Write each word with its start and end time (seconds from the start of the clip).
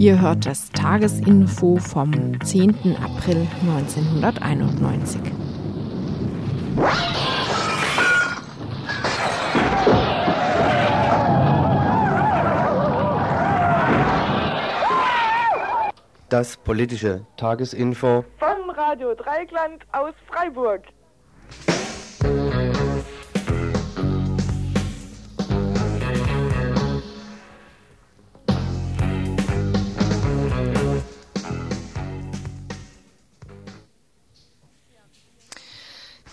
Ihr 0.00 0.18
hört 0.18 0.46
das 0.46 0.70
Tagesinfo 0.70 1.76
vom 1.76 2.40
10. 2.40 2.96
April 3.04 3.46
1991. 3.60 5.20
Das 16.30 16.56
politische 16.56 17.26
Tagesinfo 17.36 18.24
von 18.38 18.70
Radio 18.70 19.14
Dreigland 19.14 19.84
aus 19.92 20.14
Freiburg. 20.28 20.84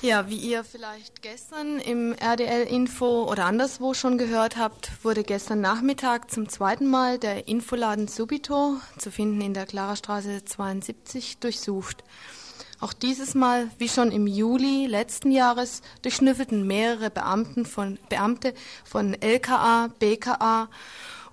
Ja, 0.07 0.29
wie 0.29 0.37
ihr 0.37 0.63
vielleicht 0.63 1.21
gestern 1.21 1.79
im 1.79 2.13
RDL-Info 2.13 3.29
oder 3.29 3.43
anderswo 3.43 3.93
schon 3.93 4.17
gehört 4.17 4.55
habt, 4.55 5.03
wurde 5.03 5.21
gestern 5.21 5.59
Nachmittag 5.59 6.31
zum 6.31 6.47
zweiten 6.47 6.87
Mal 6.87 7.19
der 7.19 7.49
Infoladen 7.49 8.07
Subito, 8.07 8.77
zu 8.97 9.11
finden 9.11 9.41
in 9.41 9.53
der 9.53 9.65
Klarerstraße 9.65 10.45
72, 10.45 11.39
durchsucht. 11.39 12.05
Auch 12.79 12.93
dieses 12.93 13.35
Mal, 13.35 13.69
wie 13.79 13.89
schon 13.89 14.13
im 14.13 14.27
Juli 14.27 14.85
letzten 14.85 15.29
Jahres, 15.29 15.81
durchschnüffelten 16.03 16.65
mehrere 16.65 17.09
Beamten 17.09 17.65
von, 17.65 17.99
Beamte 18.07 18.53
von 18.85 19.13
LKA, 19.13 19.89
BKA 19.99 20.69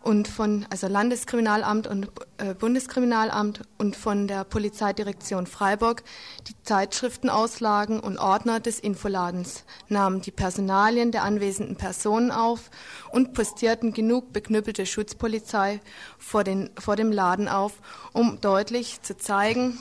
und 0.04 0.28
von 0.28 0.66
also 0.68 0.86
Landeskriminalamt 0.86 1.86
und 1.86 2.10
äh, 2.36 2.54
Bundeskriminalamt 2.54 3.62
und 3.78 3.96
von 3.96 4.28
der 4.28 4.44
Polizeidirektion 4.44 5.46
Freiburg 5.46 6.04
die 6.46 6.54
Zeitschriftenauslagen 6.62 8.00
und 8.00 8.18
Ordner 8.18 8.60
des 8.60 8.78
Infoladens, 8.78 9.64
nahmen 9.88 10.20
die 10.20 10.30
Personalien 10.30 11.10
der 11.10 11.22
anwesenden 11.22 11.76
Personen 11.76 12.30
auf 12.30 12.70
und 13.12 13.32
postierten 13.32 13.94
genug 13.94 14.32
beknüppelte 14.34 14.84
Schutzpolizei 14.84 15.80
vor, 16.18 16.44
den, 16.44 16.70
vor 16.78 16.96
dem 16.96 17.10
Laden 17.10 17.48
auf, 17.48 17.72
um 18.12 18.40
deutlich 18.42 19.00
zu 19.00 19.16
zeigen, 19.16 19.78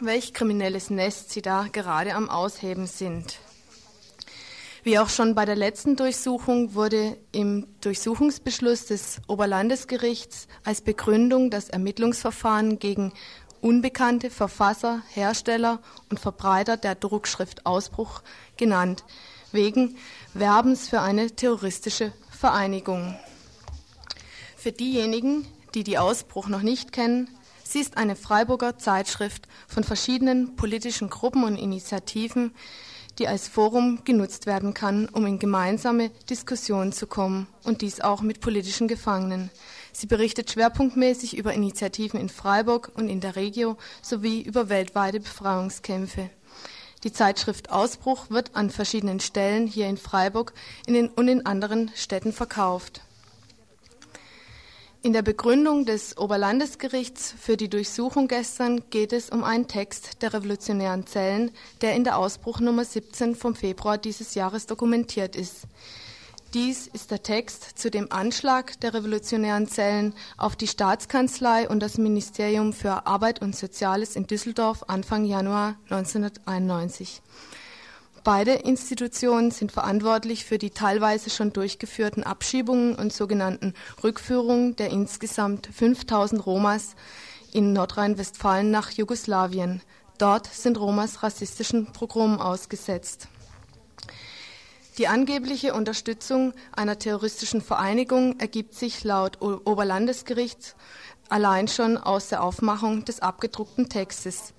welch 0.00 0.34
kriminelles 0.34 0.90
Nest 0.90 1.30
sie 1.30 1.40
da 1.40 1.66
gerade 1.72 2.14
am 2.14 2.28
Ausheben 2.28 2.86
sind. 2.86 3.38
Wie 4.84 4.98
auch 4.98 5.08
schon 5.08 5.34
bei 5.34 5.46
der 5.46 5.56
letzten 5.56 5.96
Durchsuchung 5.96 6.74
wurde 6.74 7.16
im 7.32 7.66
Durchsuchungsbeschluss 7.80 8.84
des 8.84 9.22
Oberlandesgerichts 9.28 10.46
als 10.62 10.82
Begründung 10.82 11.48
das 11.48 11.70
Ermittlungsverfahren 11.70 12.78
gegen 12.78 13.14
unbekannte 13.62 14.28
Verfasser, 14.28 15.00
Hersteller 15.08 15.80
und 16.10 16.20
Verbreiter 16.20 16.76
der 16.76 16.96
Druckschrift 16.96 17.64
Ausbruch 17.64 18.20
genannt, 18.58 19.04
wegen 19.52 19.96
Werbens 20.34 20.86
für 20.86 21.00
eine 21.00 21.30
terroristische 21.30 22.12
Vereinigung. 22.30 23.16
Für 24.54 24.72
diejenigen, 24.72 25.46
die 25.74 25.82
die 25.82 25.96
Ausbruch 25.96 26.48
noch 26.48 26.60
nicht 26.60 26.92
kennen, 26.92 27.30
sie 27.62 27.80
ist 27.80 27.96
eine 27.96 28.16
Freiburger 28.16 28.76
Zeitschrift 28.76 29.48
von 29.66 29.82
verschiedenen 29.82 30.56
politischen 30.56 31.08
Gruppen 31.08 31.42
und 31.42 31.56
Initiativen, 31.56 32.52
die 33.18 33.28
als 33.28 33.48
Forum 33.48 34.00
genutzt 34.04 34.46
werden 34.46 34.74
kann, 34.74 35.08
um 35.08 35.26
in 35.26 35.38
gemeinsame 35.38 36.10
Diskussionen 36.28 36.92
zu 36.92 37.06
kommen 37.06 37.46
und 37.62 37.82
dies 37.82 38.00
auch 38.00 38.22
mit 38.22 38.40
politischen 38.40 38.88
Gefangenen. 38.88 39.50
Sie 39.92 40.06
berichtet 40.06 40.50
schwerpunktmäßig 40.50 41.36
über 41.36 41.52
Initiativen 41.52 42.18
in 42.18 42.28
Freiburg 42.28 42.90
und 42.94 43.08
in 43.08 43.20
der 43.20 43.36
Regio 43.36 43.76
sowie 44.02 44.42
über 44.42 44.68
weltweite 44.68 45.20
Befreiungskämpfe. 45.20 46.30
Die 47.04 47.12
Zeitschrift 47.12 47.70
Ausbruch 47.70 48.30
wird 48.30 48.56
an 48.56 48.70
verschiedenen 48.70 49.20
Stellen 49.20 49.66
hier 49.66 49.88
in 49.88 49.98
Freiburg 49.98 50.54
in 50.86 51.08
und 51.08 51.28
in 51.28 51.44
anderen 51.46 51.90
Städten 51.94 52.32
verkauft. 52.32 53.02
In 55.04 55.12
der 55.12 55.20
Begründung 55.20 55.84
des 55.84 56.16
Oberlandesgerichts 56.16 57.34
für 57.38 57.58
die 57.58 57.68
Durchsuchung 57.68 58.26
gestern 58.26 58.88
geht 58.88 59.12
es 59.12 59.28
um 59.28 59.44
einen 59.44 59.68
Text 59.68 60.22
der 60.22 60.32
revolutionären 60.32 61.06
Zellen, 61.06 61.50
der 61.82 61.94
in 61.94 62.04
der 62.04 62.16
Ausbruchnummer 62.16 62.86
17 62.86 63.34
vom 63.34 63.54
Februar 63.54 63.98
dieses 63.98 64.34
Jahres 64.34 64.64
dokumentiert 64.64 65.36
ist. 65.36 65.64
Dies 66.54 66.86
ist 66.86 67.10
der 67.10 67.22
Text 67.22 67.78
zu 67.78 67.90
dem 67.90 68.10
Anschlag 68.10 68.80
der 68.80 68.94
revolutionären 68.94 69.68
Zellen 69.68 70.14
auf 70.38 70.56
die 70.56 70.68
Staatskanzlei 70.68 71.68
und 71.68 71.80
das 71.80 71.98
Ministerium 71.98 72.72
für 72.72 73.06
Arbeit 73.06 73.42
und 73.42 73.54
Soziales 73.54 74.16
in 74.16 74.26
Düsseldorf 74.26 74.84
Anfang 74.88 75.26
Januar 75.26 75.76
1991. 75.90 77.20
Beide 78.24 78.52
Institutionen 78.52 79.50
sind 79.50 79.70
verantwortlich 79.70 80.46
für 80.46 80.56
die 80.56 80.70
teilweise 80.70 81.28
schon 81.28 81.52
durchgeführten 81.52 82.24
Abschiebungen 82.24 82.94
und 82.94 83.12
sogenannten 83.12 83.74
Rückführungen 84.02 84.76
der 84.76 84.88
insgesamt 84.88 85.66
5000 85.66 86.46
Romas 86.46 86.96
in 87.52 87.74
Nordrhein-Westfalen 87.74 88.70
nach 88.70 88.90
Jugoslawien. 88.90 89.82
Dort 90.16 90.46
sind 90.46 90.80
Romas 90.80 91.22
rassistischen 91.22 91.92
Pogromen 91.92 92.40
ausgesetzt. 92.40 93.28
Die 94.96 95.06
angebliche 95.06 95.74
Unterstützung 95.74 96.54
einer 96.72 96.98
terroristischen 96.98 97.60
Vereinigung 97.60 98.40
ergibt 98.40 98.74
sich 98.74 99.04
laut 99.04 99.42
Oberlandesgerichts 99.42 100.76
allein 101.28 101.68
schon 101.68 101.98
aus 101.98 102.30
der 102.30 102.42
Aufmachung 102.42 103.04
des 103.04 103.20
abgedruckten 103.20 103.90
Textes. 103.90 104.54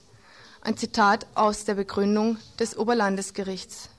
Ein 0.65 0.77
Zitat 0.77 1.27
aus 1.35 1.63
der 1.65 1.75
Begründung 1.75 2.39
des 2.57 2.75
Oberlandesgerichts. 2.75 3.89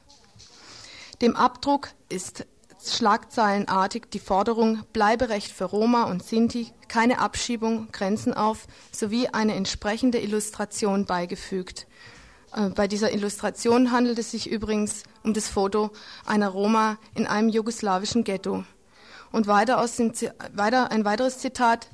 Dem 1.23 1.37
Abdruck 1.37 1.91
ist 2.09 2.45
schlagzeilenartig 2.85 4.07
die 4.13 4.19
Forderung 4.19 4.83
Bleiberecht 4.93 5.53
für 5.53 5.67
Roma 5.67 6.11
und 6.11 6.25
Sinti, 6.25 6.73
keine 6.89 7.21
Abschiebung, 7.21 7.87
Grenzen 7.93 8.35
auf 8.35 8.67
sowie 8.91 9.29
eine 9.29 9.55
entsprechende 9.55 10.19
Illustration 10.19 11.05
beigefügt. 11.05 11.87
Äh, 12.53 12.71
bei 12.71 12.89
dieser 12.89 13.13
Illustration 13.13 13.93
handelt 13.93 14.19
es 14.19 14.33
sich 14.33 14.51
übrigens 14.51 15.05
um 15.23 15.35
das 15.35 15.49
Foto 15.49 15.93
einer 16.25 16.49
Roma 16.49 16.99
in 17.15 17.29
einem 17.29 17.49
jugoslawischen 17.49 18.25
Ghetto. 18.25 18.65
Und 19.31 19.47
weiter, 19.47 19.79
aus 19.79 19.95
dem, 19.95 20.13
weiter 20.53 20.91
ein 20.91 21.05
weiteres 21.05 21.39
Zitat. 21.39 21.91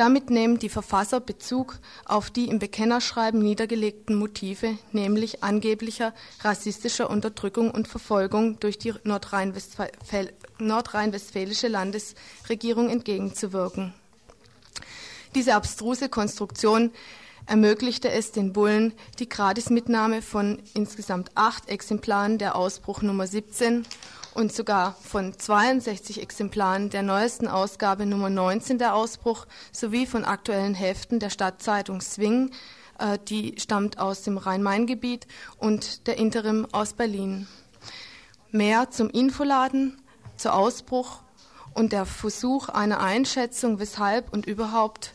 Damit 0.00 0.30
nehmen 0.30 0.58
die 0.58 0.70
Verfasser 0.70 1.20
Bezug 1.20 1.78
auf 2.06 2.30
die 2.30 2.48
im 2.48 2.58
Bekennerschreiben 2.58 3.38
niedergelegten 3.38 4.16
Motive, 4.16 4.78
nämlich 4.92 5.42
angeblicher 5.42 6.14
rassistischer 6.40 7.10
Unterdrückung 7.10 7.70
und 7.70 7.86
Verfolgung 7.86 8.58
durch 8.60 8.78
die 8.78 8.94
nordrhein-westfälische 9.04 11.68
Landesregierung 11.68 12.88
entgegenzuwirken. 12.88 13.92
Diese 15.34 15.54
abstruse 15.54 16.08
Konstruktion 16.08 16.92
ermöglichte 17.50 18.08
es 18.08 18.30
den 18.30 18.52
Bullen 18.52 18.92
die 19.18 19.28
Gratismitnahme 19.28 20.22
von 20.22 20.62
insgesamt 20.72 21.32
acht 21.34 21.68
Exemplaren 21.68 22.38
der 22.38 22.54
Ausbruch 22.54 23.02
Nummer 23.02 23.26
17 23.26 23.84
und 24.34 24.52
sogar 24.52 24.94
von 25.02 25.36
62 25.36 26.22
Exemplaren 26.22 26.90
der 26.90 27.02
neuesten 27.02 27.48
Ausgabe 27.48 28.06
Nummer 28.06 28.30
19 28.30 28.78
der 28.78 28.94
Ausbruch 28.94 29.46
sowie 29.72 30.06
von 30.06 30.24
aktuellen 30.24 30.76
Heften 30.76 31.18
der 31.18 31.30
Stadtzeitung 31.30 32.00
Swing, 32.00 32.52
äh, 33.00 33.18
die 33.28 33.56
stammt 33.58 33.98
aus 33.98 34.22
dem 34.22 34.38
Rhein-Main-Gebiet 34.38 35.26
und 35.58 36.06
der 36.06 36.18
Interim 36.18 36.68
aus 36.70 36.92
Berlin. 36.92 37.48
Mehr 38.52 38.90
zum 38.90 39.10
Infoladen, 39.10 40.00
zur 40.36 40.54
Ausbruch 40.54 41.22
und 41.74 41.92
der 41.92 42.06
Versuch 42.06 42.68
einer 42.68 43.00
Einschätzung, 43.00 43.80
weshalb 43.80 44.32
und 44.32 44.46
überhaupt, 44.46 45.14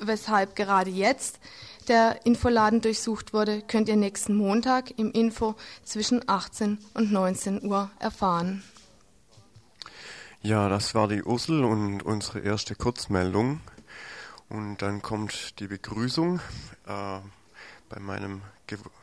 weshalb 0.00 0.56
gerade 0.56 0.88
jetzt 0.88 1.40
der 1.84 2.24
Infoladen 2.24 2.80
durchsucht 2.80 3.32
wurde, 3.32 3.62
könnt 3.62 3.88
ihr 3.88 3.96
nächsten 3.96 4.34
Montag 4.34 4.98
im 4.98 5.10
Info 5.12 5.54
zwischen 5.84 6.28
18 6.28 6.78
und 6.94 7.12
19 7.12 7.64
Uhr 7.64 7.90
erfahren. 7.98 8.62
Ja, 10.42 10.68
das 10.68 10.94
war 10.94 11.08
die 11.08 11.22
Ursel 11.22 11.64
und 11.64 12.02
unsere 12.02 12.40
erste 12.40 12.74
Kurzmeldung. 12.74 13.60
Und 14.48 14.82
dann 14.82 15.00
kommt 15.00 15.58
die 15.58 15.66
Begrüßung 15.66 16.38
äh, 16.86 17.18
bei 17.88 18.00
meinem 18.00 18.42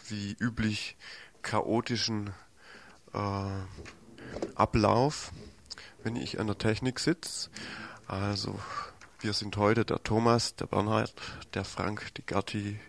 wie 0.08 0.36
üblich 0.40 0.98
chaotischen 1.42 2.32
äh, 3.14 3.50
Ablauf, 4.56 5.32
wenn 6.04 6.16
ich 6.16 6.40
an 6.40 6.48
der 6.48 6.58
Technik 6.58 7.00
sitze. 7.00 7.50
Also 8.08 8.60
wir 9.24 9.34
sind 9.34 9.56
heute 9.58 9.86
der 9.86 10.02
Thomas, 10.02 10.56
der 10.56 10.66
Bernhard, 10.66 11.14
der 11.54 11.64
Frank, 11.64 12.14
die 12.16 12.26
Gerti, 12.26 12.80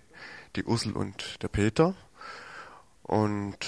die 0.56 0.64
Ursel 0.64 0.93
und 0.93 1.43
der 1.43 1.49
Peter. 1.49 1.94
Und 3.02 3.58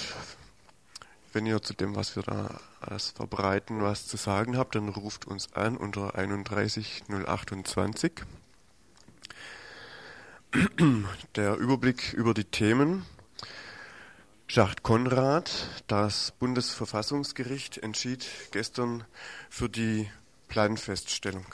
wenn 1.31 1.45
ihr 1.45 1.61
zu 1.61 1.73
dem, 1.75 1.95
was 1.95 2.15
wir 2.15 2.23
da 2.23 2.59
alles 2.79 3.11
verbreiten, 3.11 3.81
was 3.81 4.07
zu 4.07 4.17
sagen 4.17 4.57
habt, 4.57 4.75
dann 4.75 4.89
ruft 4.89 5.25
uns 5.25 5.53
an 5.53 5.77
unter 5.77 6.15
31 6.15 7.03
028. 7.09 8.23
der 11.35 11.57
Überblick 11.57 12.13
über 12.13 12.33
die 12.33 12.45
Themen. 12.45 13.05
Schacht 14.47 14.81
Konrad, 14.81 15.51
das 15.87 16.31
Bundesverfassungsgericht 16.39 17.77
entschied 17.77 18.27
gestern 18.51 19.03
für 19.49 19.69
die 19.69 20.09
Planfeststellung. 20.47 21.45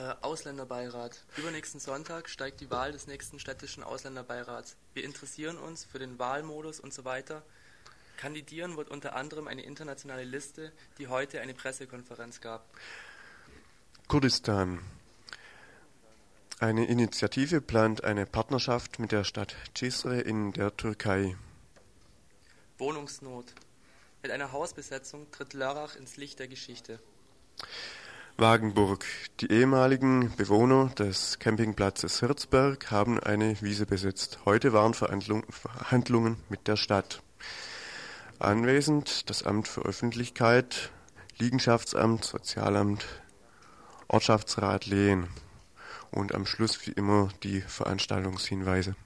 Äh, 0.00 0.14
Ausländerbeirat. 0.22 1.20
Übernächsten 1.36 1.78
Sonntag 1.78 2.30
steigt 2.30 2.62
die 2.62 2.70
Wahl 2.70 2.92
des 2.92 3.06
nächsten 3.06 3.38
städtischen 3.38 3.82
Ausländerbeirats. 3.82 4.76
Wir 4.94 5.04
interessieren 5.04 5.58
uns 5.58 5.84
für 5.84 5.98
den 5.98 6.18
Wahlmodus 6.18 6.80
und 6.80 6.94
so 6.94 7.04
weiter. 7.04 7.42
Kandidieren 8.16 8.78
wird 8.78 8.88
unter 8.88 9.14
anderem 9.14 9.46
eine 9.46 9.60
internationale 9.60 10.24
Liste, 10.24 10.72
die 10.96 11.08
heute 11.08 11.42
eine 11.42 11.52
Pressekonferenz 11.52 12.40
gab. 12.40 12.64
Kurdistan. 14.08 14.78
Eine 16.60 16.86
Initiative 16.86 17.60
plant 17.60 18.02
eine 18.02 18.24
Partnerschaft 18.24 19.00
mit 19.00 19.12
der 19.12 19.24
Stadt 19.24 19.54
Cizre 19.76 20.18
in 20.18 20.52
der 20.52 20.74
Türkei. 20.78 21.36
Wohnungsnot. 22.78 23.52
Mit 24.22 24.32
einer 24.32 24.52
Hausbesetzung 24.52 25.30
tritt 25.30 25.52
Lörrach 25.52 25.94
ins 25.96 26.16
Licht 26.16 26.38
der 26.38 26.48
Geschichte. 26.48 27.00
Wagenburg. 28.40 29.04
Die 29.40 29.52
ehemaligen 29.52 30.34
Bewohner 30.34 30.86
des 30.98 31.38
Campingplatzes 31.38 32.20
Hirzberg 32.20 32.90
haben 32.90 33.20
eine 33.20 33.60
Wiese 33.60 33.84
besetzt. 33.84 34.38
Heute 34.46 34.72
waren 34.72 34.94
Verhandlungen 34.94 36.36
mit 36.48 36.66
der 36.66 36.76
Stadt. 36.76 37.22
Anwesend 38.38 39.28
das 39.28 39.42
Amt 39.42 39.68
für 39.68 39.82
Öffentlichkeit, 39.82 40.90
Liegenschaftsamt, 41.38 42.24
Sozialamt, 42.24 43.04
Ortschaftsrat 44.08 44.86
Lehen 44.86 45.28
und 46.10 46.34
am 46.34 46.46
Schluss 46.46 46.86
wie 46.86 46.92
immer 46.92 47.28
die 47.42 47.60
Veranstaltungshinweise. 47.60 48.96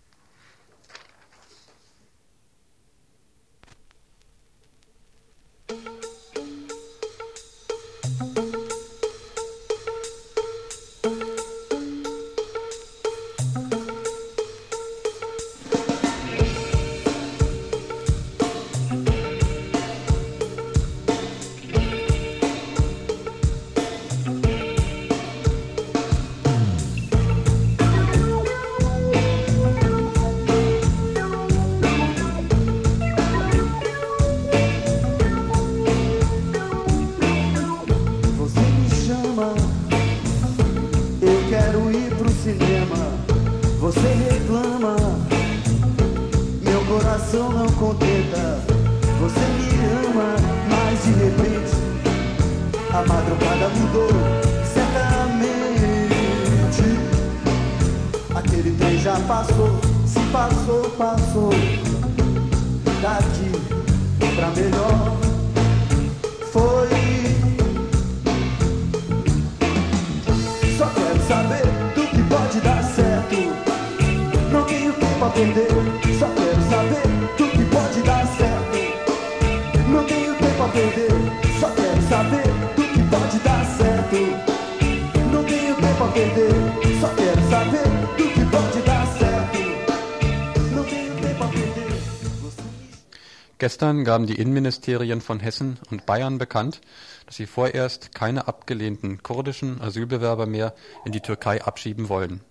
Gestern 93.58 94.04
gaben 94.04 94.26
die 94.26 94.34
Innenministerien 94.34 95.20
von 95.20 95.40
Hessen 95.40 95.78
und 95.90 96.04
Bayern 96.06 96.38
bekannt, 96.38 96.80
dass 97.24 97.36
sie 97.36 97.46
vorerst 97.46 98.14
keine 98.14 98.46
abgelehnten 98.46 99.22
kurdischen 99.22 99.80
Asylbewerber 99.80 100.46
mehr 100.46 100.74
in 101.04 101.12
die 101.12 101.20
Türkei 101.20 101.62
abschieben 101.62 102.08
wollen. 102.08 102.42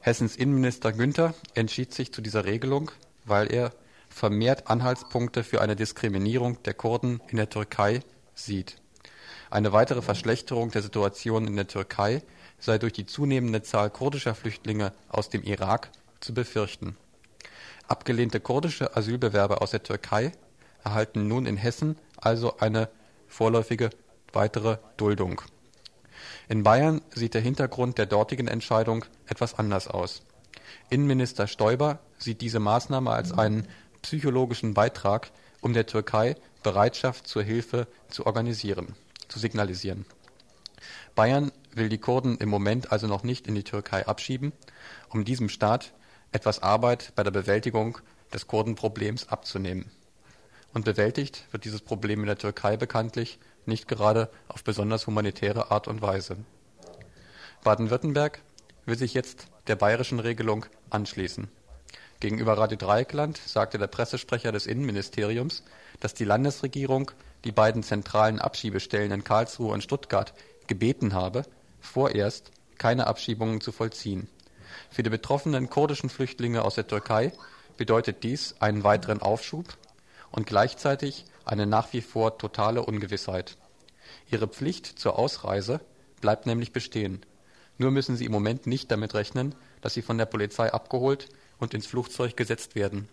Hessens 0.00 0.36
Innenminister 0.36 0.92
Günther 0.92 1.34
entschied 1.54 1.92
sich 1.92 2.12
zu 2.12 2.22
dieser 2.22 2.44
Regelung, 2.44 2.90
weil 3.24 3.52
er 3.52 3.72
vermehrt 4.16 4.68
Anhaltspunkte 4.68 5.44
für 5.44 5.60
eine 5.60 5.76
Diskriminierung 5.76 6.62
der 6.62 6.72
Kurden 6.72 7.20
in 7.28 7.36
der 7.36 7.50
Türkei 7.50 8.00
sieht. 8.34 8.80
Eine 9.50 9.74
weitere 9.74 10.00
Verschlechterung 10.00 10.70
der 10.70 10.80
Situation 10.80 11.46
in 11.46 11.54
der 11.54 11.66
Türkei 11.66 12.22
sei 12.58 12.78
durch 12.78 12.94
die 12.94 13.04
zunehmende 13.04 13.62
Zahl 13.62 13.90
kurdischer 13.90 14.34
Flüchtlinge 14.34 14.94
aus 15.10 15.28
dem 15.28 15.42
Irak 15.42 15.90
zu 16.20 16.32
befürchten 16.32 16.96
Abgelehnte 17.88 18.40
kurdische 18.40 18.96
Asylbewerber 18.96 19.60
aus 19.60 19.72
der 19.72 19.82
Türkei 19.82 20.32
erhalten 20.82 21.28
nun 21.28 21.44
in 21.44 21.58
Hessen 21.58 21.98
also 22.16 22.56
eine 22.56 22.88
vorläufige 23.28 23.90
weitere 24.32 24.78
Duldung. 24.96 25.42
In 26.48 26.62
Bayern 26.62 27.02
sieht 27.14 27.34
der 27.34 27.42
Hintergrund 27.42 27.98
der 27.98 28.06
dortigen 28.06 28.48
Entscheidung 28.48 29.04
etwas 29.26 29.58
anders 29.58 29.88
aus. 29.88 30.22
Innenminister 30.88 31.46
Stoiber 31.46 32.00
sieht 32.18 32.40
diese 32.40 32.60
Maßnahme 32.60 33.10
als 33.10 33.32
einen 33.32 33.68
psychologischen 34.06 34.72
Beitrag, 34.72 35.32
um 35.60 35.72
der 35.72 35.84
Türkei 35.84 36.36
Bereitschaft 36.62 37.26
zur 37.26 37.42
Hilfe 37.42 37.88
zu 38.06 38.24
organisieren, 38.24 38.94
zu 39.26 39.40
signalisieren. 39.40 40.06
Bayern 41.16 41.50
will 41.74 41.88
die 41.88 41.98
Kurden 41.98 42.38
im 42.38 42.48
Moment 42.48 42.92
also 42.92 43.08
noch 43.08 43.24
nicht 43.24 43.48
in 43.48 43.56
die 43.56 43.64
Türkei 43.64 44.06
abschieben, 44.06 44.52
um 45.08 45.24
diesem 45.24 45.48
Staat 45.48 45.92
etwas 46.30 46.62
Arbeit 46.62 47.14
bei 47.16 47.24
der 47.24 47.32
Bewältigung 47.32 47.98
des 48.32 48.46
Kurdenproblems 48.46 49.28
abzunehmen. 49.28 49.90
Und 50.72 50.84
bewältigt 50.84 51.44
wird 51.50 51.64
dieses 51.64 51.80
Problem 51.80 52.20
in 52.20 52.26
der 52.26 52.38
Türkei 52.38 52.76
bekanntlich 52.76 53.40
nicht 53.64 53.88
gerade 53.88 54.30
auf 54.46 54.62
besonders 54.62 55.08
humanitäre 55.08 55.72
Art 55.72 55.88
und 55.88 56.00
Weise. 56.00 56.36
Baden-Württemberg 57.64 58.40
will 58.84 58.96
sich 58.96 59.14
jetzt 59.14 59.48
der 59.66 59.74
bayerischen 59.74 60.20
Regelung 60.20 60.66
anschließen. 60.90 61.48
Gegenüber 62.20 62.56
Radio 62.56 62.76
Dreieckland 62.76 63.38
sagte 63.38 63.78
der 63.78 63.86
Pressesprecher 63.88 64.52
des 64.52 64.66
Innenministeriums, 64.66 65.62
dass 66.00 66.14
die 66.14 66.24
Landesregierung 66.24 67.10
die 67.44 67.52
beiden 67.52 67.82
zentralen 67.82 68.40
Abschiebestellen 68.40 69.12
in 69.12 69.24
Karlsruhe 69.24 69.72
und 69.72 69.82
Stuttgart 69.82 70.34
gebeten 70.66 71.12
habe, 71.14 71.42
vorerst 71.80 72.50
keine 72.78 73.06
Abschiebungen 73.06 73.60
zu 73.60 73.72
vollziehen 73.72 74.28
für 74.90 75.02
die 75.02 75.10
betroffenen 75.10 75.70
kurdischen 75.70 76.10
Flüchtlinge 76.10 76.64
aus 76.64 76.74
der 76.74 76.86
Türkei 76.86 77.32
bedeutet 77.76 78.22
dies 78.22 78.54
einen 78.60 78.84
weiteren 78.84 79.20
Aufschub 79.20 79.76
und 80.30 80.46
gleichzeitig 80.46 81.24
eine 81.44 81.66
nach 81.66 81.92
wie 81.92 82.00
vor 82.00 82.38
totale 82.38 82.82
Ungewissheit. 82.82 83.56
Ihre 84.30 84.48
Pflicht 84.48 84.86
zur 84.86 85.18
Ausreise 85.18 85.80
bleibt 86.20 86.46
nämlich 86.46 86.72
bestehen. 86.72 87.24
Nur 87.78 87.90
müssen 87.90 88.16
sie 88.16 88.24
im 88.24 88.32
Moment 88.32 88.66
nicht 88.66 88.90
damit 88.90 89.14
rechnen, 89.14 89.54
dass 89.80 89.94
sie 89.94 90.02
von 90.02 90.18
der 90.18 90.26
Polizei 90.26 90.72
abgeholt 90.72 91.28
und 91.58 91.74
ins 91.74 91.86
Flugzeug 91.86 92.36
gesetzt 92.36 92.74
werden. 92.74 93.08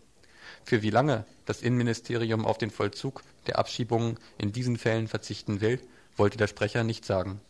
Für 0.63 0.82
wie 0.82 0.89
lange 0.89 1.25
das 1.46 1.62
Innenministerium 1.62 2.46
auf 2.46 2.58
den 2.58 2.72
Vollzug 2.72 3.24
der 3.48 3.60
Abschiebungen 3.60 4.17
in 4.38 4.51
diesen 4.51 4.77
Fällen 4.77 5.08
verzichten 5.08 5.62
will, 5.62 5.79
wollte 6.15 6.38
der 6.38 6.48
Sprecher 6.48 6.84
nicht 6.84 7.05
sagen 7.05 7.41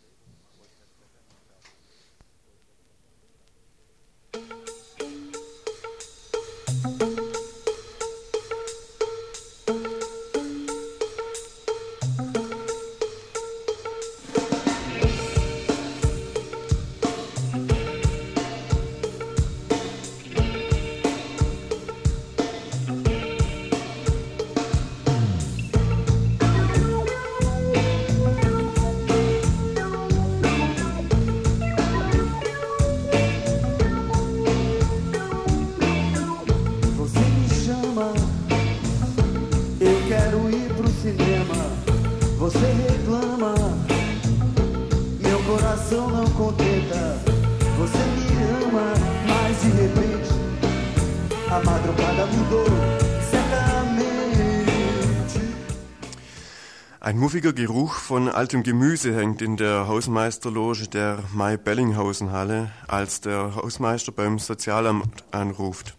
von 58.04 58.28
altem 58.28 58.62
Gemüse 58.62 59.16
hängt 59.16 59.40
in 59.40 59.56
der 59.56 59.88
Hausmeisterloge 59.88 60.88
der 60.88 61.20
Mai-Bellinghausen-Halle, 61.32 62.70
als 62.86 63.22
der 63.22 63.54
Hausmeister 63.54 64.12
beim 64.12 64.38
Sozialamt 64.38 65.24
anruft. 65.30 65.96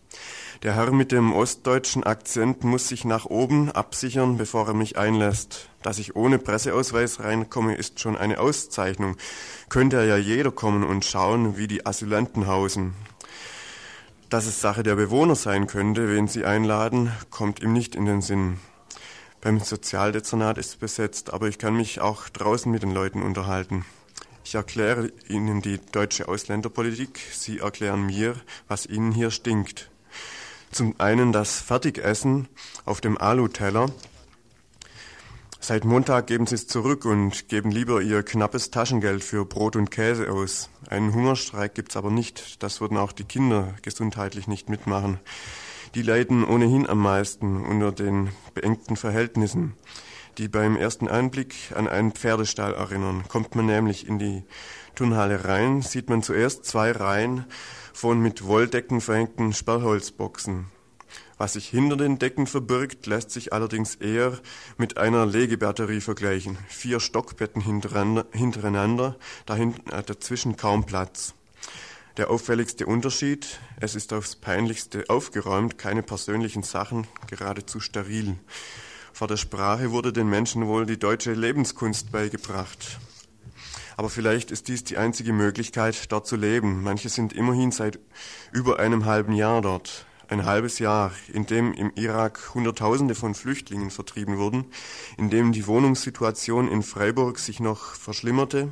Der 0.62 0.76
Herr 0.76 0.92
mit 0.92 1.12
dem 1.12 1.34
ostdeutschen 1.34 2.04
Akzent 2.04 2.64
muss 2.64 2.90
sich 2.90 3.06
nach 3.06 3.26
oben 3.26 3.72
absichern, 3.72 4.38
bevor 4.38 4.68
er 4.68 4.76
mich 4.76 5.00
einlässt. 5.00 5.70
Dass 5.82 5.98
ich 5.98 6.16
ohne 6.16 6.38
Presseausweis 6.38 7.22
reinkomme, 7.22 7.74
ist 7.74 8.00
schon 8.00 8.16
eine 8.16 8.40
Auszeichnung. 8.40 9.18
Könnte 9.70 10.06
ja 10.06 10.16
jeder 10.16 10.52
kommen 10.52 10.84
und 10.84 11.06
schauen, 11.06 11.58
wie 11.58 11.68
die 11.68 11.88
Asylanten 11.88 12.46
hausen. 12.46 12.94
Dass 14.30 14.46
es 14.46 14.62
Sache 14.62 14.84
der 14.84 14.96
Bewohner 14.96 15.36
sein 15.36 15.66
könnte, 15.66 16.08
wen 16.08 16.28
sie 16.28 16.46
einladen, 16.46 17.12
kommt 17.32 17.64
ihm 17.64 17.74
nicht 17.74 17.96
in 17.96 18.06
den 18.06 18.22
Sinn. 18.22 18.60
Beim 19.46 19.60
Sozialdezernat 19.60 20.58
ist 20.58 20.70
es 20.70 20.76
besetzt, 20.78 21.32
aber 21.32 21.48
ich 21.48 21.60
kann 21.60 21.76
mich 21.76 22.02
auch 22.02 22.30
draußen 22.30 22.72
mit 22.72 22.82
den 22.82 22.90
Leuten 22.90 23.22
unterhalten. 23.22 23.86
Ich 24.44 24.56
erkläre 24.56 25.12
Ihnen 25.30 25.62
die 25.62 25.80
deutsche 25.92 26.28
Ausländerpolitik, 26.28 27.20
Sie 27.32 27.60
erklären 27.60 28.08
mir, 28.08 28.38
was 28.68 28.88
Ihnen 28.88 29.12
hier 29.12 29.30
stinkt. 29.30 29.92
Zum 30.72 30.96
einen 31.00 31.32
das 31.32 31.60
Fertigessen 31.60 32.48
auf 32.86 33.02
dem 33.02 33.20
Aluteller. 33.20 33.92
Seit 35.60 35.86
Montag 35.86 36.26
geben 36.26 36.48
Sie 36.48 36.56
es 36.56 36.66
zurück 36.66 37.06
und 37.06 37.48
geben 37.48 37.70
lieber 37.70 38.02
Ihr 38.02 38.24
knappes 38.24 38.72
Taschengeld 38.72 39.24
für 39.24 39.46
Brot 39.46 39.76
und 39.76 39.92
Käse 39.92 40.32
aus. 40.32 40.72
Einen 40.90 41.14
Hungerstreik 41.14 41.76
gibt's 41.76 41.96
aber 41.96 42.10
nicht. 42.10 42.64
Das 42.64 42.82
würden 42.82 42.98
auch 42.98 43.12
die 43.12 43.26
Kinder 43.26 43.76
gesundheitlich 43.84 44.48
nicht 44.48 44.70
mitmachen. 44.70 45.20
Die 45.96 46.02
leiden 46.02 46.44
ohnehin 46.44 46.88
am 46.90 47.00
meisten 47.00 47.64
unter 47.64 47.94
den 47.94 48.30
beengten 48.54 48.98
Verhältnissen, 48.98 49.76
die 50.38 50.50
beim 50.50 50.76
ersten 50.76 51.08
Einblick 51.08 51.56
an 51.74 51.88
einen 51.88 52.12
Pferdestall 52.12 52.74
erinnern. 52.74 53.24
Kommt 53.30 53.56
man 53.56 53.68
nämlich 53.68 54.06
in 54.06 54.20
die 54.20 54.44
Turnhalle 54.96 55.46
rein, 55.46 55.82
sieht 55.82 56.10
man 56.10 56.22
zuerst 56.22 56.66
zwei 56.66 56.92
Reihen 56.92 57.46
von 57.94 58.20
mit 58.20 58.44
Wolldecken 58.44 59.00
verhängten 59.00 59.54
Sperrholzboxen. 59.54 60.66
Was 61.38 61.54
sich 61.54 61.70
hinter 61.70 61.96
den 61.96 62.20
Decken 62.20 62.46
verbirgt, 62.46 63.08
lässt 63.08 63.32
sich 63.32 63.54
allerdings 63.54 63.96
eher 63.96 64.38
mit 64.78 64.98
einer 64.98 65.26
Legebatterie 65.26 66.02
vergleichen. 66.02 66.58
Vier 66.68 67.00
Stockbetten 67.00 67.62
hintereinander, 67.62 69.16
äh, 69.48 70.04
dazwischen 70.04 70.58
kaum 70.58 70.86
Platz. 70.86 71.36
Der 72.18 72.30
auffälligste 72.30 72.86
Unterschied, 72.86 73.60
es 73.82 73.94
ist 73.94 74.14
aufs 74.14 74.38
peinlichste 74.38 75.04
aufgeräumt, 75.10 75.78
keine 75.78 76.02
persönlichen 76.02 76.64
Sachen, 76.64 77.08
geradezu 77.28 77.82
steril. 77.82 78.38
Vor 79.12 79.28
der 79.28 79.36
Sprache 79.36 79.92
wurde 79.92 80.14
den 80.14 80.30
Menschen 80.30 80.66
wohl 80.68 80.86
die 80.86 80.98
deutsche 80.98 81.34
Lebenskunst 81.34 82.14
beigebracht. 82.14 83.00
Aber 83.98 84.10
vielleicht 84.10 84.50
ist 84.50 84.70
dies 84.70 84.86
die 84.86 84.98
einzige 84.98 85.34
Möglichkeit, 85.34 86.10
dort 86.14 86.26
zu 86.26 86.38
leben. 86.38 86.84
Manche 86.84 87.10
sind 87.10 87.34
immerhin 87.34 87.72
seit 87.72 88.00
über 88.54 88.80
einem 88.80 89.04
halben 89.04 89.34
Jahr 89.34 89.62
dort. 89.62 90.06
Ein 90.28 90.46
halbes 90.46 90.80
Jahr, 90.80 91.12
in 91.32 91.46
dem 91.46 91.74
im 91.74 91.92
Irak 91.96 92.56
Hunderttausende 92.56 93.14
von 93.14 93.36
Flüchtlingen 93.36 93.92
vertrieben 93.92 94.38
wurden, 94.38 94.66
in 95.18 95.30
dem 95.30 95.52
die 95.52 95.68
Wohnungssituation 95.68 96.68
in 96.68 96.82
Freiburg 96.82 97.38
sich 97.38 97.60
noch 97.60 97.94
verschlimmerte, 97.94 98.72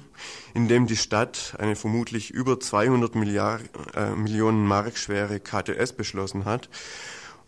in 0.56 0.68
dem 0.68 0.88
die 0.88 0.98
Stadt 0.98 1.56
eine 1.60 1.76
vermutlich 1.76 2.32
über 2.32 2.60
200 2.60 3.14
Milliard, 3.16 3.62
äh, 3.96 4.16
Millionen 4.16 4.66
Mark 4.66 4.98
schwere 4.98 5.40
KTS 5.40 5.94
beschlossen 5.94 6.46
hat 6.46 6.70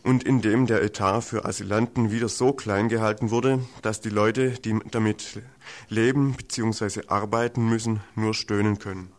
und 0.04 0.24
in 0.24 0.42
dem 0.42 0.68
der 0.68 0.84
Etat 0.84 1.22
für 1.22 1.46
Asylanten 1.46 2.12
wieder 2.12 2.30
so 2.30 2.54
klein 2.54 2.90
gehalten 2.90 3.32
wurde, 3.32 3.60
dass 3.82 4.02
die 4.02 4.10
Leute, 4.10 4.52
die 4.52 4.78
damit 4.92 5.42
leben 5.90 6.34
bzw. 6.34 7.08
arbeiten 7.08 7.68
müssen, 7.68 8.02
nur 8.14 8.36
stöhnen 8.36 8.78
können. 8.78 9.15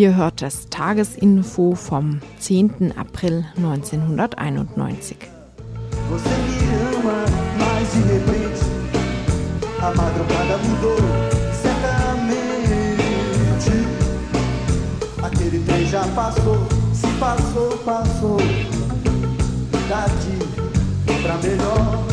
Ihr 0.00 0.16
hört 0.16 0.40
das 0.40 0.64
Tagesinfo 0.70 1.74
vom 1.74 2.20
10. 2.38 2.96
April 2.96 3.44
1991. 3.58 5.18
Você 6.08 6.30
ama, 6.96 7.26
mas 7.58 7.92
de 7.92 7.98
repente 8.10 8.64
a 9.78 9.92
madrugada 9.94 10.56
mudou 10.64 10.96
certamente. 11.52 12.32
Aquele 15.22 15.62
trem 15.66 15.86
passou, 16.14 16.66
se 16.94 17.08
passou, 17.18 17.68
passou. 17.84 18.38
Daqui 19.86 20.38
pra 21.22 21.36
melhor 21.46 22.09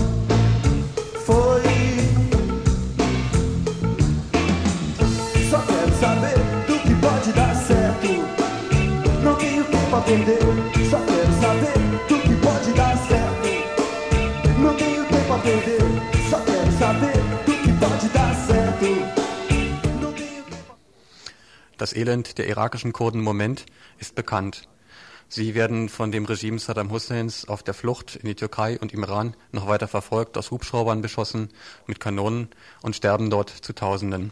tenho 10.01 10.27
tempo 10.27 10.53
a 10.53 10.61
perder. 10.61 10.89
Só 10.89 10.99
quero 10.99 11.33
saber 11.41 11.73
do 12.07 12.19
que 12.21 12.35
pode 12.35 12.73
dar 12.73 12.97
certo. 12.97 14.59
Não 14.59 14.75
tenho 14.75 15.05
tempo 15.05 15.33
a 15.33 15.39
perder. 15.39 15.81
Só 16.29 16.39
quero 16.41 16.71
saber 16.77 17.17
do 17.45 17.53
que 17.63 17.71
pode 17.79 18.09
dar 18.09 18.35
certo. 18.35 18.85
Das 21.77 21.93
Elend 21.93 22.37
der 22.37 22.47
irakischen 22.47 22.91
Kurden 22.91 23.19
im 23.19 23.23
Moment 23.23 23.65
ist 23.99 24.15
bekannt. 24.15 24.67
Sie 25.29 25.55
werden 25.55 25.89
von 25.89 26.11
dem 26.11 26.25
Regime 26.25 26.57
Saddam 26.57 26.89
Husseins 26.89 27.47
auf 27.47 27.61
der 27.61 27.73
Flucht 27.73 28.15
in 28.15 28.27
die 28.27 28.35
Türkei 28.35 28.79
und 28.79 28.93
im 28.93 29.03
Iran 29.03 29.35
noch 29.51 29.67
weiter 29.67 29.87
verfolgt, 29.87 30.37
aus 30.37 30.51
Hubschraubern 30.51 31.01
beschossen, 31.01 31.49
mit 31.85 31.99
Kanonen 31.99 32.47
und 32.81 32.95
sterben 32.95 33.29
dort 33.29 33.49
zu 33.49 33.73
Tausenden. 33.73 34.31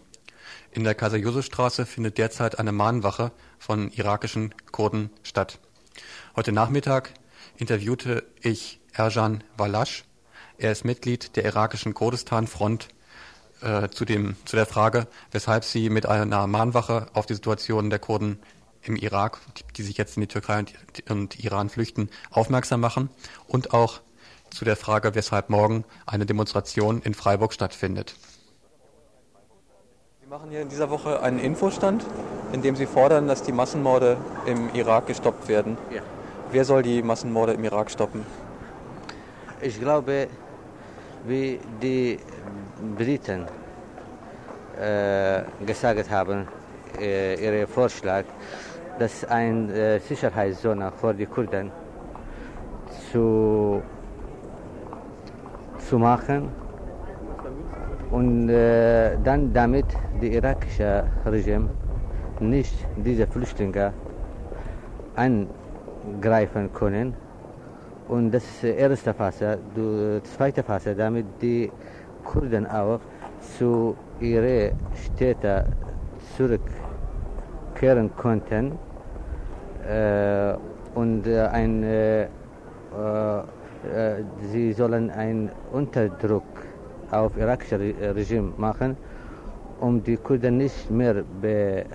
In 0.76 0.84
der 0.84 0.94
Kaiser-Josef-Straße 0.94 1.86
findet 1.86 2.18
derzeit 2.18 2.60
eine 2.60 2.74
Mahnwache 2.74 3.32
von 3.60 3.90
irakischen 3.94 4.54
Kurden 4.74 5.10
statt. 5.24 5.58
Heute 6.36 6.52
Nachmittag 6.52 7.14
interviewte 7.56 8.26
ich 8.42 8.82
Erjan 8.92 9.42
Walasch. 9.56 10.04
Er 10.58 10.74
ist 10.74 10.84
Mitglied 10.84 11.38
der 11.38 11.46
irakischen 11.46 11.94
Kurdistan-Front 11.94 12.90
äh, 13.62 13.88
zu, 13.88 14.04
zu 14.04 14.56
der 14.58 14.66
Frage, 14.66 15.08
weshalb 15.32 15.64
sie 15.64 15.90
mit 15.90 16.08
einer 16.08 16.46
Mahnwache 16.46 17.08
auf 17.14 17.26
die 17.26 17.36
Situation 17.36 17.90
der 17.90 18.00
Kurden 18.00 18.40
im 18.82 18.98
Irak, 18.98 19.40
die, 19.58 19.64
die 19.78 19.84
sich 19.84 19.98
jetzt 19.98 20.18
in 20.18 20.22
die 20.24 20.28
Türkei 20.28 20.60
und, 20.60 20.74
und 21.10 21.40
Iran 21.40 21.70
flüchten, 21.70 22.10
aufmerksam 22.32 22.82
machen 22.82 23.10
und 23.48 23.74
auch 23.74 24.02
zu 24.50 24.66
der 24.66 24.76
Frage, 24.76 25.16
weshalb 25.16 25.50
morgen 25.50 25.86
eine 26.06 26.26
Demonstration 26.26 27.02
in 27.02 27.14
Freiburg 27.14 27.54
stattfindet. 27.54 28.18
Sie 30.26 30.32
machen 30.32 30.50
hier 30.50 30.62
in 30.62 30.70
dieser 30.70 30.90
Woche 30.90 31.22
einen 31.22 31.38
Infostand, 31.38 32.04
in 32.52 32.64
dem 32.64 32.76
Sie 32.76 32.88
fordern, 32.88 33.28
dass 33.28 33.44
die 33.44 33.52
Massenmorde 33.52 34.18
im 34.48 34.74
Irak 34.74 35.06
gestoppt 35.06 35.48
werden. 35.48 35.78
Ja. 35.92 36.02
Wer 36.52 36.66
soll 36.66 36.82
die 36.82 37.04
Massenmorde 37.04 37.54
im 37.54 37.64
Irak 37.64 37.92
stoppen? 37.92 38.26
Ich 39.62 39.80
glaube, 39.80 40.28
wie 41.28 41.60
die 41.80 42.18
Briten 42.98 43.46
äh, 44.82 45.44
gesagt 45.64 46.10
haben, 46.10 46.48
äh, 47.00 47.60
ihr 47.60 47.68
Vorschlag, 47.68 48.24
dass 48.98 49.26
eine 49.26 49.72
äh, 49.74 50.00
Sicherheitszone 50.00 50.92
für 51.00 51.14
die 51.14 51.28
Kurden 51.28 51.72
zu, 53.12 53.84
zu 55.88 56.00
machen 56.00 56.65
und 58.16 58.50
äh, 58.50 59.18
dann 59.26 59.52
damit 59.52 59.88
die 60.22 60.36
irakische 60.36 61.04
Regime 61.26 61.68
nicht 62.40 62.88
diese 62.96 63.28
Flüchtlinge 63.28 63.92
angreifen 65.16 66.72
können. 66.72 67.14
Und 68.08 68.32
das 68.32 68.46
ist 68.46 68.64
die 68.64 68.68
erste 68.68 69.14
Phase. 69.14 69.60
Die 69.76 70.24
zweite 70.24 70.64
Phase, 70.64 70.96
damit 70.96 71.26
die 71.42 71.70
Kurden 72.24 72.66
auch 72.68 73.02
zu 73.58 73.98
ihren 74.22 74.72
Städten 74.94 75.66
zurückkehren 76.38 78.16
konnten 78.16 78.80
äh, 79.88 80.54
und 80.94 81.28
äh, 81.28 82.24
äh, 82.24 82.24
äh, 82.24 82.28
sie 84.52 84.74
sollen 84.74 85.12
einen 85.12 85.52
Unterdruck 85.74 86.55
auf 87.12 87.38
irakische 87.38 87.80
Re 87.80 87.94
Regime 88.16 88.52
machen, 88.58 88.98
um 89.80 90.04
die 90.04 90.18
Kurden 90.18 90.58
nicht 90.58 90.90
mehr 90.90 91.24
be, 91.42 91.86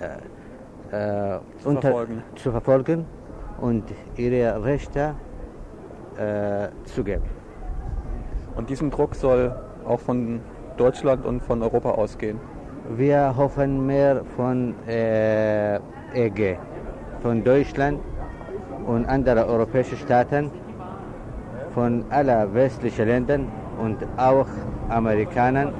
äh, 0.91 1.39
Zu 1.61 1.69
unter, 1.69 1.81
verfolgen. 1.81 2.23
zu 2.35 2.51
verfolgen 2.51 3.05
und 3.61 3.83
ihre 4.17 4.63
Rechte 4.63 5.15
äh, 6.17 6.67
zu 6.85 7.03
geben. 7.03 7.23
Und 8.55 8.69
diesen 8.69 8.91
Druck 8.91 9.15
soll 9.15 9.55
auch 9.87 9.99
von 9.99 10.41
Deutschland 10.77 11.25
und 11.25 11.41
von 11.41 11.61
Europa 11.61 11.91
ausgehen. 11.91 12.39
Wir 12.97 13.33
hoffen 13.37 13.85
mehr 13.85 14.23
von 14.35 14.75
äh, 14.87 15.79
EG, 16.13 16.57
von 17.21 17.43
Deutschland 17.43 17.99
und 18.85 19.05
anderen 19.05 19.47
europäischen 19.47 19.97
Staaten, 19.97 20.51
von 21.73 22.03
allen 22.09 22.53
westlichen 22.53 23.07
Ländern 23.07 23.47
und 23.81 23.97
auch 24.17 24.47
Amerikanern 24.91 25.73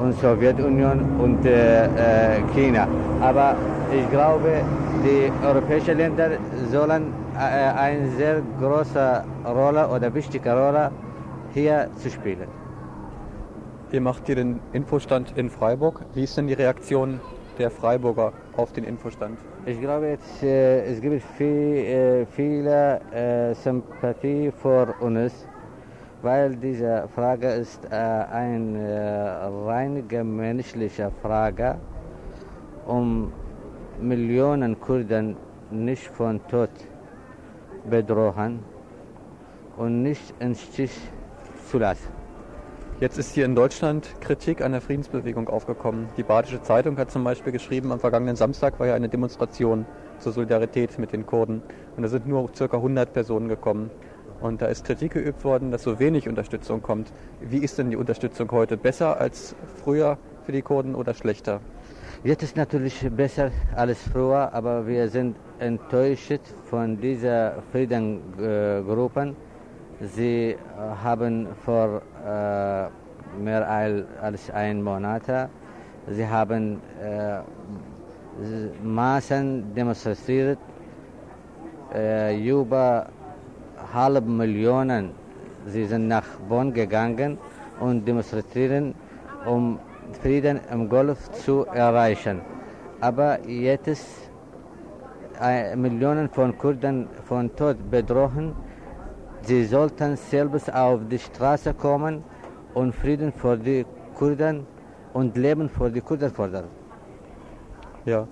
und 0.00 0.18
Sowjetunion 0.20 1.00
und 1.18 1.44
äh, 1.44 1.84
äh, 1.84 2.42
China. 2.54 2.88
Aber 3.20 3.56
ich 3.92 4.08
glaube, 4.10 4.62
die 5.04 5.30
europäischen 5.46 5.98
Länder 5.98 6.30
sollen 6.70 7.12
äh, 7.34 7.38
eine 7.38 8.08
sehr 8.16 8.42
große 8.60 9.24
Rolle 9.44 9.88
oder 9.88 10.12
wichtige 10.14 10.52
Rolle 10.52 10.90
hier 11.52 11.88
zu 11.96 12.10
spielen. 12.10 12.48
Ihr 13.92 14.00
macht 14.00 14.26
hier 14.26 14.36
den 14.36 14.60
Infostand 14.72 15.36
in 15.36 15.50
Freiburg. 15.50 16.00
Wie 16.14 16.24
ist 16.24 16.36
denn 16.36 16.46
die 16.46 16.54
Reaktion 16.54 17.20
der 17.58 17.70
Freiburger 17.70 18.32
auf 18.56 18.72
den 18.72 18.84
Infostand? 18.84 19.38
Ich 19.66 19.80
glaube, 19.80 20.08
jetzt, 20.08 20.42
äh, 20.42 20.84
es 20.84 21.00
gibt 21.00 21.22
viel, 21.36 21.76
äh, 21.76 22.26
viele 22.26 23.00
äh, 23.12 23.54
Sympathie 23.54 24.50
für 24.50 24.94
uns, 25.00 25.46
weil 26.22 26.56
diese 26.56 27.08
Frage 27.14 27.48
ist 27.48 27.84
äh, 27.86 27.94
eine 27.94 29.50
rein 29.66 30.04
menschliche 30.36 31.10
Frage, 31.20 31.76
um 32.86 33.32
Millionen 34.00 34.80
Kurden 34.80 35.36
nicht 35.70 36.06
von 36.06 36.40
Tod 36.48 36.70
bedrohen 37.88 38.60
und 39.76 40.02
nicht 40.02 40.34
in 40.38 40.54
Stich 40.54 40.92
zu 41.70 41.78
lassen. 41.78 42.08
Jetzt 43.00 43.18
ist 43.18 43.34
hier 43.34 43.46
in 43.46 43.56
Deutschland 43.56 44.08
Kritik 44.20 44.62
an 44.62 44.70
der 44.70 44.80
Friedensbewegung 44.80 45.48
aufgekommen. 45.48 46.08
Die 46.16 46.22
Badische 46.22 46.62
Zeitung 46.62 46.96
hat 46.98 47.10
zum 47.10 47.24
Beispiel 47.24 47.52
geschrieben, 47.52 47.90
am 47.90 47.98
vergangenen 47.98 48.36
Samstag 48.36 48.78
war 48.78 48.86
ja 48.86 48.94
eine 48.94 49.08
Demonstration 49.08 49.86
zur 50.20 50.30
Solidarität 50.30 50.96
mit 51.00 51.12
den 51.12 51.26
Kurden. 51.26 51.62
Und 51.96 52.04
da 52.04 52.08
sind 52.08 52.28
nur 52.28 52.48
ca. 52.52 52.64
100 52.64 53.12
Personen 53.12 53.48
gekommen. 53.48 53.90
Und 54.42 54.60
da 54.60 54.66
ist 54.66 54.84
Kritik 54.84 55.12
geübt 55.12 55.44
worden, 55.44 55.70
dass 55.70 55.84
so 55.84 56.00
wenig 56.00 56.28
Unterstützung 56.28 56.82
kommt. 56.82 57.12
Wie 57.40 57.58
ist 57.58 57.78
denn 57.78 57.90
die 57.90 57.96
Unterstützung 57.96 58.50
heute? 58.50 58.76
Besser 58.76 59.20
als 59.20 59.54
früher 59.84 60.18
für 60.44 60.50
die 60.50 60.62
Kurden 60.62 60.96
oder 60.96 61.14
schlechter? 61.14 61.60
Jetzt 62.24 62.42
ist 62.42 62.56
natürlich 62.56 63.08
besser 63.10 63.50
als 63.76 63.98
früher, 64.12 64.52
aber 64.52 64.86
wir 64.86 65.08
sind 65.08 65.36
enttäuscht 65.60 66.40
von 66.64 67.00
diesen 67.00 67.52
Friedengruppen. 67.70 69.36
Sie 70.00 70.50
äh, 70.50 70.56
haben 71.04 71.46
vor 71.64 72.02
äh, 72.26 72.88
mehr 73.40 73.68
al- 73.68 74.06
als 74.20 74.50
ein 74.50 74.82
Monat, 74.82 75.22
sie 76.08 76.26
haben 76.26 76.80
äh, 77.00 77.38
Massen 78.82 79.72
demonstriert, 79.74 80.58
äh, 81.94 82.36
über 82.44 83.06
halb 83.92 84.26
Millionen. 84.26 85.10
Sie 85.66 85.84
sind 85.84 86.08
nach 86.08 86.24
Bonn 86.48 86.72
gegangen 86.72 87.38
und 87.80 88.06
demonstrieren, 88.06 88.94
um 89.46 89.78
Frieden 90.20 90.60
im 90.72 90.88
Golf 90.88 91.30
zu 91.32 91.66
erreichen. 91.66 92.40
Aber 93.00 93.38
jetzt 93.48 94.30
äh, 95.40 95.74
Millionen 95.76 96.28
von 96.28 96.56
Kurden 96.56 97.08
von 97.24 97.54
Tod 97.56 97.76
bedrohen. 97.90 98.54
Sie 99.42 99.64
sollten 99.64 100.16
selbst 100.16 100.72
auf 100.72 101.00
die 101.10 101.18
Straße 101.18 101.74
kommen 101.74 102.22
und 102.74 102.94
Frieden 102.94 103.32
für 103.32 103.56
die 103.56 103.84
Kurden 104.14 104.66
und 105.12 105.36
Leben 105.36 105.68
für 105.68 105.90
die 105.90 106.00
Kurden 106.00 106.30
fordern. 106.30 106.64
Ja. 108.04 108.26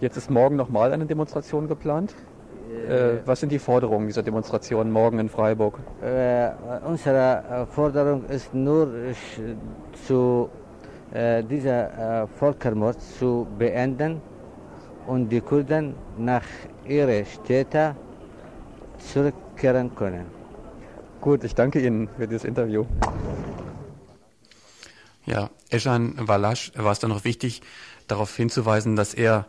Jetzt 0.00 0.16
ist 0.16 0.30
morgen 0.30 0.56
nochmal 0.56 0.92
eine 0.92 1.04
Demonstration 1.04 1.68
geplant. 1.68 2.14
Äh, 2.70 3.26
was 3.26 3.40
sind 3.40 3.50
die 3.50 3.58
Forderungen 3.58 4.06
dieser 4.06 4.22
Demonstration 4.22 4.90
morgen 4.90 5.18
in 5.18 5.28
Freiburg? 5.28 5.78
Äh, 6.02 6.50
unsere 6.86 7.42
äh, 7.42 7.66
Forderung 7.66 8.24
ist 8.26 8.54
nur 8.54 8.92
zu 10.06 10.48
äh, 11.12 11.42
dieser 11.42 12.22
äh, 12.22 12.26
Völkermord 12.38 13.00
zu 13.18 13.46
beenden 13.58 14.22
und 15.06 15.28
die 15.28 15.40
Kurden 15.40 15.94
nach 16.16 16.44
ihren 16.86 17.26
Städten 17.26 17.96
zurückkehren 18.98 19.94
können. 19.94 20.26
Gut, 21.20 21.42
ich 21.44 21.54
danke 21.54 21.80
Ihnen 21.80 22.08
für 22.16 22.26
dieses 22.28 22.44
Interview. 22.44 22.86
Ja, 25.26 25.50
Ejan 25.70 26.14
Walasch 26.16 26.72
war 26.76 26.92
es 26.92 26.98
dann 27.00 27.10
noch 27.10 27.24
wichtig, 27.24 27.62
darauf 28.06 28.34
hinzuweisen, 28.36 28.96
dass 28.96 29.12
er 29.14 29.46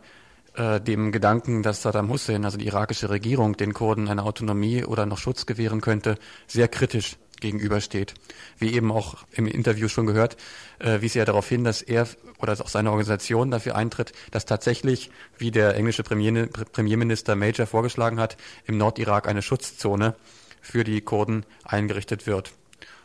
äh, 0.54 0.80
dem 0.80 1.12
Gedanken, 1.12 1.62
dass 1.62 1.82
Saddam 1.82 2.10
Hussein, 2.10 2.44
also 2.44 2.58
die 2.58 2.66
irakische 2.66 3.10
Regierung, 3.10 3.56
den 3.56 3.72
Kurden 3.72 4.08
eine 4.08 4.24
Autonomie 4.24 4.84
oder 4.84 5.06
noch 5.06 5.18
Schutz 5.18 5.46
gewähren 5.46 5.80
könnte, 5.80 6.16
sehr 6.46 6.68
kritisch 6.68 7.16
gegenübersteht. 7.40 8.14
Wie 8.58 8.72
eben 8.72 8.90
auch 8.90 9.16
im 9.32 9.46
Interview 9.46 9.88
schon 9.88 10.06
gehört, 10.06 10.36
äh, 10.78 11.00
wies 11.00 11.16
er 11.16 11.26
darauf 11.26 11.48
hin, 11.48 11.64
dass 11.64 11.82
er 11.82 12.06
oder 12.38 12.52
auch 12.52 12.68
seine 12.68 12.90
Organisation 12.90 13.50
dafür 13.50 13.76
eintritt, 13.76 14.12
dass 14.30 14.46
tatsächlich, 14.46 15.10
wie 15.38 15.50
der 15.50 15.74
englische 15.76 16.02
Premier, 16.02 16.46
Premierminister 16.46 17.36
Major 17.36 17.66
vorgeschlagen 17.66 18.18
hat, 18.18 18.36
im 18.64 18.78
Nordirak 18.78 19.28
eine 19.28 19.42
Schutzzone 19.42 20.14
für 20.60 20.84
die 20.84 21.00
Kurden 21.00 21.44
eingerichtet 21.64 22.26
wird. 22.26 22.52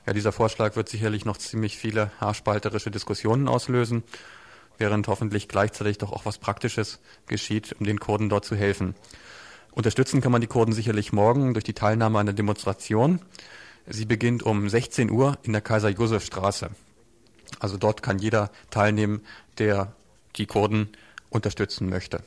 Ja, 0.06 0.14
dieser 0.14 0.32
Vorschlag 0.32 0.76
wird 0.76 0.88
sicherlich 0.88 1.26
noch 1.26 1.38
ziemlich 1.38 1.78
viele 1.78 2.12
haarspalterische 2.22 2.92
Diskussionen 2.92 3.48
auslösen, 3.48 4.04
während 4.78 5.08
hoffentlich 5.08 5.48
gleichzeitig 5.48 5.98
doch 5.98 6.12
auch 6.12 6.26
was 6.26 6.38
Praktisches 6.38 7.00
geschieht, 7.28 7.76
um 7.80 7.86
den 7.86 8.00
Kurden 8.00 8.30
dort 8.30 8.46
zu 8.46 8.56
helfen. 8.56 8.96
Unterstützen 9.72 10.22
kann 10.22 10.32
man 10.32 10.42
die 10.42 10.48
Kurden 10.48 10.74
sicherlich 10.74 11.14
morgen 11.14 11.54
durch 11.54 11.64
die 11.64 11.74
Teilnahme 11.74 12.20
an 12.20 12.26
der 12.26 12.34
Demonstration. 12.34 13.22
Sie 13.88 14.06
beginnt 14.06 14.44
um 14.44 14.68
16 14.68 15.12
Uhr 15.12 15.38
in 15.44 15.54
der 15.54 15.62
Kaiser-Josef-Straße. 15.62 16.70
Also 17.60 17.78
dort 17.78 18.04
kann 18.04 18.20
jeder 18.20 18.52
teilnehmen, 18.70 19.22
der 19.58 19.94
die 20.36 20.46
Kurden 20.46 20.90
unterstützen 21.30 21.90
möchte. 21.90 22.24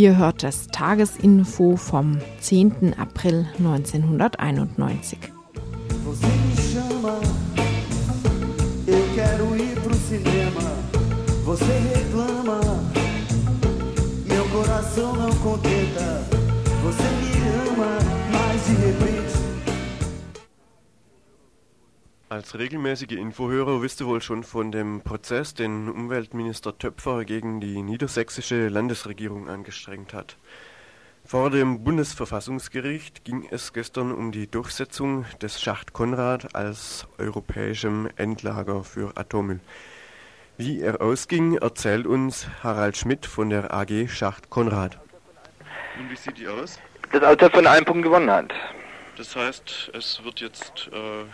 Ihr 0.00 0.16
hört 0.16 0.42
das 0.44 0.66
Tagesinfo 0.66 1.76
vom 1.76 2.16
10. 2.40 2.96
April 2.96 3.44
1991. 3.58 4.98
Você 6.04 6.26
me 6.26 6.56
chama, 6.56 7.20
eu 8.86 9.14
quero 9.14 9.54
ir 9.56 9.78
pro 9.82 9.94
cinema. 9.94 10.72
Você 11.44 11.66
reclama, 11.94 12.60
meu 14.26 14.48
coração 14.48 15.14
não 15.16 15.34
contenta. 15.34 16.24
Você 16.82 17.02
me 17.02 17.32
ama, 17.68 17.98
mas 18.32 18.64
de 18.64 18.72
repente 18.86 19.09
Als 22.40 22.58
regelmäßige 22.58 23.18
Infohörer 23.18 23.82
wisst 23.82 24.00
ihr 24.00 24.06
wohl 24.06 24.22
schon 24.22 24.44
von 24.44 24.72
dem 24.72 25.02
Prozess, 25.02 25.52
den 25.52 25.90
Umweltminister 25.90 26.78
Töpfer 26.78 27.26
gegen 27.26 27.60
die 27.60 27.82
niedersächsische 27.82 28.68
Landesregierung 28.68 29.50
angestrengt 29.50 30.14
hat. 30.14 30.38
Vor 31.22 31.50
dem 31.50 31.84
Bundesverfassungsgericht 31.84 33.26
ging 33.26 33.46
es 33.50 33.74
gestern 33.74 34.10
um 34.10 34.32
die 34.32 34.50
Durchsetzung 34.50 35.26
des 35.42 35.60
Schacht 35.60 35.92
Konrad 35.92 36.54
als 36.54 37.06
europäischem 37.18 38.08
Endlager 38.16 38.84
für 38.84 39.18
Atommüll. 39.18 39.60
Wie 40.56 40.80
er 40.80 41.02
ausging, 41.02 41.58
erzählt 41.58 42.06
uns 42.06 42.46
Harald 42.62 42.96
Schmidt 42.96 43.26
von 43.26 43.50
der 43.50 43.74
AG 43.74 44.08
Schacht 44.08 44.48
Konrad. 44.48 44.98
Und 45.98 46.10
wie 46.10 46.16
sieht 46.16 46.38
die 46.38 46.48
aus? 46.48 46.78
Das 47.12 47.22
Auto 47.22 47.50
von 47.50 47.66
allen 47.66 47.84
Punkten 47.84 48.02
gewonnen 48.02 48.30
hat. 48.30 48.54
Das 49.18 49.36
heißt, 49.36 49.90
es 49.92 50.24
wird 50.24 50.40
jetzt 50.40 50.88
äh, 50.90 51.26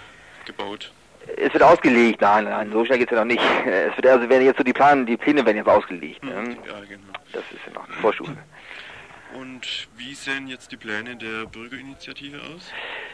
gebaut. 0.46 0.90
Es 1.36 1.52
wird 1.52 1.62
ausgelegt, 1.62 2.20
nein, 2.20 2.44
nein, 2.44 2.70
so 2.72 2.84
schnell 2.84 2.98
geht 2.98 3.08
es 3.10 3.16
ja 3.16 3.24
noch 3.24 3.26
nicht. 3.26 3.42
Es 3.66 3.96
wird 3.96 4.06
also 4.06 4.28
werden 4.28 4.44
jetzt 4.44 4.58
so 4.58 4.64
die 4.64 4.72
Pläne, 4.72 5.04
die 5.04 5.16
Pläne 5.16 5.44
werden 5.44 5.56
jetzt 5.56 5.68
ausgelegt. 5.68 6.22
Ne? 6.24 6.32
Ja, 6.32 6.80
genau. 6.88 7.12
Das 7.32 7.42
ist 7.52 7.60
ja 7.66 7.72
noch 7.74 7.84
eine 7.84 7.94
Vorstufe. 7.94 8.36
Und 9.38 9.88
wie 9.96 10.14
sehen 10.14 10.46
jetzt 10.46 10.72
die 10.72 10.76
Pläne 10.76 11.14
der 11.16 11.46
Bürgerinitiative 11.46 12.38
aus? 12.38 12.72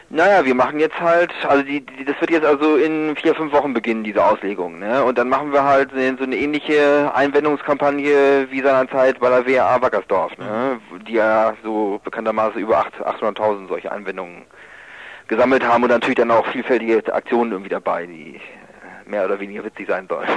Naja, 0.09 0.45
wir 0.45 0.55
machen 0.55 0.79
jetzt 0.79 0.97
halt, 0.99 1.33
also 1.45 1.63
die, 1.63 1.81
die, 1.81 2.05
das 2.05 2.19
wird 2.21 2.31
jetzt 2.31 2.45
also 2.45 2.77
in 2.77 3.15
vier, 3.17 3.35
fünf 3.35 3.51
Wochen 3.51 3.73
beginnen, 3.73 4.05
diese 4.05 4.23
Auslegung. 4.23 4.79
Ne? 4.79 5.03
Und 5.03 5.17
dann 5.17 5.27
machen 5.27 5.51
wir 5.51 5.63
halt 5.63 5.91
so 5.91 5.97
eine 5.97 6.35
ähnliche 6.35 7.11
Einwendungskampagne 7.13 8.47
wie 8.49 8.61
seinerzeit 8.61 9.19
bei 9.19 9.29
der 9.29 9.45
WA 9.45 9.81
Wackersdorf, 9.81 10.37
ne? 10.37 10.79
die 11.07 11.13
ja 11.13 11.55
so 11.63 11.99
bekanntermaßen 12.03 12.61
über 12.61 12.85
800.000 12.85 13.67
solche 13.67 13.91
Einwendungen 13.91 14.45
gesammelt 15.35 15.63
haben 15.63 15.83
und 15.83 15.89
natürlich 15.89 16.17
dann 16.17 16.31
auch 16.31 16.45
vielfältige 16.47 17.13
Aktionen 17.13 17.51
irgendwie 17.51 17.69
dabei, 17.69 18.05
die 18.05 18.39
mehr 19.05 19.25
oder 19.25 19.39
weniger 19.39 19.63
witzig 19.63 19.87
sein 19.87 20.07
sollen. 20.07 20.29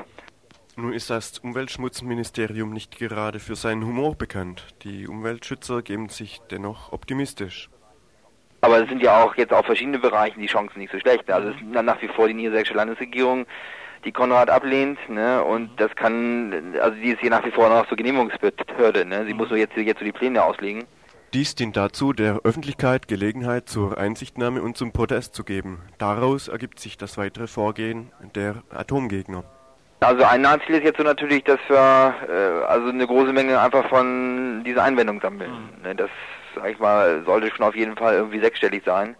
Nun 0.77 0.93
ist 0.93 1.11
das 1.11 1.39
Umweltschmutzministerium 1.39 2.73
nicht 2.73 2.99
gerade 2.99 3.39
für 3.39 3.57
seinen 3.57 3.87
Humor 3.87 4.15
bekannt. 4.15 4.67
Die 4.83 5.07
Umweltschützer 5.07 5.83
geben 5.83 6.09
sich 6.09 6.41
dennoch 6.51 6.93
optimistisch. 6.93 7.71
Aber 8.61 8.83
es 8.83 8.89
sind 8.89 9.03
ja 9.03 9.23
auch 9.23 9.35
jetzt 9.37 9.53
auf 9.53 9.67
verschiedenen 9.67 10.01
Bereichen 10.01 10.41
die 10.41 10.47
Chancen 10.47 10.79
nicht 10.79 10.93
so 10.93 10.99
schlecht. 10.99 11.31
Also 11.31 11.51
es 11.51 11.57
ist 11.57 11.63
nach 11.63 12.01
wie 12.03 12.09
vor 12.09 12.29
die 12.29 12.35
niedersächsische 12.35 12.77
Landesregierung, 12.77 13.47
die 14.05 14.13
Konrad 14.13 14.51
ablehnt, 14.51 14.99
ne? 15.09 15.43
Und 15.43 15.71
das 15.79 15.95
kann, 15.95 16.75
also 16.81 16.97
die 16.97 17.11
ist 17.11 17.21
hier 17.21 17.31
nach 17.31 17.45
wie 17.45 17.51
vor 17.51 17.69
noch 17.69 17.87
zur 17.89 17.97
Genehmigungsbehörde, 17.97 19.05
ne? 19.05 19.25
Sie 19.27 19.35
muss 19.35 19.51
nur 19.51 19.59
jetzt, 19.59 19.77
jetzt 19.77 19.99
so 19.99 20.05
die 20.05 20.13
Pläne 20.13 20.43
auslegen. 20.43 20.85
Dies 21.37 21.55
dient 21.55 21.77
dazu, 21.77 22.15
der 22.15 22.41
Öffentlichkeit 22.45 23.09
Gelegenheit 23.09 23.69
zur 23.69 23.99
Einsichtnahme 23.99 24.63
und 24.63 24.79
zum 24.79 24.93
Protest 24.93 25.35
zu 25.35 25.45
geben. 25.45 25.83
Daraus 25.99 26.49
ergibt 26.49 26.81
sich 26.81 26.97
das 26.97 27.19
weitere 27.19 27.47
Vorgehen 27.47 28.11
der 28.35 28.63
Atomgegner. 28.71 29.45
Also 30.01 30.25
ein 30.25 30.47
Ziel 30.65 30.77
ist 30.77 30.85
jetzt 30.85 30.97
so 30.97 31.03
natürlich, 31.03 31.45
dass 31.45 31.59
wir 31.69 32.15
äh, 32.27 32.65
also 32.65 32.89
eine 32.89 33.07
große 33.07 33.35
Menge 33.35 33.61
einfach 33.61 33.87
von 33.91 34.65
dieser 34.65 34.83
Einwendung 34.83 35.21
sammeln. 35.21 35.51
Ne, 35.83 35.95
Das, 35.95 36.09
sag 36.55 36.71
ich 36.71 36.79
mal, 36.79 37.23
sollte 37.27 37.51
schon 37.55 37.67
auf 37.67 37.77
jeden 37.77 37.99
Fall 37.99 38.15
irgendwie 38.15 38.41
sechsstellig 38.41 38.85
sein. 38.87 39.15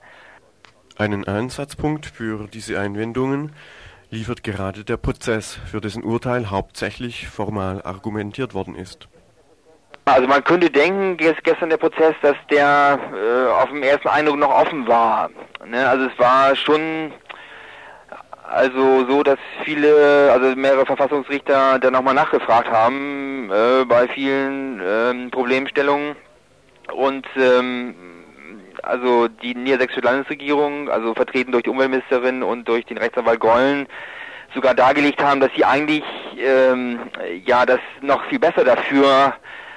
Einen 0.97 1.29
Einsatzpunkt 1.29 2.07
für 2.07 2.49
diese 2.49 2.81
Einwendungen 2.81 3.53
liefert 4.09 4.43
gerade 4.43 4.85
der 4.85 4.97
Prozess, 4.97 5.61
für 5.71 5.83
dessen 5.83 6.03
Urteil 6.03 6.49
hauptsächlich 6.49 7.29
formal 7.29 7.83
argumentiert 7.83 8.55
worden 8.55 8.75
ist. 8.75 9.07
Also 10.09 10.29
man 10.29 10.45
könnte 10.45 10.71
denken, 10.71 11.17
ges- 11.17 11.43
gestern 11.43 11.69
der 11.69 11.79
Prozess, 11.79 12.15
dass 12.23 12.37
der 12.49 12.99
äh, 13.13 13.51
auf 13.51 13.69
dem 13.71 13.83
ersten 13.83 14.07
Eindruck 14.09 14.39
noch 14.39 14.55
offen 14.55 14.87
war. 14.87 15.31
Ne? 15.67 15.87
Also 15.89 16.07
es 16.07 16.17
war 16.19 16.55
schon 16.55 17.13
also 18.49 19.05
so, 19.07 19.25
dass 19.25 19.39
viele, 19.65 20.31
also 20.33 20.55
mehrere 20.55 20.87
Verfassungsrichter 20.87 21.81
dann 21.81 21.93
nochmal 21.93 22.15
nachgefragt 22.15 22.71
haben 22.71 23.51
äh, 23.51 23.85
bei 23.85 24.07
vielen 24.07 24.81
ähm, 24.81 25.31
Problemstellungen 25.33 26.15
und 26.93 27.27
ähm, 27.37 27.97
also 28.85 29.27
die 29.27 29.57
niedersächsische 29.57 30.03
Landesregierung, 30.03 30.89
also 30.89 31.15
vertreten 31.15 31.51
durch 31.51 31.65
die 31.65 31.71
Umweltministerin 31.71 32.45
und 32.45 32.69
durch 32.69 32.85
den 32.87 32.99
Rechtsanwalt 32.99 33.41
Gollen, 33.41 33.89
sogar 34.55 34.75
dargelegt 34.75 35.21
haben, 35.21 35.41
dass 35.41 35.51
sie 35.57 35.65
eigentlich 35.65 36.05
ähm, 36.39 37.01
ja 37.45 37.67
das 37.67 37.81
noch 38.03 38.25
viel 38.27 38.39
besser 38.39 38.63
dafür 38.63 39.35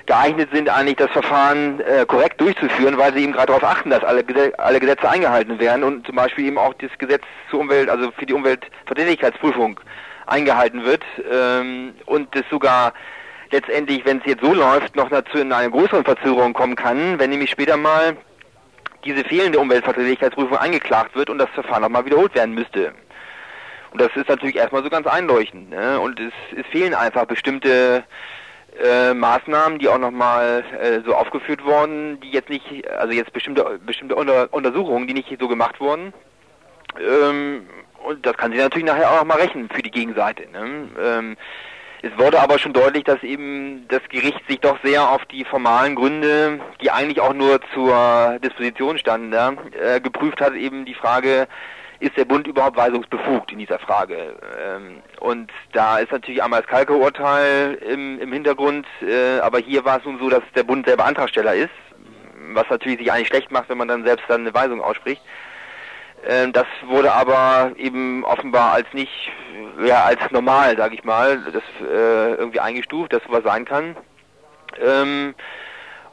geeignet 0.09 0.49
sind, 0.51 0.69
eigentlich 0.69 0.97
das 0.97 1.11
Verfahren 1.11 1.79
äh, 1.81 2.03
korrekt 2.07 2.41
durchzuführen, 2.41 2.97
weil 2.97 3.13
sie 3.13 3.21
eben 3.21 3.31
gerade 3.31 3.53
darauf 3.53 3.63
achten, 3.63 3.91
dass 3.91 4.03
alle, 4.03 4.25
alle 4.57 4.79
Gesetze 4.79 5.07
eingehalten 5.07 5.59
werden 5.59 5.83
und 5.83 6.07
zum 6.07 6.15
Beispiel 6.15 6.47
eben 6.47 6.57
auch 6.57 6.73
das 6.73 6.89
Gesetz 6.97 7.21
zur 7.51 7.59
Umwelt, 7.59 7.89
also 7.89 8.09
für 8.17 8.25
die 8.25 8.33
Umweltverträglichkeitsprüfung 8.33 9.79
eingehalten 10.25 10.83
wird 10.83 11.03
ähm, 11.31 11.93
und 12.07 12.35
das 12.35 12.43
sogar 12.49 12.93
letztendlich, 13.51 14.03
wenn 14.03 14.17
es 14.17 14.25
jetzt 14.25 14.43
so 14.43 14.51
läuft, 14.51 14.95
noch 14.95 15.09
dazu 15.09 15.37
in 15.37 15.53
eine 15.53 15.69
größere 15.69 16.03
Verzögerung 16.03 16.53
kommen 16.53 16.75
kann, 16.75 17.19
wenn 17.19 17.29
nämlich 17.29 17.51
später 17.51 17.77
mal 17.77 18.17
diese 19.05 19.23
fehlende 19.23 19.59
Umweltverträglichkeitsprüfung 19.59 20.57
eingeklagt 20.57 21.15
wird 21.15 21.29
und 21.29 21.37
das 21.37 21.49
Verfahren 21.51 21.83
nochmal 21.83 22.05
wiederholt 22.05 22.33
werden 22.33 22.55
müsste. 22.55 22.93
Und 23.91 24.01
das 24.01 24.09
ist 24.15 24.27
natürlich 24.27 24.55
erstmal 24.55 24.83
so 24.83 24.89
ganz 24.89 25.05
einleuchtend. 25.05 25.69
Ne? 25.69 25.99
Und 25.99 26.19
es, 26.19 26.33
es 26.57 26.65
fehlen 26.71 26.95
einfach 26.95 27.25
bestimmte 27.25 28.03
äh, 28.83 29.13
Maßnahmen, 29.13 29.79
die 29.79 29.87
auch 29.87 29.97
nochmal 29.97 30.63
äh, 30.81 31.01
so 31.05 31.15
aufgeführt 31.15 31.63
wurden, 31.63 32.19
die 32.21 32.31
jetzt 32.31 32.49
nicht, 32.49 32.89
also 32.89 33.13
jetzt 33.13 33.33
bestimmte 33.33 33.79
bestimmte 33.85 34.15
Unter 34.15 34.47
Untersuchungen, 34.51 35.07
die 35.07 35.13
nicht 35.13 35.35
so 35.39 35.47
gemacht 35.47 35.79
wurden. 35.79 36.13
Ähm, 36.99 37.67
und 38.05 38.25
das 38.25 38.37
kann 38.37 38.51
sich 38.51 38.61
natürlich 38.61 38.87
nachher 38.87 39.11
auch 39.11 39.19
nochmal 39.19 39.39
rechnen 39.39 39.69
für 39.69 39.81
die 39.81 39.91
Gegenseite. 39.91 40.49
Ne? 40.51 40.89
Ähm, 41.01 41.37
es 42.01 42.17
wurde 42.17 42.39
aber 42.39 42.57
schon 42.59 42.71
deutlich, 42.71 43.03
dass 43.03 43.21
eben 43.23 43.85
das 43.89 44.01
Gericht 44.09 44.41
sich 44.47 44.61
doch 44.61 44.77
sehr 44.83 45.09
auf 45.09 45.25
die 45.25 45.43
formalen 45.43 45.95
Gründe, 45.95 46.61
die 46.81 46.91
eigentlich 46.91 47.19
auch 47.19 47.33
nur 47.33 47.59
zur 47.73 48.39
Disposition 48.41 48.97
standen, 48.97 49.33
ja, 49.33 49.53
äh, 49.77 49.99
geprüft 49.99 50.39
hat, 50.39 50.53
eben 50.53 50.85
die 50.85 50.93
Frage, 50.93 51.47
ist 51.99 52.15
der 52.17 52.25
Bund 52.25 52.47
überhaupt 52.47 52.77
weisungsbefugt 52.77 53.51
in 53.51 53.59
dieser 53.59 53.79
Frage? 53.79 54.35
Ähm, 54.63 55.01
und 55.19 55.51
da 55.73 55.99
ist 55.99 56.11
natürlich 56.11 56.41
einmal 56.41 56.61
das 56.61 56.69
Kalke-Urteil 56.69 57.73
im, 57.75 58.19
im 58.19 58.31
Hintergrund, 58.31 58.85
äh, 59.01 59.39
aber 59.39 59.59
hier 59.59 59.83
war 59.85 59.99
es 59.99 60.05
nun 60.05 60.19
so, 60.19 60.29
dass 60.29 60.43
der 60.55 60.63
Bund 60.63 60.87
selber 60.87 61.05
Antragsteller 61.05 61.55
ist, 61.55 61.69
was 62.53 62.69
natürlich 62.69 62.99
sich 62.99 63.11
eigentlich 63.11 63.27
schlecht 63.27 63.51
macht, 63.51 63.69
wenn 63.69 63.77
man 63.77 63.87
dann 63.87 64.05
selbst 64.05 64.25
dann 64.29 64.41
eine 64.41 64.53
Weisung 64.53 64.81
ausspricht. 64.81 65.21
Ähm, 66.27 66.53
das 66.53 66.65
wurde 66.85 67.11
aber 67.11 67.71
eben 67.77 68.23
offenbar 68.23 68.73
als 68.73 68.87
nicht, 68.93 69.31
ja, 69.83 70.03
als 70.03 70.19
normal, 70.31 70.77
sage 70.77 70.95
ich 70.95 71.03
mal, 71.03 71.39
das 71.51 71.63
äh, 71.81 72.33
irgendwie 72.33 72.59
eingestuft, 72.59 73.13
dass 73.13 73.23
sowas 73.23 73.43
sein 73.43 73.65
kann. 73.65 73.95
Ähm, 74.81 75.33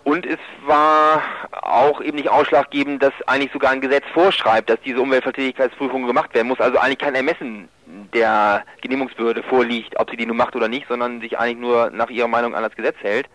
und 0.06 0.24
es 0.24 0.38
war 0.64 1.20
auch 1.50 2.00
eben 2.00 2.16
nicht 2.16 2.28
ausschlaggebend, 2.28 3.02
dass 3.02 3.12
eigentlich 3.26 3.50
sogar 3.52 3.72
ein 3.72 3.80
Gesetz 3.80 4.04
vorschreibt, 4.14 4.70
dass 4.70 4.80
diese 4.82 5.00
Umweltverträglichkeitsprüfung 5.00 6.06
gemacht 6.06 6.32
werden 6.32 6.46
muss. 6.46 6.60
Also 6.60 6.78
eigentlich 6.78 6.98
kein 6.98 7.16
Ermessen 7.16 7.68
der 8.14 8.64
Genehmigungsbehörde 8.82 9.42
vorliegt, 9.42 9.98
ob 9.98 10.08
sie 10.08 10.16
die 10.16 10.24
nun 10.24 10.36
macht 10.36 10.54
oder 10.54 10.68
nicht, 10.68 10.86
sondern 10.86 11.20
sich 11.20 11.36
eigentlich 11.36 11.58
nur 11.58 11.90
nach 11.90 12.08
ihrer 12.08 12.28
Meinung 12.28 12.54
an 12.54 12.62
das 12.62 12.76
Gesetz 12.76 12.94
hält. 13.00 13.26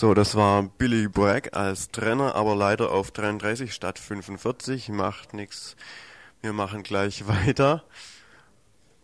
So, 0.00 0.14
das 0.14 0.34
war 0.34 0.62
Billy 0.62 1.08
Bragg 1.08 1.50
als 1.52 1.90
Trainer, 1.90 2.34
aber 2.34 2.56
leider 2.56 2.90
auf 2.90 3.10
33 3.10 3.74
statt 3.74 3.98
45. 3.98 4.88
Macht 4.88 5.34
nix. 5.34 5.76
Wir 6.40 6.54
machen 6.54 6.82
gleich 6.82 7.28
weiter. 7.28 7.84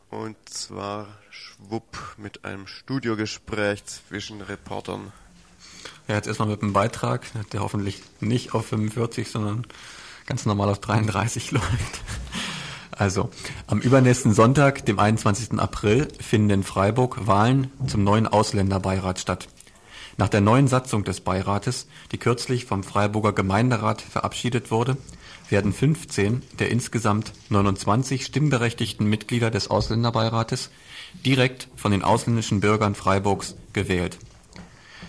Und 0.08 0.36
zwar 0.48 1.08
schwupp 1.28 2.16
mit 2.16 2.46
einem 2.46 2.66
Studiogespräch 2.66 3.84
zwischen 3.84 4.40
Reportern. 4.40 5.12
Ja, 6.08 6.14
jetzt 6.14 6.28
erstmal 6.28 6.48
mit 6.48 6.62
einem 6.62 6.72
Beitrag, 6.72 7.26
der 7.52 7.60
hoffentlich 7.60 8.02
nicht 8.20 8.54
auf 8.54 8.64
45, 8.64 9.30
sondern 9.30 9.66
ganz 10.24 10.46
normal 10.46 10.70
auf 10.70 10.80
33 10.80 11.50
läuft. 11.50 12.00
Also, 12.90 13.28
am 13.66 13.80
übernächsten 13.80 14.32
Sonntag, 14.32 14.86
dem 14.86 14.98
21. 14.98 15.60
April, 15.60 16.08
finden 16.18 16.48
in 16.48 16.62
Freiburg 16.62 17.26
Wahlen 17.26 17.70
zum 17.86 18.02
neuen 18.02 18.26
Ausländerbeirat 18.26 19.18
statt. 19.18 19.48
Nach 20.18 20.28
der 20.30 20.40
neuen 20.40 20.66
Satzung 20.66 21.04
des 21.04 21.20
Beirates, 21.20 21.86
die 22.10 22.16
kürzlich 22.16 22.64
vom 22.64 22.82
Freiburger 22.82 23.34
Gemeinderat 23.34 24.00
verabschiedet 24.00 24.70
wurde, 24.70 24.96
werden 25.50 25.74
15 25.74 26.42
der 26.58 26.70
insgesamt 26.70 27.32
29 27.50 28.24
stimmberechtigten 28.24 29.06
Mitglieder 29.06 29.50
des 29.50 29.68
Ausländerbeirates 29.68 30.70
direkt 31.26 31.68
von 31.76 31.92
den 31.92 32.02
ausländischen 32.02 32.60
Bürgern 32.60 32.94
Freiburgs 32.94 33.56
gewählt. 33.74 34.18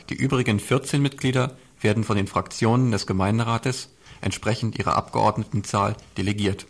Die 0.09 0.15
übrigen 0.15 0.59
14 0.59 1.01
Mitglieder 1.01 1.55
werden 1.79 2.03
von 2.03 2.17
den 2.17 2.27
Fraktionen 2.27 2.91
des 2.91 3.07
Gemeinderates 3.07 3.89
entsprechend 4.19 4.77
ihrer 4.77 4.95
Abgeordnetenzahl 4.95 5.95
delegiert. 6.17 6.65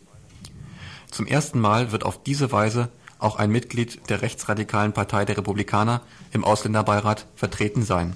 Zum 1.09 1.25
ersten 1.25 1.59
Mal 1.59 1.91
wird 1.91 2.05
auf 2.05 2.21
diese 2.21 2.51
Weise 2.51 2.89
auch 3.17 3.37
ein 3.37 3.49
Mitglied 3.49 4.09
der 4.09 4.21
rechtsradikalen 4.21 4.93
Partei 4.93 5.25
der 5.25 5.37
Republikaner 5.37 6.01
im 6.33 6.43
Ausländerbeirat 6.43 7.25
vertreten 7.35 7.81
sein. 7.81 8.15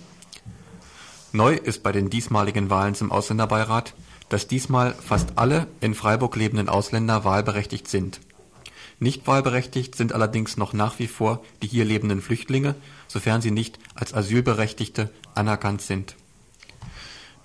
Neu 1.34 1.54
ist 1.54 1.82
bei 1.82 1.94
den 1.94 2.10
diesmaligen 2.10 2.70
Wahlen 2.70 2.94
zum 2.94 3.10
Ausländerbeirat, 3.10 3.94
dass 4.28 4.48
diesmal 4.48 4.94
fast 4.94 5.38
alle 5.38 5.68
in 5.80 5.94
Freiburg 5.94 6.36
lebenden 6.36 6.68
Ausländer 6.68 7.24
wahlberechtigt 7.24 7.88
sind. 7.88 8.20
Nicht 9.00 9.26
wahlberechtigt 9.28 9.96
sind 9.96 10.14
allerdings 10.14 10.58
noch 10.58 10.74
nach 10.74 11.00
wie 11.00 11.08
vor 11.08 11.42
die 11.62 11.68
hier 11.68 11.86
lebenden 11.86 12.22
Flüchtlinge, 12.22 12.76
sofern 13.08 13.42
sie 13.42 13.52
nicht 13.52 13.80
als 13.96 14.14
Asylberechtigte 14.14 15.10
anerkannt 15.34 15.82
sind. 15.82 16.16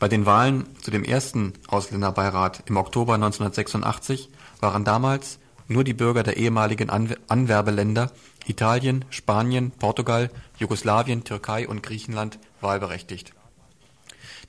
Bei 0.00 0.08
den 0.08 0.26
Wahlen 0.26 0.66
zu 0.82 0.90
dem 0.90 1.04
ersten 1.04 1.54
Ausländerbeirat 1.68 2.64
im 2.66 2.76
Oktober 2.76 3.14
1986 3.14 4.30
waren 4.60 4.84
damals 4.84 5.38
nur 5.68 5.84
die 5.84 5.94
Bürger 5.94 6.24
der 6.24 6.36
ehemaligen 6.36 6.90
Anwer 6.90 7.18
Anwerbeländer 7.28 8.10
Italien, 8.46 9.04
Spanien, 9.10 9.70
Portugal, 9.70 10.30
Jugoslawien, 10.58 11.24
Türkei 11.24 11.66
und 11.68 11.82
Griechenland 11.82 12.38
wahlberechtigt. 12.60 13.35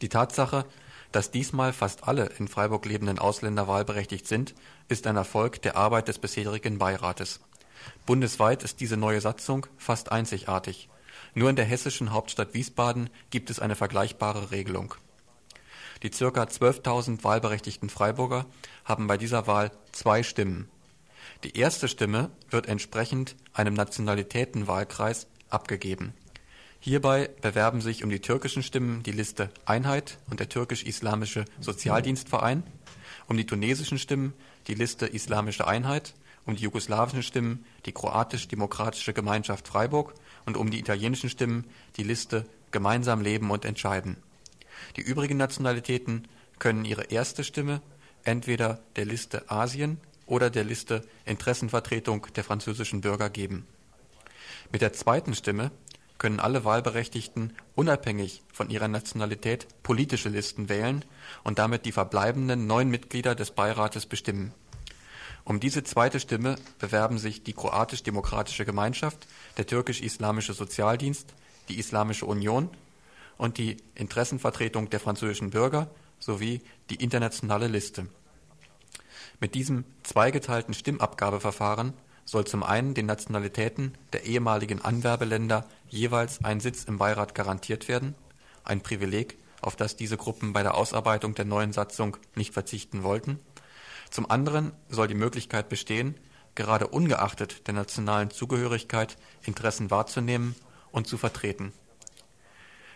Die 0.02 0.10
Tatsache, 0.10 0.66
dass 1.12 1.32
diesmal 1.32 1.74
fast 1.74 2.08
alle 2.08 2.26
in 2.38 2.48
Freiburg 2.48 2.86
lebenden 2.86 3.20
Ausländer 3.20 3.68
wahlberechtigt 3.68 4.28
sind, 4.28 4.54
ist 4.88 5.08
ein 5.08 5.16
Erfolg 5.16 5.62
der 5.62 5.76
Arbeit 5.76 6.08
des 6.08 6.20
bisherigen 6.20 6.78
Beirates. 6.78 7.40
Bundesweit 8.06 8.64
ist 8.64 8.80
diese 8.80 8.98
neue 8.98 9.22
Satzung 9.22 9.66
fast 9.78 10.12
einzigartig. 10.12 10.90
Nur 11.34 11.50
in 11.50 11.56
der 11.56 11.66
hessischen 11.66 12.12
Hauptstadt 12.12 12.54
Wiesbaden 12.54 13.10
gibt 13.30 13.50
es 13.50 13.60
eine 13.60 13.76
vergleichbare 13.76 14.52
Regelung. 14.52 14.96
Die 16.04 16.10
ca. 16.10 16.26
12.000 16.26 17.24
wahlberechtigten 17.24 17.90
Freiburger 17.90 18.46
haben 18.86 19.08
bei 19.08 19.18
dieser 19.18 19.48
Wahl 19.48 19.72
zwei 19.92 20.22
Stimmen. 20.22 20.70
Die 21.44 21.58
erste 21.58 21.88
Stimme 21.88 22.30
wird 22.50 22.68
entsprechend 22.68 23.36
einem 23.54 23.74
Nationalitätenwahlkreis 23.74 25.28
abgegeben. 25.50 26.14
Hierbei 26.88 27.30
bewerben 27.41 27.82
sich 27.82 28.06
um 28.06 28.10
die 28.10 28.21
türkischen 28.21 28.63
Stimmen 28.63 29.04
die 29.04 29.12
Liste 29.12 29.50
Einheit 29.65 30.19
und 30.30 30.39
der 30.39 30.47
türkisch-islamische 30.47 31.43
Sozialdienstverein, 31.60 32.63
um 33.28 33.36
die 33.36 33.45
tunesischen 33.45 34.00
Stimmen 34.00 34.34
die 34.67 34.73
Liste 34.73 35.06
Islamische 35.06 35.67
Einheit, 35.67 36.13
um 36.45 36.56
die 36.56 36.63
jugoslawischen 36.63 37.23
Stimmen 37.23 37.65
die 37.86 37.91
Kroatisch-Demokratische 37.91 39.12
Gemeinschaft 39.12 39.67
Freiburg 39.67 40.13
und 40.45 40.56
um 40.56 40.71
die 40.71 40.80
italienischen 40.80 41.30
Stimmen 41.30 41.65
die 41.97 42.04
Liste 42.04 42.45
Gemeinsam 42.71 43.19
leben 43.19 43.52
und 43.52 43.65
entscheiden. 43.65 44.15
Die 44.95 45.02
übrigen 45.02 45.36
Nationalitäten 45.36 46.26
können 46.58 46.86
ihre 46.86 47.04
erste 47.04 47.43
Stimme 47.43 47.82
entweder 48.23 48.80
der 48.95 49.04
Liste 49.04 49.52
Asien 49.52 50.00
oder 50.26 50.50
der 50.50 50.63
Liste 50.63 51.06
Interessenvertretung 51.26 52.28
der 52.34 52.45
französischen 52.45 53.02
Bürger 53.02 53.30
geben. 53.30 53.67
Mit 54.71 54.82
der 54.82 54.93
zweiten 54.93 55.36
Stimme 55.36 55.71
können 56.18 56.40
alle 56.40 56.66
Wahlberechtigten 56.66 57.54
unabhängig 57.76 58.42
von 58.52 58.70
ihrer 58.70 58.88
Nationalität 58.88 59.68
politische 59.84 60.30
Listen 60.30 60.70
wählen 60.70 61.06
und 61.44 61.60
damit 61.60 61.86
die 61.86 61.92
verbleibenden 61.92 62.68
neun 62.68 62.90
Mitglieder 62.90 63.36
des 63.36 63.52
Beirates 63.52 64.06
bestimmen. 64.06 64.54
Um 65.44 65.60
diese 65.60 65.84
zweite 65.84 66.20
Stimme 66.20 66.58
bewerben 66.80 67.18
sich 67.18 67.44
die 67.44 67.54
Kroatisch-Demokratische 67.54 68.66
Gemeinschaft, 68.66 69.28
der 69.58 69.66
Türkisch-Islamische 69.66 70.54
Sozialdienst, 70.54 71.34
die 71.70 71.80
Islamische 71.80 72.26
Union 72.26 72.70
und 73.38 73.58
die 73.58 73.78
Interessenvertretung 73.96 74.90
der 74.90 75.00
französischen 75.00 75.52
Bürger 75.52 75.90
sowie 76.20 76.62
die 76.90 76.96
internationale 76.96 77.68
Liste. 77.68 78.08
Mit 79.40 79.56
diesem 79.56 79.86
zweigeteilten 80.04 80.74
Stimmabgabeverfahren 80.74 81.94
soll 82.26 82.46
zum 82.46 82.64
einen 82.64 82.94
den 82.94 83.06
Nationalitäten 83.06 83.94
der 84.12 84.26
ehemaligen 84.26 84.82
Anwerbeländer 84.82 85.66
jeweils 85.89 86.43
ein 86.43 86.60
Sitz 86.60 86.84
im 86.84 86.97
Beirat 86.97 87.36
garantiert 87.36 87.88
werden, 87.88 88.15
ein 88.63 88.82
Privileg, 88.82 89.38
auf 89.62 89.76
das 89.76 89.95
diese 89.95 90.17
Gruppen 90.17 90.54
bei 90.54 90.63
der 90.63 90.76
Ausarbeitung 90.76 91.36
der 91.36 91.45
neuen 91.45 91.73
Satzung 91.73 92.17
nicht 92.36 92.54
verzichten 92.54 93.04
wollten. 93.04 93.39
Zum 94.10 94.30
anderen 94.30 94.71
soll 94.89 95.08
die 95.08 95.15
Möglichkeit 95.15 95.69
bestehen, 95.69 96.15
gerade 96.56 96.88
ungeachtet 96.88 97.67
der 97.67 97.73
nationalen 97.73 98.32
Zugehörigkeit 98.32 99.17
Interessen 99.43 99.91
wahrzunehmen 99.91 100.56
und 100.91 101.08
zu 101.08 101.17
vertreten. 101.17 101.73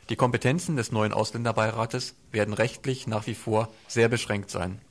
Die 0.09 0.15
Kompetenzen 0.15 0.75
des 0.75 0.91
neuen 0.91 1.13
Ausländerbeirates 1.13 2.15
werden 2.31 2.53
rechtlich 2.53 3.07
nach 3.07 3.27
wie 3.27 3.35
vor 3.35 3.71
sehr 3.87 4.09
beschränkt 4.09 4.49
sein. 4.49 4.81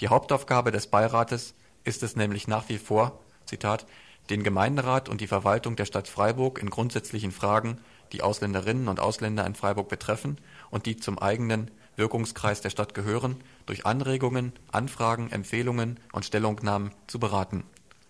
Die 0.00 0.08
Hauptaufgabe 0.08 0.72
des 0.72 0.88
Beirates 0.88 1.54
ist 1.84 2.02
es 2.02 2.16
nämlich 2.16 2.48
nach 2.48 2.68
wie 2.68 2.78
vor, 2.78 3.20
Zitat, 3.44 3.86
den 4.30 4.42
Gemeinderat 4.42 5.08
und 5.08 5.20
die 5.20 5.26
Verwaltung 5.26 5.76
der 5.76 5.84
Stadt 5.84 6.08
Freiburg 6.08 6.58
in 6.58 6.70
grundsätzlichen 6.70 7.32
Fragen, 7.32 7.78
die 8.12 8.22
Ausländerinnen 8.22 8.88
und 8.88 9.00
Ausländer 9.00 9.46
in 9.46 9.54
Freiburg 9.54 9.88
betreffen 9.88 10.38
und 10.70 10.86
die 10.86 10.96
zum 10.96 11.18
eigenen 11.18 11.70
Wirkungskreis 11.96 12.60
der 12.60 12.70
Stadt 12.70 12.94
gehören, 12.94 13.36
durch 13.64 13.86
Anregungen, 13.86 14.52
Anfragen, 14.70 15.30
Empfehlungen 15.32 15.98
und 16.12 16.24
Stellungnahmen 16.24 16.92
zu 17.06 17.18
beraten. 17.18 17.64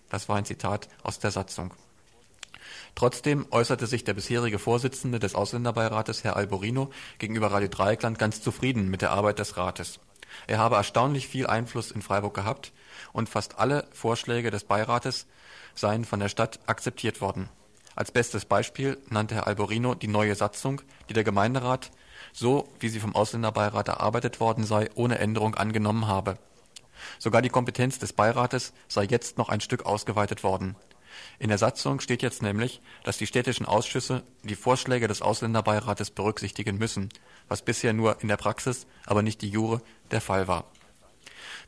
Das 0.08 0.28
war 0.28 0.36
ein 0.36 0.44
Zitat 0.44 0.88
aus 1.02 1.18
der 1.18 1.30
Satzung. 1.30 1.72
Trotzdem 2.94 3.46
äußerte 3.50 3.86
sich 3.86 4.04
der 4.04 4.14
bisherige 4.14 4.58
Vorsitzende 4.58 5.18
des 5.18 5.34
Ausländerbeirates, 5.34 6.24
Herr 6.24 6.36
Alborino, 6.36 6.90
gegenüber 7.18 7.52
Radio 7.52 7.68
Dreieckland 7.68 8.18
ganz 8.18 8.40
zufrieden 8.40 8.90
mit 8.90 9.02
der 9.02 9.10
Arbeit 9.10 9.38
des 9.38 9.56
Rates. 9.56 10.00
Er 10.46 10.58
habe 10.58 10.76
erstaunlich 10.76 11.28
viel 11.28 11.46
Einfluss 11.46 11.90
in 11.90 12.02
Freiburg 12.02 12.34
gehabt 12.34 12.72
und 13.12 13.28
fast 13.28 13.58
alle 13.58 13.86
Vorschläge 13.92 14.50
des 14.50 14.64
Beirates 14.64 15.26
seien 15.76 16.04
von 16.04 16.18
der 16.18 16.28
Stadt 16.28 16.58
akzeptiert 16.66 17.20
worden. 17.20 17.48
Als 17.94 18.10
bestes 18.10 18.44
Beispiel 18.44 18.98
nannte 19.08 19.36
Herr 19.36 19.46
Alborino 19.46 19.94
die 19.94 20.08
neue 20.08 20.34
Satzung, 20.34 20.82
die 21.08 21.14
der 21.14 21.24
Gemeinderat, 21.24 21.92
so 22.32 22.68
wie 22.80 22.88
sie 22.88 23.00
vom 23.00 23.14
Ausländerbeirat 23.14 23.88
erarbeitet 23.88 24.40
worden 24.40 24.64
sei, 24.64 24.90
ohne 24.94 25.18
Änderung 25.18 25.54
angenommen 25.54 26.08
habe. 26.08 26.38
Sogar 27.18 27.42
die 27.42 27.48
Kompetenz 27.48 27.98
des 27.98 28.12
Beirates 28.12 28.72
sei 28.88 29.04
jetzt 29.04 29.38
noch 29.38 29.48
ein 29.48 29.60
Stück 29.60 29.86
ausgeweitet 29.86 30.42
worden. 30.42 30.76
In 31.38 31.48
der 31.48 31.58
Satzung 31.58 32.00
steht 32.00 32.22
jetzt 32.22 32.42
nämlich, 32.42 32.80
dass 33.04 33.16
die 33.16 33.26
städtischen 33.26 33.66
Ausschüsse 33.66 34.22
die 34.42 34.56
Vorschläge 34.56 35.08
des 35.08 35.22
Ausländerbeirates 35.22 36.10
berücksichtigen 36.10 36.76
müssen, 36.76 37.08
was 37.48 37.62
bisher 37.62 37.92
nur 37.92 38.20
in 38.20 38.28
der 38.28 38.36
Praxis, 38.36 38.86
aber 39.06 39.22
nicht 39.22 39.40
die 39.40 39.48
Jure 39.48 39.80
der 40.10 40.20
Fall 40.20 40.48
war. 40.48 40.64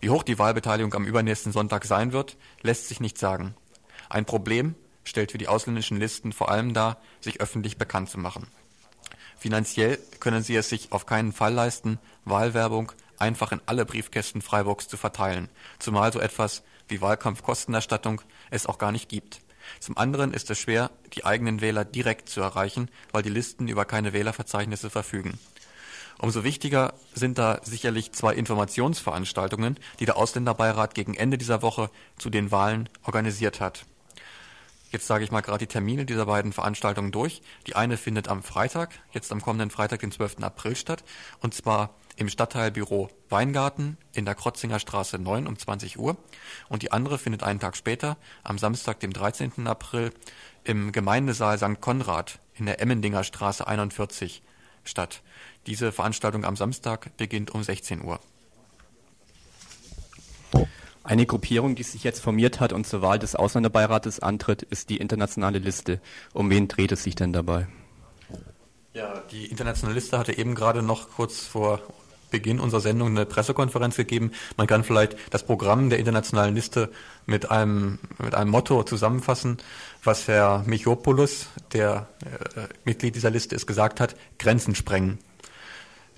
Wie 0.00 0.10
hoch 0.10 0.22
die 0.22 0.38
Wahlbeteiligung 0.38 0.92
am 0.94 1.06
übernächsten 1.06 1.52
Sonntag 1.52 1.84
sein 1.84 2.12
wird, 2.12 2.36
lässt 2.62 2.88
sich 2.88 3.00
nicht 3.00 3.18
sagen. 3.18 3.54
Ein 4.08 4.24
Problem 4.24 4.74
stellt 5.04 5.32
für 5.32 5.38
die 5.38 5.48
ausländischen 5.48 5.98
Listen 5.98 6.32
vor 6.32 6.50
allem 6.50 6.74
dar, 6.74 6.98
sich 7.20 7.40
öffentlich 7.40 7.78
bekannt 7.78 8.10
zu 8.10 8.18
machen. 8.18 8.46
Finanziell 9.38 9.98
können 10.20 10.42
sie 10.42 10.56
es 10.56 10.68
sich 10.68 10.92
auf 10.92 11.06
keinen 11.06 11.32
Fall 11.32 11.52
leisten, 11.54 11.98
Wahlwerbung 12.24 12.92
einfach 13.18 13.52
in 13.52 13.60
alle 13.66 13.84
Briefkästen 13.84 14.42
Freiburgs 14.42 14.88
zu 14.88 14.96
verteilen, 14.96 15.48
zumal 15.78 16.12
so 16.12 16.20
etwas 16.20 16.62
wie 16.88 17.00
Wahlkampfkostenerstattung 17.00 18.22
es 18.50 18.66
auch 18.66 18.78
gar 18.78 18.92
nicht 18.92 19.08
gibt. 19.08 19.40
Zum 19.80 19.98
anderen 19.98 20.32
ist 20.32 20.50
es 20.50 20.58
schwer, 20.58 20.90
die 21.12 21.24
eigenen 21.24 21.60
Wähler 21.60 21.84
direkt 21.84 22.28
zu 22.28 22.40
erreichen, 22.40 22.90
weil 23.12 23.22
die 23.22 23.28
Listen 23.28 23.68
über 23.68 23.84
keine 23.84 24.12
Wählerverzeichnisse 24.12 24.88
verfügen. 24.90 25.38
Umso 26.18 26.42
wichtiger 26.42 26.94
sind 27.14 27.38
da 27.38 27.60
sicherlich 27.62 28.12
zwei 28.12 28.34
Informationsveranstaltungen, 28.34 29.78
die 30.00 30.06
der 30.06 30.16
Ausländerbeirat 30.16 30.94
gegen 30.94 31.14
Ende 31.14 31.38
dieser 31.38 31.62
Woche 31.62 31.90
zu 32.16 32.28
den 32.28 32.50
Wahlen 32.50 32.88
organisiert 33.04 33.60
hat. 33.60 33.84
Jetzt 34.90 35.06
sage 35.06 35.22
ich 35.22 35.30
mal 35.30 35.42
gerade 35.42 35.58
die 35.58 35.66
Termine 35.66 36.06
dieser 36.06 36.26
beiden 36.26 36.52
Veranstaltungen 36.52 37.12
durch. 37.12 37.42
Die 37.66 37.76
eine 37.76 37.98
findet 37.98 38.28
am 38.28 38.42
Freitag, 38.42 38.90
jetzt 39.12 39.30
am 39.32 39.42
kommenden 39.42 39.70
Freitag, 39.70 40.00
den 40.00 40.12
12. 40.12 40.42
April 40.42 40.76
statt, 40.76 41.04
und 41.40 41.52
zwar 41.52 41.94
im 42.16 42.28
Stadtteilbüro 42.28 43.10
Weingarten 43.28 43.98
in 44.14 44.24
der 44.24 44.34
Krotzinger 44.34 44.80
Straße 44.80 45.18
9 45.18 45.46
um 45.46 45.58
20 45.58 45.98
Uhr. 45.98 46.16
Und 46.68 46.82
die 46.82 46.90
andere 46.90 47.18
findet 47.18 47.42
einen 47.42 47.60
Tag 47.60 47.76
später, 47.76 48.16
am 48.42 48.58
Samstag, 48.58 48.98
dem 49.00 49.12
13. 49.12 49.66
April, 49.66 50.12
im 50.64 50.90
Gemeindesaal 50.90 51.58
St. 51.58 51.80
Konrad 51.80 52.40
in 52.54 52.66
der 52.66 52.80
Emmendinger 52.80 53.24
Straße 53.24 53.66
41 53.66 54.42
statt. 54.84 55.22
Diese 55.66 55.92
Veranstaltung 55.92 56.44
am 56.44 56.56
Samstag 56.56 57.16
beginnt 57.18 57.50
um 57.50 57.62
16 57.62 58.02
Uhr. 58.02 58.20
Eine 61.08 61.24
Gruppierung, 61.24 61.74
die 61.74 61.84
sich 61.84 62.04
jetzt 62.04 62.20
formiert 62.20 62.60
hat 62.60 62.74
und 62.74 62.86
zur 62.86 63.00
Wahl 63.00 63.18
des 63.18 63.34
Ausländerbeirates 63.34 64.20
antritt, 64.20 64.62
ist 64.62 64.90
die 64.90 64.98
internationale 64.98 65.58
Liste. 65.58 66.02
Um 66.34 66.50
wen 66.50 66.68
dreht 66.68 66.92
es 66.92 67.02
sich 67.02 67.14
denn 67.14 67.32
dabei? 67.32 67.66
Ja, 68.92 69.22
die 69.32 69.46
internationale 69.46 69.94
Liste 69.94 70.18
hatte 70.18 70.36
eben 70.36 70.54
gerade 70.54 70.82
noch 70.82 71.08
kurz 71.08 71.46
vor 71.46 71.80
Beginn 72.30 72.60
unserer 72.60 72.82
Sendung 72.82 73.08
eine 73.08 73.24
Pressekonferenz 73.24 73.96
gegeben. 73.96 74.32
Man 74.58 74.66
kann 74.66 74.84
vielleicht 74.84 75.16
das 75.30 75.46
Programm 75.46 75.88
der 75.88 75.98
internationalen 75.98 76.54
Liste 76.54 76.90
mit 77.24 77.50
einem, 77.50 78.00
mit 78.22 78.34
einem 78.34 78.50
Motto 78.50 78.82
zusammenfassen, 78.82 79.56
was 80.04 80.28
Herr 80.28 80.62
Michopoulos, 80.66 81.46
der 81.72 82.06
äh, 82.20 82.68
Mitglied 82.84 83.16
dieser 83.16 83.30
Liste 83.30 83.54
ist, 83.54 83.66
gesagt 83.66 84.00
hat, 84.00 84.14
Grenzen 84.38 84.74
sprengen. 84.74 85.18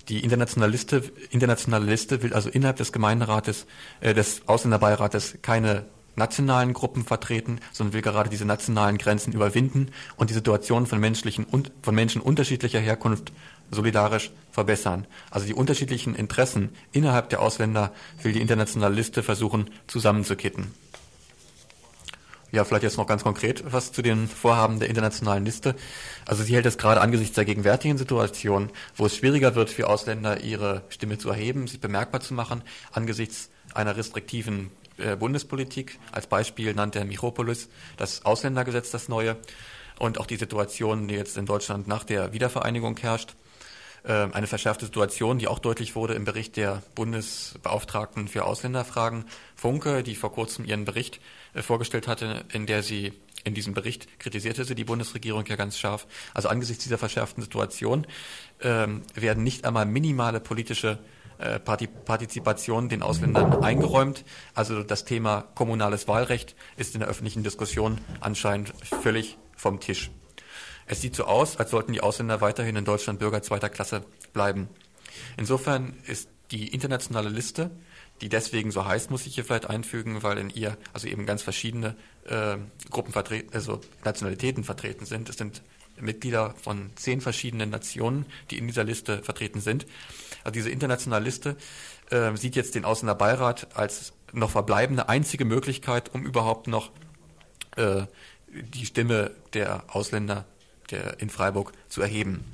Die 0.09 0.23
internationale 0.23 0.71
Liste, 0.71 1.03
internationale 1.29 1.85
Liste 1.85 2.23
will 2.23 2.33
also 2.33 2.49
innerhalb 2.49 2.77
des 2.77 2.91
Gemeinderates, 2.91 3.65
äh, 4.01 4.13
des 4.13 4.41
Ausländerbeirates 4.47 5.37
keine 5.41 5.85
nationalen 6.15 6.73
Gruppen 6.73 7.05
vertreten, 7.05 7.59
sondern 7.71 7.93
will 7.93 8.01
gerade 8.01 8.29
diese 8.29 8.45
nationalen 8.45 8.97
Grenzen 8.97 9.31
überwinden 9.31 9.91
und 10.17 10.29
die 10.29 10.33
Situation 10.33 10.85
von 10.85 10.99
menschlichen 10.99 11.45
von 11.81 11.95
Menschen 11.95 12.21
unterschiedlicher 12.21 12.79
Herkunft 12.79 13.31
solidarisch 13.71 14.31
verbessern. 14.51 15.07
Also 15.29 15.47
die 15.47 15.53
unterschiedlichen 15.53 16.15
Interessen 16.15 16.69
innerhalb 16.91 17.29
der 17.29 17.41
Ausländer 17.41 17.93
will 18.21 18.33
die 18.33 18.41
internationale 18.41 18.93
Liste 18.93 19.23
versuchen 19.23 19.69
zusammenzukitten. 19.87 20.73
Ja, 22.51 22.65
vielleicht 22.65 22.83
jetzt 22.83 22.97
noch 22.97 23.07
ganz 23.07 23.23
konkret 23.23 23.63
was 23.71 23.93
zu 23.93 24.01
den 24.01 24.27
Vorhaben 24.27 24.79
der 24.79 24.89
internationalen 24.89 25.45
Liste. 25.45 25.73
Also 26.25 26.43
sie 26.43 26.53
hält 26.53 26.65
es 26.65 26.77
gerade 26.77 26.99
angesichts 26.99 27.35
der 27.35 27.45
gegenwärtigen 27.45 27.97
Situation, 27.97 28.69
wo 28.97 29.05
es 29.05 29.15
schwieriger 29.15 29.55
wird 29.55 29.69
für 29.69 29.87
Ausländer, 29.87 30.41
ihre 30.41 30.83
Stimme 30.89 31.17
zu 31.17 31.29
erheben, 31.29 31.67
sich 31.67 31.79
bemerkbar 31.79 32.19
zu 32.19 32.33
machen, 32.33 32.61
angesichts 32.91 33.49
einer 33.73 33.95
restriktiven 33.95 34.69
äh, 34.97 35.15
Bundespolitik. 35.15 35.97
Als 36.11 36.27
Beispiel 36.27 36.73
nannte 36.73 36.99
Herr 36.99 37.05
Michopoulos 37.05 37.69
das 37.95 38.25
Ausländergesetz, 38.25 38.91
das 38.91 39.07
neue, 39.07 39.37
und 39.97 40.19
auch 40.19 40.25
die 40.25 40.37
Situation, 40.37 41.07
die 41.07 41.15
jetzt 41.15 41.37
in 41.37 41.45
Deutschland 41.45 41.87
nach 41.87 42.03
der 42.03 42.33
Wiedervereinigung 42.33 42.97
herrscht. 42.97 43.35
Äh, 44.03 44.27
eine 44.31 44.47
verschärfte 44.47 44.85
Situation, 44.85 45.37
die 45.37 45.47
auch 45.47 45.59
deutlich 45.59 45.95
wurde 45.95 46.15
im 46.15 46.25
Bericht 46.25 46.57
der 46.57 46.81
Bundesbeauftragten 46.95 48.27
für 48.27 48.45
Ausländerfragen 48.45 49.25
Funke, 49.55 50.01
die 50.03 50.15
vor 50.15 50.31
kurzem 50.33 50.65
ihren 50.65 50.85
Bericht 50.85 51.19
äh, 51.53 51.61
vorgestellt 51.61 52.07
hatte, 52.07 52.43
in 52.51 52.65
der 52.65 52.83
sie 52.83 53.13
in 53.43 53.53
diesem 53.53 53.73
Bericht 53.73 54.19
kritisierte 54.19 54.65
sie 54.65 54.75
die 54.75 54.83
Bundesregierung 54.83 55.45
ja 55.47 55.55
ganz 55.55 55.77
scharf. 55.77 56.05
Also 56.33 56.49
angesichts 56.49 56.83
dieser 56.83 56.97
verschärften 56.97 57.41
Situation 57.41 58.05
ähm, 58.61 59.01
werden 59.15 59.43
nicht 59.43 59.65
einmal 59.65 59.85
minimale 59.85 60.39
politische 60.39 60.99
äh, 61.39 61.59
Partizipation 61.59 62.87
den 62.87 63.01
Ausländern 63.01 63.63
eingeräumt. 63.63 64.23
Also 64.53 64.83
das 64.83 65.05
Thema 65.05 65.41
kommunales 65.55 66.07
Wahlrecht 66.07 66.55
ist 66.77 66.93
in 66.93 66.99
der 66.99 67.09
öffentlichen 67.09 67.43
Diskussion 67.43 67.99
anscheinend 68.19 68.73
völlig 69.01 69.37
vom 69.57 69.79
Tisch. 69.79 70.11
Es 70.91 70.99
sieht 70.99 71.15
so 71.15 71.23
aus, 71.23 71.55
als 71.55 71.71
sollten 71.71 71.93
die 71.93 72.01
Ausländer 72.01 72.41
weiterhin 72.41 72.75
in 72.75 72.83
Deutschland 72.83 73.17
Bürger 73.17 73.41
zweiter 73.41 73.69
Klasse 73.69 74.03
bleiben. 74.33 74.67
Insofern 75.37 75.93
ist 76.05 76.27
die 76.51 76.67
internationale 76.67 77.29
Liste, 77.29 77.71
die 78.19 78.27
deswegen 78.27 78.71
so 78.71 78.83
heißt, 78.83 79.09
muss 79.09 79.25
ich 79.25 79.35
hier 79.35 79.45
vielleicht 79.45 79.69
einfügen, 79.69 80.21
weil 80.21 80.37
in 80.37 80.49
ihr 80.49 80.77
also 80.91 81.07
eben 81.07 81.25
ganz 81.25 81.43
verschiedene 81.43 81.95
äh, 82.25 82.57
Gruppen 82.89 83.13
vertreten, 83.13 83.51
also 83.53 83.79
Nationalitäten 84.03 84.65
vertreten 84.65 85.05
sind. 85.05 85.29
Es 85.29 85.37
sind 85.37 85.61
Mitglieder 85.97 86.55
von 86.61 86.89
zehn 86.97 87.21
verschiedenen 87.21 87.69
Nationen, 87.69 88.25
die 88.49 88.57
in 88.57 88.67
dieser 88.67 88.83
Liste 88.83 89.23
vertreten 89.23 89.61
sind. 89.61 89.85
Also 90.43 90.51
diese 90.51 90.71
internationale 90.71 91.23
Liste 91.23 91.55
äh, 92.09 92.35
sieht 92.35 92.57
jetzt 92.57 92.75
den 92.75 92.83
Ausländerbeirat 92.83 93.77
als 93.77 94.11
noch 94.33 94.51
verbleibende 94.51 95.07
einzige 95.07 95.45
Möglichkeit, 95.45 96.13
um 96.13 96.25
überhaupt 96.25 96.67
noch 96.67 96.91
äh, 97.77 98.07
die 98.49 98.85
Stimme 98.85 99.31
der 99.53 99.85
Ausländer 99.87 100.43
der 100.91 101.19
in 101.19 101.29
Freiburg 101.29 101.73
zu 101.89 102.01
erheben. 102.01 102.45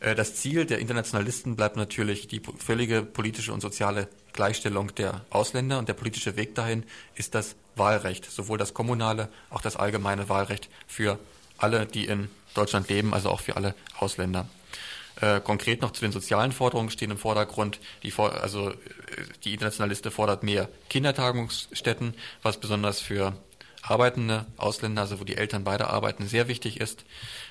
Äh, 0.00 0.14
das 0.14 0.34
Ziel 0.34 0.66
der 0.66 0.78
Internationalisten 0.78 1.56
bleibt 1.56 1.76
natürlich 1.76 2.28
die 2.28 2.42
völlige 2.58 3.02
politische 3.02 3.52
und 3.52 3.60
soziale 3.60 4.08
Gleichstellung 4.32 4.94
der 4.94 5.24
Ausländer 5.30 5.78
und 5.78 5.88
der 5.88 5.94
politische 5.94 6.36
Weg 6.36 6.54
dahin 6.54 6.84
ist 7.14 7.34
das 7.34 7.54
Wahlrecht, 7.76 8.30
sowohl 8.30 8.58
das 8.58 8.74
kommunale, 8.74 9.28
auch 9.50 9.62
das 9.62 9.76
allgemeine 9.76 10.28
Wahlrecht 10.28 10.68
für 10.86 11.18
alle, 11.58 11.86
die 11.86 12.06
in 12.06 12.28
Deutschland 12.54 12.88
leben, 12.88 13.14
also 13.14 13.30
auch 13.30 13.40
für 13.40 13.56
alle 13.56 13.74
Ausländer. 13.98 14.48
Äh, 15.20 15.40
konkret 15.40 15.82
noch 15.82 15.92
zu 15.92 16.00
den 16.00 16.12
sozialen 16.12 16.52
Forderungen 16.52 16.90
stehen 16.90 17.10
im 17.10 17.18
Vordergrund, 17.18 17.80
die, 18.02 18.12
also 18.16 18.70
äh, 18.70 18.74
die 19.44 19.52
Internationaliste 19.52 20.10
fordert 20.10 20.42
mehr 20.42 20.68
Kindertagungsstätten, 20.88 22.14
was 22.42 22.58
besonders 22.58 23.00
für 23.00 23.34
arbeitende 23.82 24.46
Ausländer, 24.56 25.02
also 25.02 25.20
wo 25.20 25.24
die 25.24 25.36
Eltern 25.36 25.64
beide 25.64 25.88
arbeiten, 25.88 26.26
sehr 26.26 26.48
wichtig 26.48 26.80
ist. 26.80 27.04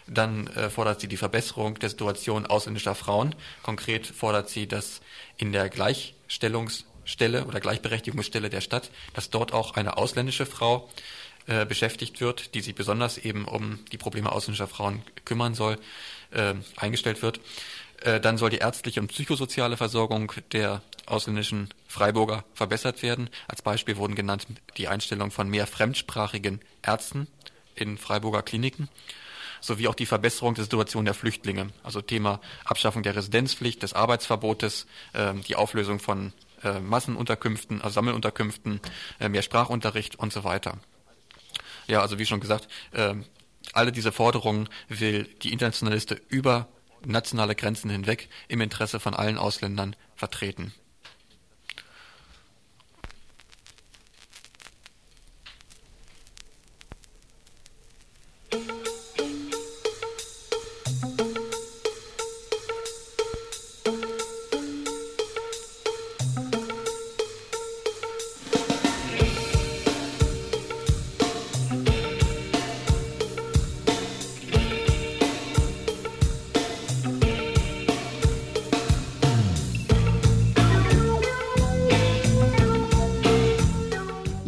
Dann 0.08 0.48
äh, 0.48 0.70
fordert 0.70 1.02
sie 1.02 1.08
die 1.08 1.18
Verbesserung 1.18 1.76
der 1.76 1.90
Situation 1.90 2.46
ausländischer 2.46 2.96
Frauen. 2.96 3.36
Konkret 3.64 4.08
fordert 4.08 4.50
sie, 4.50 4.68
dass 4.68 5.02
in 5.38 5.52
der 5.52 5.70
Gleichstellungsstelle 5.70 7.46
oder 7.46 7.60
Gleichberechtigungsstelle 7.60 8.50
der 8.50 8.62
Stadt, 8.62 8.92
dass 9.14 9.30
dort 9.30 9.54
auch 9.54 9.76
eine 9.76 9.98
ausländische 9.98 10.46
Frau 10.46 10.90
äh, 11.48 11.66
beschäftigt 11.66 12.22
wird, 12.22 12.56
die 12.56 12.62
sich 12.62 12.76
besonders 12.76 13.18
eben 13.18 13.46
um 13.46 13.80
die 13.92 13.98
Probleme 13.98 14.32
ausländischer 14.32 14.68
Frauen 14.68 15.02
kümmern 15.26 15.54
soll, 15.54 15.78
äh, 16.32 16.54
eingestellt 16.78 17.22
wird. 17.22 17.42
Äh, 18.04 18.20
dann 18.20 18.38
soll 18.38 18.50
die 18.50 18.58
ärztliche 18.58 19.00
und 19.00 19.08
psychosoziale 19.08 19.76
Versorgung 19.76 20.32
der 20.54 20.82
ausländischen 21.06 21.70
Freiburger 21.88 22.46
verbessert 22.54 23.04
werden. 23.04 23.30
Als 23.48 23.62
Beispiel 23.62 23.98
wurden 23.98 24.16
genannt 24.16 24.48
die 24.78 24.88
Einstellung 24.88 25.32
von 25.32 25.50
mehr 25.50 25.68
fremdsprachigen 25.68 26.62
Ärzten 26.82 27.28
in 27.76 27.98
Freiburger 27.98 28.42
Kliniken 28.42 28.90
sowie 29.62 29.88
auch 29.88 29.96
die 29.96 30.08
Verbesserung 30.08 30.56
der 30.56 30.64
Situation 30.64 31.06
der 31.06 31.14
Flüchtlinge, 31.14 31.70
also 31.84 32.02
Thema 32.02 32.42
Abschaffung 32.66 33.04
der 33.04 33.16
Residenzpflicht, 33.16 33.84
des 33.84 33.94
Arbeitsverbotes, 33.94 34.88
äh, 35.14 35.34
die 35.48 35.56
Auflösung 35.56 36.00
von 36.00 36.34
äh, 36.64 36.80
Massenunterkünften, 36.80 37.82
also 37.82 37.94
Sammelunterkünften, 37.94 38.82
äh, 39.20 39.30
mehr 39.30 39.44
Sprachunterricht 39.44 40.18
und 40.18 40.34
so 40.34 40.44
weiter. 40.44 40.80
Ja, 41.88 42.02
also 42.02 42.20
wie 42.20 42.26
schon 42.26 42.40
gesagt, 42.40 42.68
äh, 42.92 43.16
alle 43.74 43.92
diese 43.92 44.12
Forderungen 44.12 44.68
will 44.90 45.24
die 45.44 45.54
Internationaliste 45.54 46.20
über 46.28 46.68
nationale 47.06 47.56
Grenzen 47.56 47.90
hinweg 47.90 48.30
im 48.48 48.62
Interesse 48.62 49.00
von 49.00 49.14
allen 49.14 49.38
Ausländern 49.38 49.96
vertreten. 50.16 50.74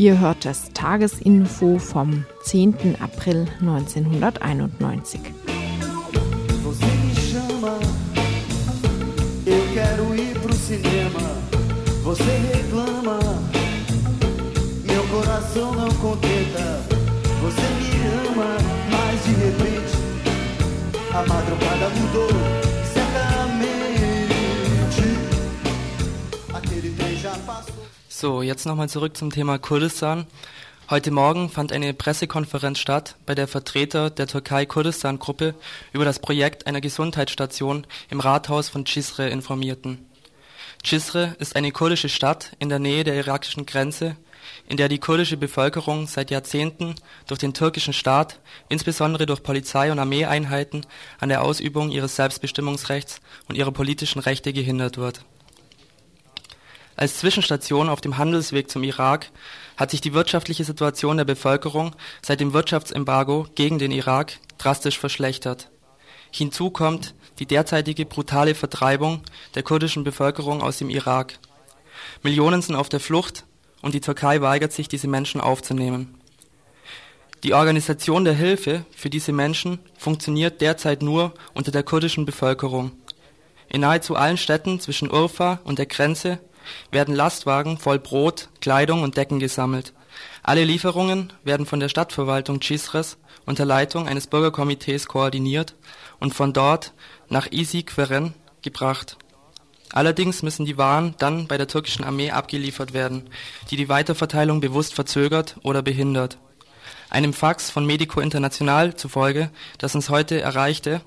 Ihr 0.04 0.20
hört 0.20 0.44
das 0.44 0.68
Tagesinfo 0.74 1.80
vom 1.80 2.26
10. 2.52 3.00
April 3.00 3.48
1991. 3.62 5.02
Você 6.62 6.86
me 6.86 7.16
chama, 7.16 7.80
eu 9.46 9.64
quero 9.74 10.14
ir 10.14 10.38
pro 10.42 10.54
cinema. 10.56 11.38
Você 12.04 12.22
reclama, 12.54 13.18
meu 14.84 15.08
coração 15.08 15.72
não 15.72 15.88
contenta. 15.92 16.84
Você 17.42 17.62
me 17.62 17.94
ama, 18.28 18.58
mas 18.92 19.24
de 19.24 19.32
repente 19.32 19.94
a 21.14 21.20
madrugada 21.26 21.90
mudou. 21.96 22.73
So, 28.24 28.42
jetzt 28.42 28.66
nochmal 28.66 28.88
zurück 28.88 29.18
zum 29.18 29.32
Thema 29.32 29.58
Kurdistan. 29.58 30.28
Heute 30.90 31.12
Morgen 31.12 31.50
fand 31.50 31.74
eine 31.74 31.94
Pressekonferenz 31.94 32.80
statt, 32.80 33.18
bei 33.26 33.36
der 33.36 33.50
Vertreter 33.50 34.10
der 34.10 34.28
Türkei-Kurdistan-Gruppe 34.28 35.56
über 35.92 36.06
das 36.06 36.20
Projekt 36.20 36.66
einer 36.66 36.80
Gesundheitsstation 36.80 37.86
im 38.10 38.22
Rathaus 38.22 38.70
von 38.70 38.86
Cisre 38.86 39.28
informierten. 39.28 40.06
Cisre 40.86 41.36
ist 41.40 41.58
eine 41.58 41.74
kurdische 41.74 42.08
Stadt 42.08 42.56
in 42.60 42.70
der 42.70 42.80
Nähe 42.80 43.04
der 43.04 43.16
irakischen 43.16 43.66
Grenze, 43.66 44.16
in 44.70 44.78
der 44.78 44.88
die 44.88 45.00
kurdische 45.00 45.36
Bevölkerung 45.36 46.08
seit 46.08 46.32
Jahrzehnten 46.32 46.96
durch 47.28 47.42
den 47.42 47.54
türkischen 47.54 47.92
Staat, 47.92 48.40
insbesondere 48.70 49.26
durch 49.26 49.44
Polizei 49.44 49.92
und 49.92 50.00
Armeeeinheiten, 50.00 50.86
an 51.20 51.28
der 51.28 51.44
Ausübung 51.44 51.92
ihres 51.92 52.16
Selbstbestimmungsrechts 52.16 53.20
und 53.50 53.58
ihrer 53.58 53.74
politischen 53.74 54.20
Rechte 54.20 54.54
gehindert 54.54 54.98
wird. 54.98 55.26
Als 56.96 57.18
Zwischenstation 57.18 57.90
auf 57.90 58.02
dem 58.02 58.18
Handelsweg 58.18 58.70
zum 58.70 58.84
Irak 58.84 59.32
hat 59.78 59.92
sich 59.92 60.02
die 60.02 60.14
wirtschaftliche 60.14 60.64
Situation 60.64 61.18
der 61.18 61.26
Bevölkerung 61.26 61.96
seit 62.22 62.40
dem 62.40 62.54
Wirtschaftsembargo 62.54 63.48
gegen 63.56 63.80
den 63.80 63.92
Irak 63.92 64.34
drastisch 64.60 65.00
verschlechtert. 65.00 65.70
Hinzu 66.32 66.70
kommt 66.70 67.16
die 67.40 67.48
derzeitige 67.48 68.06
brutale 68.06 68.54
Vertreibung 68.54 69.22
der 69.56 69.64
kurdischen 69.64 70.04
Bevölkerung 70.04 70.62
aus 70.62 70.78
dem 70.78 70.90
Irak. 70.90 71.40
Millionen 72.22 72.62
sind 72.62 72.76
auf 72.76 72.90
der 72.90 73.00
Flucht 73.00 73.46
und 73.82 73.94
die 73.94 74.02
Türkei 74.02 74.42
weigert 74.42 74.72
sich, 74.72 74.88
diese 74.88 75.08
Menschen 75.08 75.42
aufzunehmen. 75.42 76.16
Die 77.44 77.54
Organisation 77.54 78.24
der 78.24 78.36
Hilfe 78.36 78.86
für 78.96 79.10
diese 79.10 79.34
Menschen 79.34 79.80
funktioniert 79.98 80.62
derzeit 80.62 81.02
nur 81.02 81.34
unter 81.54 81.72
der 81.72 81.84
kurdischen 81.84 82.26
Bevölkerung. 82.26 82.92
In 83.68 83.82
nahezu 83.82 84.16
allen 84.16 84.38
Städten 84.38 84.80
zwischen 84.80 85.12
Urfa 85.12 85.60
und 85.66 85.80
der 85.80 85.88
Grenze 85.88 86.40
werden 86.92 87.16
Lastwagen 87.16 87.78
voll 87.78 88.00
Brot, 88.00 88.50
Kleidung 88.62 89.04
und 89.04 89.18
Decken 89.18 89.40
gesammelt. 89.40 89.94
Alle 90.44 90.64
Lieferungen 90.64 91.34
werden 91.44 91.66
von 91.66 91.80
der 91.80 91.90
Stadtverwaltung 91.90 92.62
Cisres 92.62 93.18
unter 93.46 93.66
Leitung 93.66 94.08
eines 94.08 94.28
Bürgerkomitees 94.28 95.08
koordiniert 95.08 95.76
und 96.20 96.34
von 96.34 96.54
dort 96.54 96.94
nach 97.30 97.52
Isiqueren 97.52 98.34
gebracht. 98.62 99.18
Allerdings 99.92 100.42
müssen 100.42 100.66
die 100.66 100.78
Waren 100.78 101.16
dann 101.20 101.48
bei 101.48 101.58
der 101.58 101.68
türkischen 101.68 102.04
Armee 102.04 102.32
abgeliefert 102.32 102.94
werden, 102.94 103.30
die 103.70 103.76
die 103.76 103.90
Weiterverteilung 103.90 104.60
bewusst 104.60 104.96
verzögert 104.96 105.58
oder 105.62 105.84
behindert. 105.84 106.40
Einem 107.12 107.34
Fax 107.34 107.70
von 107.70 107.86
Medico 107.86 108.20
International 108.20 108.96
zufolge, 108.96 109.52
das 109.78 109.94
uns 109.94 110.10
heute 110.10 110.42
erreichte, 110.42 111.02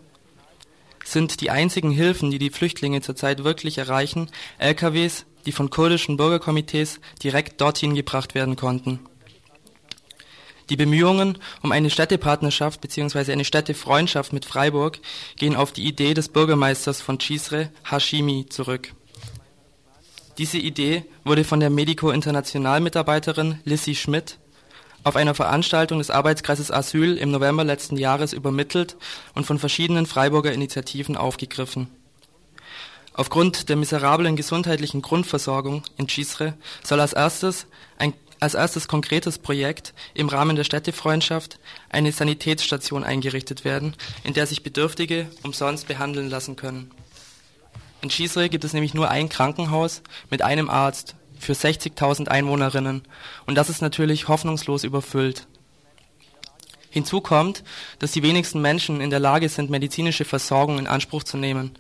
sind 1.05 1.41
die 1.41 1.51
einzigen 1.51 1.91
Hilfen, 1.91 2.31
die 2.31 2.39
die 2.39 2.51
Flüchtlinge 2.51 3.01
zurzeit 3.01 3.43
wirklich 3.43 3.79
erreichen, 3.79 4.31
LKWs, 4.59 5.27
die 5.47 5.53
von 5.53 5.71
kurdischen 5.71 6.17
Bürgerkomitees 6.17 7.01
direkt 7.23 7.61
dorthin 7.61 7.95
gebracht 7.95 8.35
werden 8.35 8.57
konnten. 8.57 9.01
Die 10.69 10.77
Bemühungen 10.77 11.39
um 11.63 11.71
eine 11.71 11.91
Städtepartnerschaft 11.91 12.81
bzw. 12.81 13.33
eine 13.33 13.45
Städtefreundschaft 13.45 14.33
mit 14.33 14.45
Freiburg 14.45 14.99
gehen 15.37 15.55
auf 15.55 15.73
die 15.73 15.87
Idee 15.87 16.13
des 16.13 16.29
Bürgermeisters 16.29 17.01
von 17.01 17.21
Cizre, 17.21 17.71
Hashimi, 17.89 18.47
zurück. 18.49 18.93
Diese 20.39 20.59
Idee 20.59 21.05
wurde 21.25 21.45
von 21.45 21.61
der 21.61 21.71
Medico 21.71 22.11
International 22.11 22.81
Mitarbeiterin 22.81 23.61
Lissy 23.65 23.95
Schmidt 23.95 24.39
auf 25.05 25.15
einer 25.15 25.35
Veranstaltung 25.35 25.99
des 25.99 26.11
Arbeitskreises 26.11 26.73
Asyl 26.73 27.17
im 27.17 27.31
November 27.31 27.63
letzten 27.63 27.97
Jahres 27.97 28.33
übermittelt 28.33 28.97
und 29.35 29.47
von 29.47 29.61
verschiedenen 29.61 30.05
Freiburger 30.05 30.53
Initiativen 30.53 31.17
aufgegriffen. 31.17 31.89
Aufgrund 33.17 33.71
der 33.71 33.77
miserablen 33.77 34.37
gesundheitlichen 34.37 35.01
Grundversorgung 35.01 35.83
in 35.97 36.07
Cizre 36.07 36.55
soll 36.85 37.01
als 37.01 37.15
erstes 37.15 37.67
ein 37.99 38.13
als 38.39 38.53
erstes 38.53 38.87
konkretes 38.87 39.39
Projekt 39.39 39.95
im 40.13 40.29
Rahmen 40.29 40.57
der 40.57 40.65
Städtefreundschaft 40.65 41.59
eine 41.89 42.13
Sanitätsstation 42.13 43.03
eingerichtet 43.03 43.65
werden, 43.65 43.95
in 44.25 44.35
der 44.35 44.47
sich 44.47 44.63
Bedürftige 44.63 45.31
umsonst 45.43 45.89
behandeln 45.89 46.29
lassen 46.29 46.55
können. 46.55 46.91
In 48.03 48.11
Cizre 48.11 48.51
gibt 48.51 48.65
es 48.65 48.75
nämlich 48.75 48.93
nur 48.93 49.11
ein 49.11 49.31
Krankenhaus 49.31 50.03
mit 50.29 50.43
einem 50.43 50.69
Arzt 50.69 51.17
für 51.39 51.55
60.000 51.55 52.29
Einwohnerinnen 52.29 53.05
und 53.47 53.55
das 53.55 53.71
ist 53.71 53.81
natürlich 53.81 54.29
hoffnungslos 54.29 54.85
überfüllt. 54.85 55.47
Hinzu 56.91 57.21
kommt, 57.21 57.65
dass 57.99 58.13
die 58.13 58.23
wenigsten 58.23 58.61
Menschen 58.61 59.01
in 59.01 59.11
der 59.11 59.19
Lage 59.19 59.49
sind, 59.49 59.71
medizinische 59.71 60.25
Versorgung 60.25 60.79
in 60.79 60.87
Anspruch 60.87 61.25
zu 61.25 61.37
nehmen. 61.37 61.73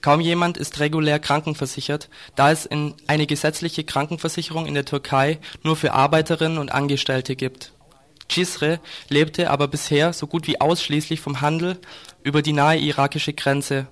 Kaum 0.00 0.20
jemand 0.20 0.56
ist 0.56 0.80
regulär 0.80 1.18
krankenversichert, 1.18 2.08
da 2.34 2.50
es 2.50 2.64
in 2.64 2.94
eine 3.06 3.26
gesetzliche 3.26 3.84
Krankenversicherung 3.84 4.66
in 4.66 4.74
der 4.74 4.84
Türkei 4.84 5.38
nur 5.62 5.76
für 5.76 5.92
Arbeiterinnen 5.92 6.58
und 6.58 6.72
Angestellte 6.72 7.36
gibt. 7.36 7.72
Cisre 8.30 8.80
lebte 9.08 9.50
aber 9.50 9.68
bisher 9.68 10.12
so 10.12 10.26
gut 10.26 10.46
wie 10.46 10.60
ausschließlich 10.60 11.20
vom 11.20 11.40
Handel 11.40 11.78
über 12.22 12.42
die 12.42 12.52
nahe 12.52 12.78
irakische 12.78 13.32
Grenze. 13.32 13.88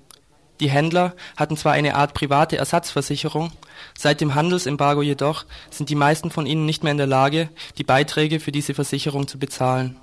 Die 0.61 0.71
Händler 0.71 1.15
hatten 1.37 1.57
zwar 1.57 1.73
eine 1.73 1.95
Art 1.95 2.15
private 2.15 2.57
Ersatzversicherung, 2.57 3.53
seit 3.97 4.21
dem 4.21 4.35
Handelsembargo 4.35 5.03
jedoch 5.03 5.45
sind 5.71 5.89
die 5.89 5.95
meisten 5.95 6.31
von 6.31 6.47
ihnen 6.47 6.67
nicht 6.67 6.83
mehr 6.83 6.93
in 6.93 6.99
der 6.99 7.07
Lage, 7.07 7.49
die 7.79 7.85
Beiträge 7.85 8.41
für 8.41 8.53
diese 8.53 8.75
Versicherung 8.75 9.29
zu 9.29 9.39
bezahlen. 9.39 10.01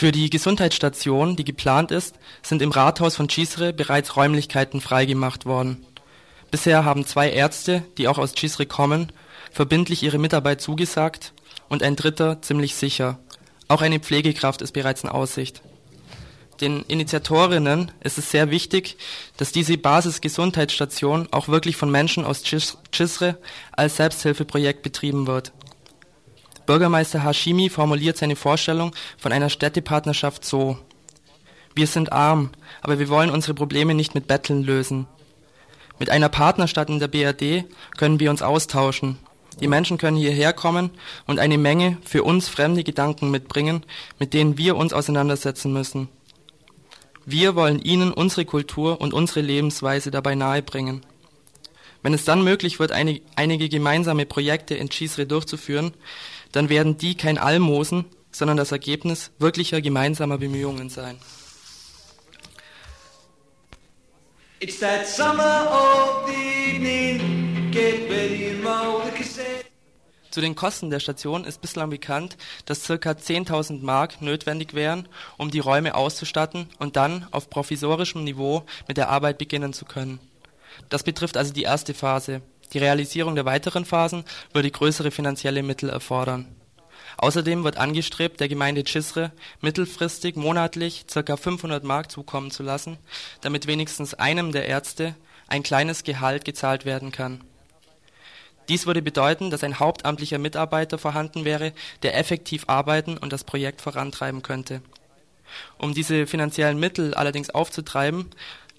Für 0.00 0.12
die 0.12 0.30
Gesundheitsstation, 0.30 1.36
die 1.36 1.44
geplant 1.44 1.90
ist, 1.90 2.14
sind 2.40 2.62
im 2.62 2.70
Rathaus 2.70 3.16
von 3.16 3.28
Cisre 3.28 3.74
bereits 3.74 4.16
Räumlichkeiten 4.16 4.80
freigemacht 4.80 5.44
worden. 5.44 5.84
Bisher 6.50 6.86
haben 6.86 7.04
zwei 7.04 7.30
Ärzte, 7.30 7.82
die 7.98 8.08
auch 8.08 8.16
aus 8.16 8.32
Cisre 8.32 8.64
kommen, 8.64 9.12
verbindlich 9.52 10.02
ihre 10.02 10.16
Mitarbeit 10.16 10.62
zugesagt 10.62 11.34
und 11.68 11.82
ein 11.82 11.96
dritter 11.96 12.40
ziemlich 12.40 12.76
sicher. 12.76 13.18
Auch 13.68 13.82
eine 13.82 14.00
Pflegekraft 14.00 14.62
ist 14.62 14.72
bereits 14.72 15.04
in 15.04 15.10
Aussicht. 15.10 15.60
Den 16.62 16.82
Initiatorinnen 16.84 17.92
ist 18.02 18.16
es 18.16 18.30
sehr 18.30 18.50
wichtig, 18.50 18.96
dass 19.36 19.52
diese 19.52 19.76
Basisgesundheitsstation 19.76 21.28
auch 21.30 21.48
wirklich 21.48 21.76
von 21.76 21.90
Menschen 21.90 22.24
aus 22.24 22.42
Cisre 22.42 23.36
als 23.72 23.96
Selbsthilfeprojekt 23.96 24.82
betrieben 24.82 25.26
wird. 25.26 25.52
Bürgermeister 26.70 27.24
Hashimi 27.24 27.68
formuliert 27.68 28.16
seine 28.16 28.36
Vorstellung 28.36 28.94
von 29.18 29.32
einer 29.32 29.50
Städtepartnerschaft 29.50 30.44
so. 30.44 30.78
Wir 31.74 31.88
sind 31.88 32.12
arm, 32.12 32.50
aber 32.80 33.00
wir 33.00 33.08
wollen 33.08 33.30
unsere 33.30 33.54
Probleme 33.54 33.92
nicht 33.92 34.14
mit 34.14 34.28
Betteln 34.28 34.62
lösen. 34.62 35.08
Mit 35.98 36.10
einer 36.10 36.28
Partnerstadt 36.28 36.88
in 36.88 37.00
der 37.00 37.08
BRD 37.08 37.64
können 37.96 38.20
wir 38.20 38.30
uns 38.30 38.40
austauschen. 38.40 39.18
Die 39.60 39.66
Menschen 39.66 39.98
können 39.98 40.16
hierher 40.16 40.52
kommen 40.52 40.90
und 41.26 41.40
eine 41.40 41.58
Menge 41.58 41.98
für 42.04 42.22
uns 42.22 42.48
fremde 42.48 42.84
Gedanken 42.84 43.32
mitbringen, 43.32 43.82
mit 44.20 44.32
denen 44.32 44.56
wir 44.56 44.76
uns 44.76 44.92
auseinandersetzen 44.92 45.72
müssen. 45.72 46.08
Wir 47.26 47.56
wollen 47.56 47.82
ihnen 47.82 48.12
unsere 48.12 48.44
Kultur 48.44 49.00
und 49.00 49.12
unsere 49.12 49.40
Lebensweise 49.40 50.12
dabei 50.12 50.36
nahebringen. 50.36 51.04
Wenn 52.02 52.14
es 52.14 52.24
dann 52.24 52.44
möglich 52.44 52.78
wird, 52.78 52.92
einige 52.92 53.68
gemeinsame 53.68 54.24
Projekte 54.24 54.74
in 54.74 54.88
Chisre 54.88 55.26
durchzuführen, 55.26 55.92
dann 56.52 56.68
werden 56.68 56.98
die 56.98 57.16
kein 57.16 57.38
Almosen, 57.38 58.04
sondern 58.32 58.56
das 58.56 58.72
Ergebnis 58.72 59.30
wirklicher 59.38 59.80
gemeinsamer 59.80 60.38
Bemühungen 60.38 60.88
sein. 60.88 61.18
It's 64.62 64.78
that 64.80 65.06
summer 65.06 65.68
of 65.72 66.28
the 66.28 66.74
evening, 66.74 67.70
get 67.70 68.10
ready 68.10 68.50
and 68.50 68.64
roll 68.64 69.02
the 69.04 69.10
cassette. 69.10 69.64
Zu 70.30 70.40
den 70.40 70.54
Kosten 70.54 70.90
der 70.90 71.00
Station 71.00 71.44
ist 71.44 71.60
bislang 71.60 71.90
bekannt, 71.90 72.36
dass 72.66 72.86
ca. 72.86 72.94
10.000 72.94 73.82
Mark 73.82 74.22
notwendig 74.22 74.74
wären, 74.74 75.08
um 75.38 75.50
die 75.50 75.58
Räume 75.58 75.96
auszustatten 75.96 76.68
und 76.78 76.96
dann 76.96 77.26
auf 77.32 77.50
provisorischem 77.50 78.22
Niveau 78.22 78.64
mit 78.86 78.96
der 78.96 79.08
Arbeit 79.08 79.38
beginnen 79.38 79.72
zu 79.72 79.86
können. 79.86 80.20
Das 80.88 81.02
betrifft 81.02 81.36
also 81.36 81.52
die 81.52 81.62
erste 81.62 81.94
Phase. 81.94 82.42
Die 82.72 82.78
Realisierung 82.78 83.34
der 83.34 83.44
weiteren 83.44 83.84
Phasen 83.84 84.24
würde 84.52 84.70
größere 84.70 85.10
finanzielle 85.10 85.62
Mittel 85.62 85.90
erfordern. 85.90 86.46
Außerdem 87.16 87.64
wird 87.64 87.76
angestrebt, 87.76 88.40
der 88.40 88.48
Gemeinde 88.48 88.84
Cisre 88.86 89.32
mittelfristig 89.60 90.36
monatlich 90.36 91.06
ca. 91.06 91.36
500 91.36 91.84
Mark 91.84 92.10
zukommen 92.10 92.50
zu 92.50 92.62
lassen, 92.62 92.98
damit 93.40 93.66
wenigstens 93.66 94.14
einem 94.14 94.52
der 94.52 94.66
Ärzte 94.66 95.14
ein 95.48 95.62
kleines 95.62 96.04
Gehalt 96.04 96.44
gezahlt 96.44 96.84
werden 96.84 97.12
kann. 97.12 97.42
Dies 98.68 98.86
würde 98.86 99.02
bedeuten, 99.02 99.50
dass 99.50 99.64
ein 99.64 99.80
hauptamtlicher 99.80 100.38
Mitarbeiter 100.38 100.96
vorhanden 100.96 101.44
wäre, 101.44 101.72
der 102.04 102.16
effektiv 102.16 102.64
arbeiten 102.68 103.18
und 103.18 103.32
das 103.32 103.42
Projekt 103.42 103.80
vorantreiben 103.80 104.42
könnte. 104.42 104.80
Um 105.76 105.92
diese 105.92 106.28
finanziellen 106.28 106.78
Mittel 106.78 107.12
allerdings 107.14 107.50
aufzutreiben, 107.50 108.30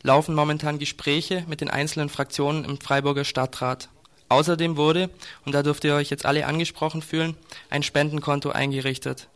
laufen 0.04 0.36
momentan 0.36 0.80
Gespräche 0.80 1.45
mit 1.47 1.62
den 1.62 1.70
einzelnen 1.70 2.10
Fraktionen 2.10 2.66
im 2.66 2.80
Freiburger 2.80 3.26
Stadtrat. 3.26 3.89
Außerdem 4.30 4.78
wurde, 4.78 5.10
und 5.45 5.54
da 5.54 5.62
dürft 5.62 5.84
ihr 5.84 5.95
euch 5.95 6.10
jetzt 6.10 6.26
alle 6.26 6.45
angesprochen 6.45 7.02
fühlen, 7.02 7.36
ein 7.70 7.84
Spendenkonto 7.84 8.49
eingerichtet, 8.52 9.28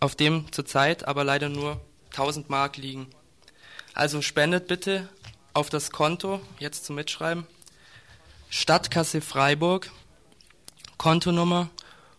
auf 0.00 0.14
dem 0.14 0.50
zurzeit 0.52 1.08
aber 1.08 1.24
leider 1.24 1.48
nur 1.48 1.80
1000 2.10 2.48
Mark 2.48 2.76
liegen. 2.76 3.08
Also 3.94 4.22
spendet 4.22 4.68
bitte 4.68 5.08
auf 5.54 5.70
das 5.70 5.90
Konto, 5.90 6.40
jetzt 6.60 6.84
zum 6.84 6.94
Mitschreiben, 6.96 7.46
Stadtkasse 8.48 9.20
Freiburg, 9.20 9.90
Kontonummer 10.98 11.68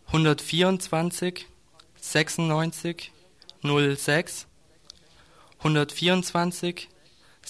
124 0.07 1.45
96 2.01 3.11
06 3.63 4.47
124 5.59 6.89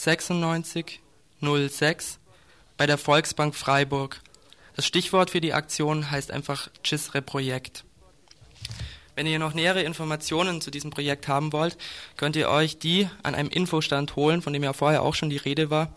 96 0.04 1.02
06 1.42 2.20
bei 2.78 2.86
der 2.86 2.98
Volksbank 2.98 3.54
Freiburg. 3.54 4.22
Das 4.78 4.86
Stichwort 4.86 5.32
für 5.32 5.42
die 5.42 5.54
Aktion 5.54 6.10
heißt 6.10 6.32
einfach 6.32 6.70
CISRE 6.86 7.22
Projekt. 7.22 7.84
Wenn 9.16 9.28
ihr 9.28 9.40
noch 9.40 9.54
nähere 9.54 9.84
Informationen 9.84 10.62
zu 10.62 10.72
diesem 10.72 10.90
Projekt 10.90 11.28
haben 11.28 11.52
wollt, 11.52 11.78
könnt 12.16 12.38
ihr 12.38 12.50
euch 12.50 12.80
die 12.80 13.10
an 13.24 13.36
einem 13.36 13.50
Infostand 13.50 14.16
holen, 14.16 14.42
von 14.42 14.54
dem 14.54 14.64
ja 14.64 14.72
vorher 14.72 15.02
auch 15.02 15.16
schon 15.16 15.30
die 15.30 15.38
Rede 15.38 15.70
war. 15.70 15.94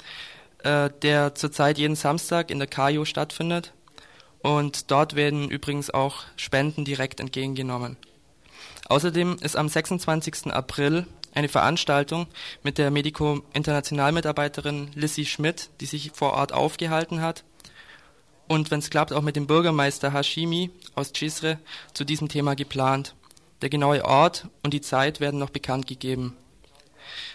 äh, 0.64 0.90
der 1.02 1.34
zurzeit 1.34 1.78
jeden 1.78 1.96
Samstag 1.96 2.50
in 2.50 2.58
der 2.58 2.68
Kajo 2.68 3.04
stattfindet. 3.04 3.72
Und 4.42 4.90
dort 4.90 5.14
werden 5.14 5.48
übrigens 5.48 5.90
auch 5.90 6.24
Spenden 6.36 6.84
direkt 6.84 7.20
entgegengenommen. 7.20 7.96
Außerdem 8.88 9.38
ist 9.40 9.56
am 9.56 9.68
26. 9.68 10.52
April 10.52 11.06
eine 11.34 11.48
Veranstaltung 11.48 12.26
mit 12.62 12.78
der 12.78 12.90
Medico-International-Mitarbeiterin 12.90 14.90
Lissy 14.94 15.24
Schmidt, 15.24 15.70
die 15.80 15.86
sich 15.86 16.12
vor 16.12 16.34
Ort 16.34 16.52
aufgehalten 16.52 17.20
hat. 17.20 17.44
Und 18.48 18.70
wenn 18.70 18.80
es 18.80 18.90
klappt, 18.90 19.12
auch 19.12 19.22
mit 19.22 19.36
dem 19.36 19.46
Bürgermeister 19.46 20.12
Hashimi 20.12 20.70
aus 20.94 21.12
Cizre 21.16 21.58
zu 21.94 22.04
diesem 22.04 22.28
Thema 22.28 22.54
geplant. 22.54 23.14
Der 23.62 23.70
genaue 23.70 24.04
Ort 24.04 24.48
und 24.62 24.74
die 24.74 24.80
Zeit 24.80 25.20
werden 25.20 25.38
noch 25.38 25.50
bekannt 25.50 25.86
gegeben. 25.86 26.36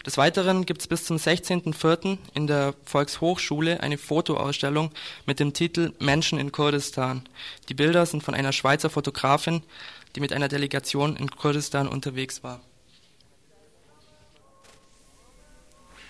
Des 0.06 0.18
Weiteren 0.18 0.66
gibt 0.66 0.82
es 0.82 0.88
bis 0.88 1.06
zum 1.06 1.18
16.04. 1.18 2.18
in 2.34 2.48
der 2.48 2.74
Volkshochschule 2.86 3.82
eine 3.82 3.98
Fotoausstellung 3.98 4.92
mit 5.26 5.40
dem 5.40 5.54
Titel 5.54 5.94
Menschen 6.00 6.40
in 6.40 6.52
Kurdistan. 6.52 7.24
Die 7.70 7.74
Bilder 7.74 8.06
sind 8.06 8.24
von 8.24 8.34
einer 8.34 8.54
Schweizer 8.54 8.90
Fotografin, 8.90 9.64
die 10.16 10.20
mit 10.20 10.34
einer 10.34 10.48
Delegation 10.48 11.16
in 11.16 11.30
Kurdistan 11.30 11.88
unterwegs 11.88 12.44
war. 12.44 12.62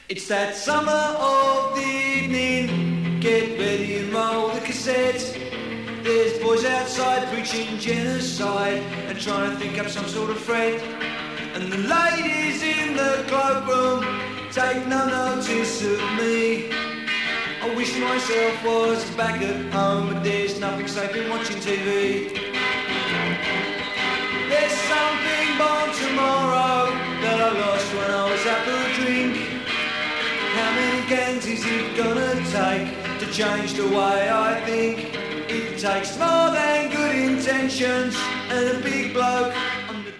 It's 0.09 0.29
that 0.29 0.55
summer 0.55 0.89
of 1.19 1.75
the 1.75 1.81
evening. 1.81 3.19
Get 3.19 3.59
ready 3.59 3.97
and 3.97 4.13
roll 4.13 4.47
the 4.47 4.61
cassette. 4.61 5.37
There's 6.01 6.39
boys 6.39 6.63
outside 6.63 7.27
preaching 7.27 7.77
genocide 7.77 8.81
and 9.09 9.19
trying 9.19 9.51
to 9.51 9.57
think 9.57 9.77
up 9.77 9.89
some 9.89 10.07
sort 10.07 10.29
of 10.29 10.39
threat. 10.39 10.81
And 11.55 11.69
the 11.69 11.77
ladies 11.79 12.63
in 12.63 12.95
the 12.95 13.25
cloakroom 13.27 14.05
take 14.53 14.87
no 14.87 15.09
notice 15.09 15.83
of 15.83 15.99
me. 16.13 16.71
I 16.71 17.73
wish 17.75 17.93
myself 17.99 18.63
was 18.63 19.11
back 19.17 19.41
at 19.41 19.73
home, 19.73 20.13
but 20.13 20.23
there's 20.23 20.57
nothing 20.57 20.87
safe 20.87 21.13
in 21.17 21.29
watching 21.29 21.57
TV. 21.57 22.56
It 31.77 31.97
gonna 31.97 32.35
take 32.51 32.89
to 33.19 33.25
change 33.31 33.73
the 33.73 33.87
way 33.87 34.29
I 34.29 34.61
think? 34.65 34.97
It 35.49 35.79
takes 35.79 36.17
more 36.17 36.49
than 36.51 36.89
good 36.89 37.15
intentions 37.15 38.15
and 38.49 38.77
a 38.77 38.79
big 38.81 39.13
bloke. 39.13 39.53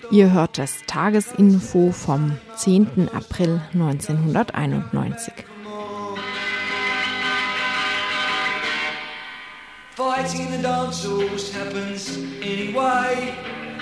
Ihr 0.10 0.32
hört 0.32 0.58
das 0.58 0.84
Tagesinfo 0.88 1.91
vom 1.91 2.38
10. 2.55 3.10
April 3.14 3.62
1991. 3.74 5.45
Fighting 9.95 10.45
in 10.45 10.51
the 10.51 10.62
dance 10.62 11.03
halls 11.03 11.51
happens 11.51 12.18
anyway. 12.41 13.34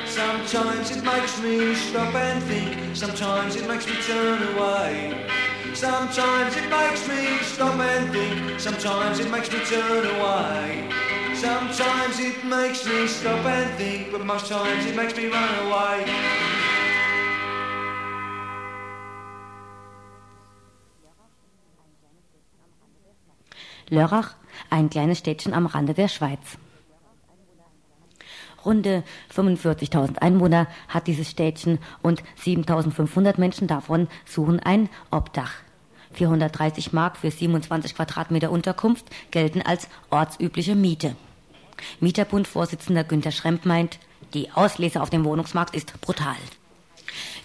Sometimes 0.08 0.92
it 0.92 1.04
makes 1.04 1.42
me 1.42 1.76
stop 1.76 2.16
and 2.16 2.42
think, 2.44 2.96
sometimes 2.96 3.56
it 3.56 3.68
makes 3.68 3.86
me 3.86 3.94
turn 4.08 4.42
away. 4.56 5.45
Sometimes 5.76 6.56
it 6.56 6.70
makes 6.70 7.06
me 7.06 7.38
stop 7.44 7.78
and 7.78 8.10
think, 8.10 8.62
sometimes 8.62 9.20
it 9.20 9.30
makes 9.30 9.52
me 9.52 9.60
turn 9.60 10.06
away. 10.06 10.90
Sometimes 11.36 12.18
it 12.18 12.46
makes 12.46 12.86
me 12.86 13.06
stop 13.08 13.46
and 13.46 13.78
think, 13.78 14.10
but 14.10 14.26
most 14.26 14.48
times 14.48 14.86
it 14.86 14.96
makes 14.96 15.18
me 15.18 15.26
run 15.28 15.50
away. 15.68 16.06
Lörrach, 23.90 24.36
ein 24.70 24.90
kleines 24.90 25.20
Städtchen 25.20 25.54
am 25.54 25.66
Rande 25.66 25.94
der 25.94 26.08
Schweiz. 26.08 26.58
Runde 28.64 29.04
45.000 29.36 30.20
Einwohner 30.20 30.68
hat 30.88 31.08
dieses 31.08 31.30
Städtchen 31.30 31.80
und 32.02 32.24
7.500 32.42 33.38
Menschen 33.40 33.68
davon 33.68 34.08
suchen 34.26 34.62
ein 34.62 34.90
Obdach. 35.12 35.65
430 36.16 36.94
Mark 36.94 37.18
für 37.18 37.32
27 37.32 37.96
Quadratmeter 37.96 38.52
Unterkunft 38.52 39.06
gelten 39.32 39.62
als 39.62 39.88
ortsübliche 40.10 40.76
Miete. 40.76 41.16
Mieterbund-Vorsitzender 42.00 43.04
Günter 43.04 43.32
Schremp 43.32 43.66
meint, 43.66 44.00
die 44.34 44.52
Auslese 44.52 45.02
auf 45.02 45.10
dem 45.10 45.24
Wohnungsmarkt 45.24 45.76
ist 45.76 46.00
brutal. 46.02 46.36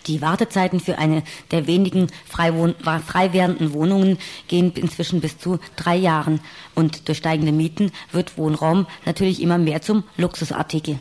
Die 0.06 0.22
Wartezeiten 0.22 0.80
für 0.80 0.98
eine 0.98 1.22
der 1.50 1.66
wenigen 1.66 2.08
frei, 2.26 2.52
frei 3.06 3.32
werdenden 3.32 3.72
Wohnungen 3.72 4.18
gehen 4.48 4.72
inzwischen 4.72 5.20
bis 5.20 5.38
zu 5.38 5.58
drei 5.76 5.96
Jahren. 5.96 6.40
Und 6.74 7.08
durch 7.08 7.18
steigende 7.18 7.52
Mieten 7.52 7.92
wird 8.10 8.38
Wohnraum 8.38 8.86
natürlich 9.04 9.42
immer 9.42 9.58
mehr 9.58 9.82
zum 9.82 10.04
Luxusartikel. 10.16 10.98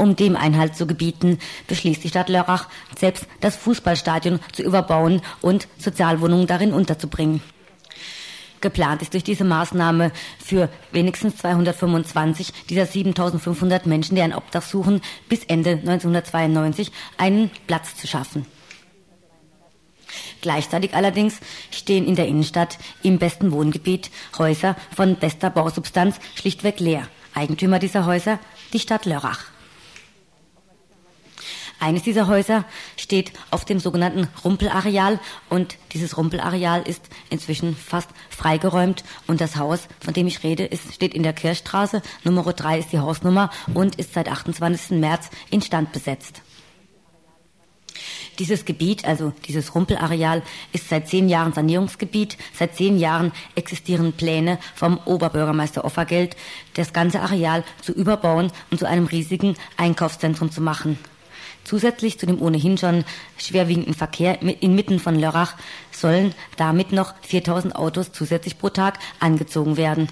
Um 0.00 0.16
dem 0.16 0.34
Einhalt 0.34 0.76
zu 0.76 0.86
gebieten, 0.86 1.38
beschließt 1.66 2.02
die 2.02 2.08
Stadt 2.08 2.30
Lörrach, 2.30 2.70
selbst 2.98 3.26
das 3.40 3.54
Fußballstadion 3.56 4.40
zu 4.50 4.62
überbauen 4.62 5.20
und 5.42 5.68
Sozialwohnungen 5.76 6.46
darin 6.46 6.72
unterzubringen. 6.72 7.42
Geplant 8.62 9.02
ist 9.02 9.12
durch 9.12 9.24
diese 9.24 9.44
Maßnahme 9.44 10.10
für 10.42 10.70
wenigstens 10.90 11.36
225 11.36 12.50
dieser 12.70 12.86
7500 12.86 13.84
Menschen, 13.84 14.14
die 14.14 14.22
ein 14.22 14.34
Obdach 14.34 14.62
suchen, 14.62 15.02
bis 15.28 15.44
Ende 15.44 15.72
1992 15.72 16.92
einen 17.18 17.50
Platz 17.66 17.94
zu 17.94 18.06
schaffen. 18.06 18.46
Gleichzeitig 20.40 20.94
allerdings 20.94 21.40
stehen 21.70 22.06
in 22.06 22.14
der 22.14 22.26
Innenstadt 22.26 22.78
im 23.02 23.18
besten 23.18 23.52
Wohngebiet 23.52 24.10
Häuser 24.38 24.76
von 24.96 25.16
bester 25.16 25.50
Bausubstanz 25.50 26.16
schlichtweg 26.36 26.80
leer. 26.80 27.06
Eigentümer 27.34 27.78
dieser 27.78 28.06
Häuser 28.06 28.38
die 28.72 28.80
Stadt 28.80 29.04
Lörrach. 29.04 29.59
Eines 31.80 32.02
dieser 32.02 32.28
Häuser 32.28 32.66
steht 32.98 33.32
auf 33.50 33.64
dem 33.64 33.80
sogenannten 33.80 34.28
Rumpelareal 34.44 35.18
und 35.48 35.78
dieses 35.92 36.18
Rumpelareal 36.18 36.82
ist 36.82 37.02
inzwischen 37.30 37.74
fast 37.74 38.10
freigeräumt 38.28 39.02
und 39.26 39.40
das 39.40 39.56
Haus, 39.56 39.88
von 39.98 40.12
dem 40.12 40.26
ich 40.26 40.44
rede, 40.44 40.66
ist, 40.66 40.94
steht 40.94 41.14
in 41.14 41.22
der 41.22 41.32
Kirchstraße. 41.32 42.02
Nummer 42.22 42.52
3 42.52 42.80
ist 42.80 42.92
die 42.92 42.98
Hausnummer 42.98 43.50
und 43.72 43.96
ist 43.96 44.12
seit 44.12 44.28
28. 44.28 44.98
März 44.98 45.30
instand 45.50 45.92
besetzt. 45.92 46.42
Dieses 48.38 48.66
Gebiet, 48.66 49.06
also 49.06 49.32
dieses 49.46 49.74
Rumpelareal, 49.74 50.42
ist 50.72 50.88
seit 50.88 51.08
zehn 51.08 51.28
Jahren 51.28 51.52
Sanierungsgebiet. 51.52 52.36
Seit 52.54 52.76
zehn 52.76 52.98
Jahren 52.98 53.32
existieren 53.54 54.12
Pläne 54.12 54.58
vom 54.74 54.98
Oberbürgermeister 55.04 55.84
Offergeld, 55.84 56.36
das 56.74 56.92
ganze 56.92 57.20
Areal 57.20 57.64
zu 57.82 57.92
überbauen 57.92 58.52
und 58.70 58.78
zu 58.78 58.86
einem 58.86 59.06
riesigen 59.06 59.56
Einkaufszentrum 59.76 60.50
zu 60.50 60.60
machen. 60.60 60.98
Zusätzlich 61.64 62.18
zu 62.18 62.26
dem 62.26 62.40
ohnehin 62.40 62.78
schon 62.78 63.04
schwerwiegenden 63.36 63.94
Verkehr 63.94 64.40
inmitten 64.42 64.98
von 64.98 65.18
Lörrach 65.18 65.54
sollen 65.90 66.34
damit 66.56 66.92
noch 66.92 67.14
4000 67.22 67.76
Autos 67.76 68.12
zusätzlich 68.12 68.58
pro 68.58 68.70
Tag 68.70 68.98
angezogen 69.20 69.76
werden. 69.76 70.08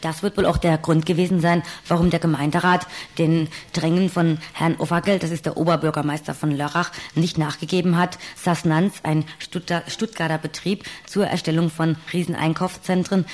Das 0.00 0.22
wird 0.22 0.36
wohl 0.36 0.46
auch 0.46 0.56
der 0.56 0.78
Grund 0.78 1.06
gewesen 1.06 1.40
sein, 1.40 1.62
warum 1.86 2.10
der 2.10 2.20
Gemeinderat 2.20 2.86
den 3.18 3.48
Drängen 3.72 4.08
von 4.08 4.38
Herrn 4.52 4.76
Offergeld, 4.76 5.22
das 5.22 5.30
ist 5.30 5.46
der 5.46 5.56
Oberbürgermeister 5.56 6.34
von 6.34 6.50
Lörrach, 6.50 6.92
nicht 7.14 7.38
nachgegeben 7.38 7.96
hat. 7.96 8.18
Sassnanz, 8.36 9.00
ein 9.02 9.24
Stuttgarter 9.38 10.38
Betrieb 10.38 10.84
zur 11.06 11.26
Erstellung 11.26 11.70
von 11.70 11.96
Rieseneinkaufszentren, 12.12 13.26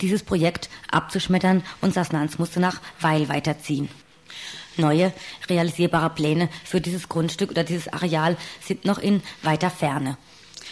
dieses 0.00 0.22
Projekt 0.22 0.68
abzuschmettern 0.90 1.62
und 1.80 1.94
Sassnanz 1.94 2.38
musste 2.38 2.60
nach 2.60 2.80
Weil 3.00 3.28
weiterziehen. 3.28 3.88
Neue 4.76 5.12
realisierbare 5.48 6.10
Pläne 6.10 6.48
für 6.64 6.80
dieses 6.80 7.08
Grundstück 7.08 7.50
oder 7.50 7.64
dieses 7.64 7.92
Areal 7.92 8.36
sind 8.60 8.84
noch 8.84 8.98
in 8.98 9.22
weiter 9.42 9.70
Ferne. 9.70 10.16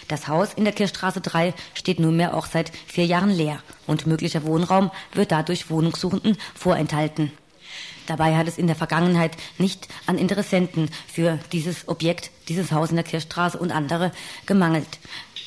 Das 0.08 0.26
Haus 0.26 0.54
in 0.54 0.64
der 0.64 0.72
Kirchstraße 0.72 1.20
3 1.20 1.54
steht 1.74 2.00
nunmehr 2.00 2.34
auch 2.34 2.46
seit 2.46 2.72
vier 2.86 3.06
Jahren 3.06 3.30
leer 3.30 3.62
und 3.86 4.06
möglicher 4.06 4.44
Wohnraum 4.44 4.90
wird 5.12 5.30
dadurch 5.30 5.70
Wohnungssuchenden 5.70 6.36
vorenthalten. 6.54 7.30
Dabei 8.06 8.36
hat 8.36 8.48
es 8.48 8.58
in 8.58 8.66
der 8.66 8.74
Vergangenheit 8.74 9.36
nicht 9.58 9.86
an 10.06 10.18
Interessenten 10.18 10.90
für 11.06 11.38
dieses 11.52 11.86
Objekt, 11.86 12.32
dieses 12.48 12.72
Haus 12.72 12.90
in 12.90 12.96
der 12.96 13.04
Kirchstraße 13.04 13.56
und 13.56 13.70
andere 13.70 14.10
gemangelt. 14.46 14.98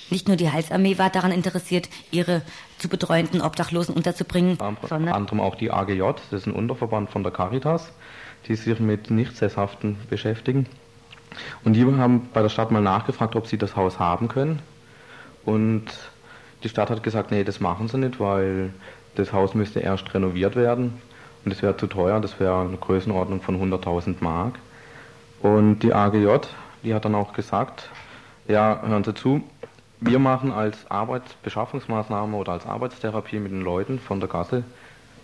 Nicht 0.10 0.28
nur 0.28 0.38
die 0.38 0.50
Heilsarmee 0.50 0.98
war 0.98 1.10
daran 1.10 1.32
interessiert, 1.32 1.90
ihre 2.12 2.42
zu 2.78 2.88
betreuenden 2.88 3.42
Obdachlosen 3.42 3.96
unterzubringen, 3.96 4.58
sondern 4.58 5.10
anderem 5.10 5.42
auch 5.42 5.56
die 5.56 5.72
AGJ, 5.72 6.04
das 6.30 6.42
ist 6.42 6.48
ein 6.48 6.54
Unterverband 6.54 7.10
von 7.10 7.24
der 7.24 7.34
Caritas 7.34 7.92
die 8.48 8.56
sich 8.56 8.80
mit 8.80 9.10
Nichtsesshaften 9.10 9.98
beschäftigen. 10.10 10.66
Und 11.64 11.74
die 11.74 11.86
haben 11.86 12.30
bei 12.34 12.42
der 12.42 12.50
Stadt 12.50 12.72
mal 12.72 12.82
nachgefragt, 12.82 13.36
ob 13.36 13.48
sie 13.48 13.58
das 13.58 13.76
Haus 13.76 14.00
haben 14.00 14.28
können. 14.28 14.60
Und 15.46 15.86
die 16.64 16.70
Stadt 16.70 16.90
hat 16.90 17.04
gesagt, 17.04 17.32
nee, 17.32 17.44
das 17.44 17.60
machen 17.60 17.88
sie 17.88 17.98
nicht, 17.98 18.20
weil 18.20 18.74
das 19.16 19.34
Haus 19.34 19.54
müsste 19.54 19.80
erst 19.80 20.14
renoviert 20.14 20.56
werden. 20.56 21.02
Und 21.44 21.54
das 21.54 21.62
wäre 21.62 21.76
zu 21.76 21.88
teuer, 21.88 22.20
das 22.22 22.40
wäre 22.40 22.62
eine 22.62 22.78
Größenordnung 22.78 23.42
von 23.42 23.60
100.000 23.60 24.16
Mark. 24.22 24.60
Und 25.42 25.80
die 25.80 25.94
AGJ, 25.94 26.48
die 26.84 26.94
hat 26.94 27.06
dann 27.06 27.16
auch 27.16 27.34
gesagt, 27.34 27.90
ja, 28.48 28.82
hören 28.86 29.04
Sie 29.04 29.14
zu, 29.14 29.44
Wir 30.06 30.20
machen 30.20 30.52
als 30.52 30.92
Arbeitsbeschaffungsmaßnahme 30.92 32.36
oder 32.36 32.52
als 32.52 32.66
Arbeitstherapie 32.66 33.40
mit 33.40 33.54
den 33.54 33.62
Leuten 33.62 34.00
von 34.00 34.20
der 34.20 34.28
Gasse, 34.28 34.66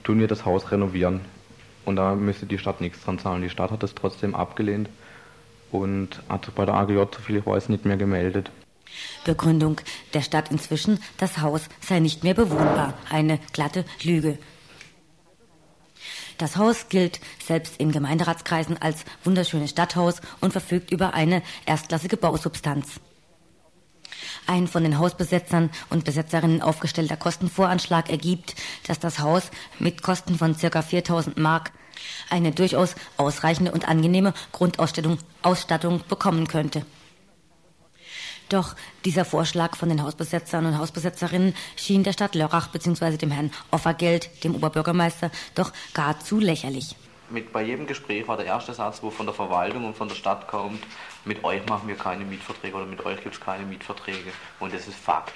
tun 0.03 0.19
wir 0.19 0.27
das 0.27 0.45
Haus 0.45 0.71
renovieren. 0.71 1.19
Und 1.85 1.95
da 1.95 2.15
müsste 2.15 2.45
die 2.45 2.57
Stadt 2.57 2.81
nichts 2.81 3.03
dran 3.03 3.19
zahlen. 3.19 3.41
Die 3.41 3.49
Stadt 3.49 3.71
hat 3.71 3.83
es 3.83 3.95
trotzdem 3.95 4.35
abgelehnt 4.35 4.89
und 5.71 6.21
hat 6.29 6.53
bei 6.55 6.65
der 6.65 6.75
AGJ, 6.75 7.03
soviel 7.15 7.37
ich 7.37 7.45
weiß, 7.45 7.69
nicht 7.69 7.85
mehr 7.85 7.97
gemeldet. 7.97 8.51
Begründung 9.23 9.79
der 10.13 10.21
Stadt 10.21 10.51
inzwischen, 10.51 10.99
das 11.17 11.39
Haus 11.39 11.69
sei 11.79 11.99
nicht 11.99 12.23
mehr 12.23 12.33
bewohnbar. 12.33 12.95
Eine 13.09 13.39
glatte 13.53 13.85
Lüge. 14.03 14.37
Das 16.37 16.55
Haus 16.55 16.87
gilt 16.87 17.19
selbst 17.45 17.77
in 17.77 17.91
Gemeinderatskreisen 17.91 18.81
als 18.81 19.03
wunderschönes 19.25 19.71
Stadthaus 19.71 20.21
und 20.39 20.53
verfügt 20.53 20.89
über 20.89 21.13
eine 21.13 21.43
erstklassige 21.65 22.15
Bausubstanz. 22.15 23.01
Ein 24.49 24.67
von 24.67 24.81
den 24.81 24.97
Hausbesetzern 24.97 25.69
und 25.91 26.05
Besetzerinnen 26.05 26.63
aufgestellter 26.63 27.17
Kostenvoranschlag 27.17 28.09
ergibt, 28.09 28.55
dass 28.87 28.97
das 28.97 29.19
Haus 29.19 29.51
mit 29.77 30.01
Kosten 30.01 30.39
von 30.39 30.57
ca. 30.57 30.81
4000 30.81 31.37
Mark 31.37 31.71
eine 32.31 32.51
durchaus 32.51 32.95
ausreichende 33.17 33.71
und 33.71 33.87
angenehme 33.87 34.33
Grundausstattung 34.51 35.19
Ausstattung 35.43 36.01
bekommen 36.09 36.47
könnte. 36.47 36.83
Doch 38.49 38.75
dieser 39.05 39.23
Vorschlag 39.23 39.75
von 39.75 39.89
den 39.89 40.01
Hausbesetzern 40.01 40.65
und 40.65 40.79
Hausbesetzerinnen 40.79 41.53
schien 41.75 42.01
der 42.01 42.13
Stadt 42.13 42.33
Lörrach 42.33 42.69
bzw. 42.69 43.17
dem 43.17 43.29
Herrn 43.29 43.51
Offergeld, 43.69 44.43
dem 44.43 44.55
Oberbürgermeister, 44.55 45.29
doch 45.53 45.71
gar 45.93 46.19
zu 46.21 46.39
lächerlich. 46.39 46.95
Mit 47.29 47.53
bei 47.53 47.61
jedem 47.61 47.85
Gespräch 47.85 48.27
war 48.27 48.37
der 48.37 48.47
erste 48.47 48.73
Satz, 48.73 49.03
wo 49.03 49.11
von 49.11 49.27
der 49.27 49.35
Verwaltung 49.35 49.85
und 49.85 49.95
von 49.95 50.07
der 50.07 50.15
Stadt 50.15 50.47
kommt, 50.47 50.81
mit 51.25 51.43
euch 51.43 51.65
machen 51.67 51.87
wir 51.87 51.95
keine 51.95 52.25
Mietverträge 52.25 52.75
oder 52.75 52.85
mit 52.85 53.05
euch 53.05 53.21
gibt 53.21 53.35
es 53.35 53.41
keine 53.41 53.65
Mietverträge. 53.65 54.31
Und 54.59 54.73
das 54.73 54.87
ist 54.87 54.97
Fakt. 54.97 55.33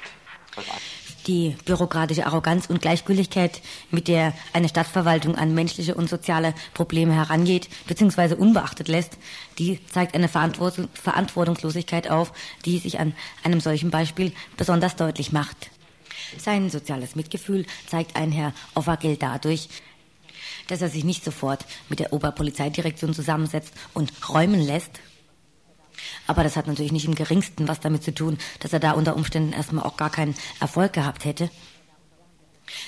Die 1.26 1.56
bürokratische 1.66 2.26
Arroganz 2.26 2.68
und 2.68 2.82
Gleichgültigkeit, 2.82 3.62
mit 3.92 4.08
der 4.08 4.34
eine 4.52 4.70
Stadtverwaltung 4.70 5.36
an 5.36 5.56
menschliche 5.56 5.96
und 5.96 6.10
soziale 6.10 6.54
Probleme 6.74 7.14
herangeht 7.14 7.70
bzw. 7.88 8.36
unbeachtet 8.36 8.88
lässt, 8.88 9.18
die 9.58 9.84
zeigt 9.88 10.16
eine 10.16 10.28
Verantwortung, 10.28 10.90
Verantwortungslosigkeit 10.94 12.10
auf, 12.10 12.34
die 12.66 12.78
sich 12.78 13.00
an 13.00 13.16
einem 13.44 13.62
solchen 13.62 13.90
Beispiel 13.90 14.34
besonders 14.58 14.96
deutlich 14.96 15.32
macht. 15.32 15.72
Sein 16.38 16.70
soziales 16.70 17.16
Mitgefühl 17.16 17.66
zeigt 17.88 18.16
ein 18.16 18.32
Herr 18.32 18.54
Offergeld 18.76 19.22
dadurch, 19.24 19.70
dass 20.68 20.82
er 20.82 20.90
sich 20.90 21.04
nicht 21.04 21.24
sofort 21.24 21.66
mit 21.90 22.00
der 22.00 22.14
Oberpolizeidirektion 22.14 23.14
zusammensetzt 23.14 23.74
und 23.94 24.12
räumen 24.30 24.62
lässt. 24.62 25.00
Aber 26.28 26.44
das 26.44 26.56
hat 26.56 26.68
natürlich 26.68 26.92
nicht 26.92 27.06
im 27.06 27.16
geringsten 27.16 27.68
was 27.68 27.80
damit 27.80 28.04
zu 28.04 28.14
tun, 28.14 28.38
dass 28.60 28.74
er 28.74 28.80
da 28.80 28.92
unter 28.92 29.16
Umständen 29.16 29.54
erstmal 29.54 29.86
auch 29.86 29.98
gar 29.98 30.10
keinen 30.10 30.36
Erfolg 30.60 30.94
gehabt 30.94 31.26
hätte. 31.26 31.50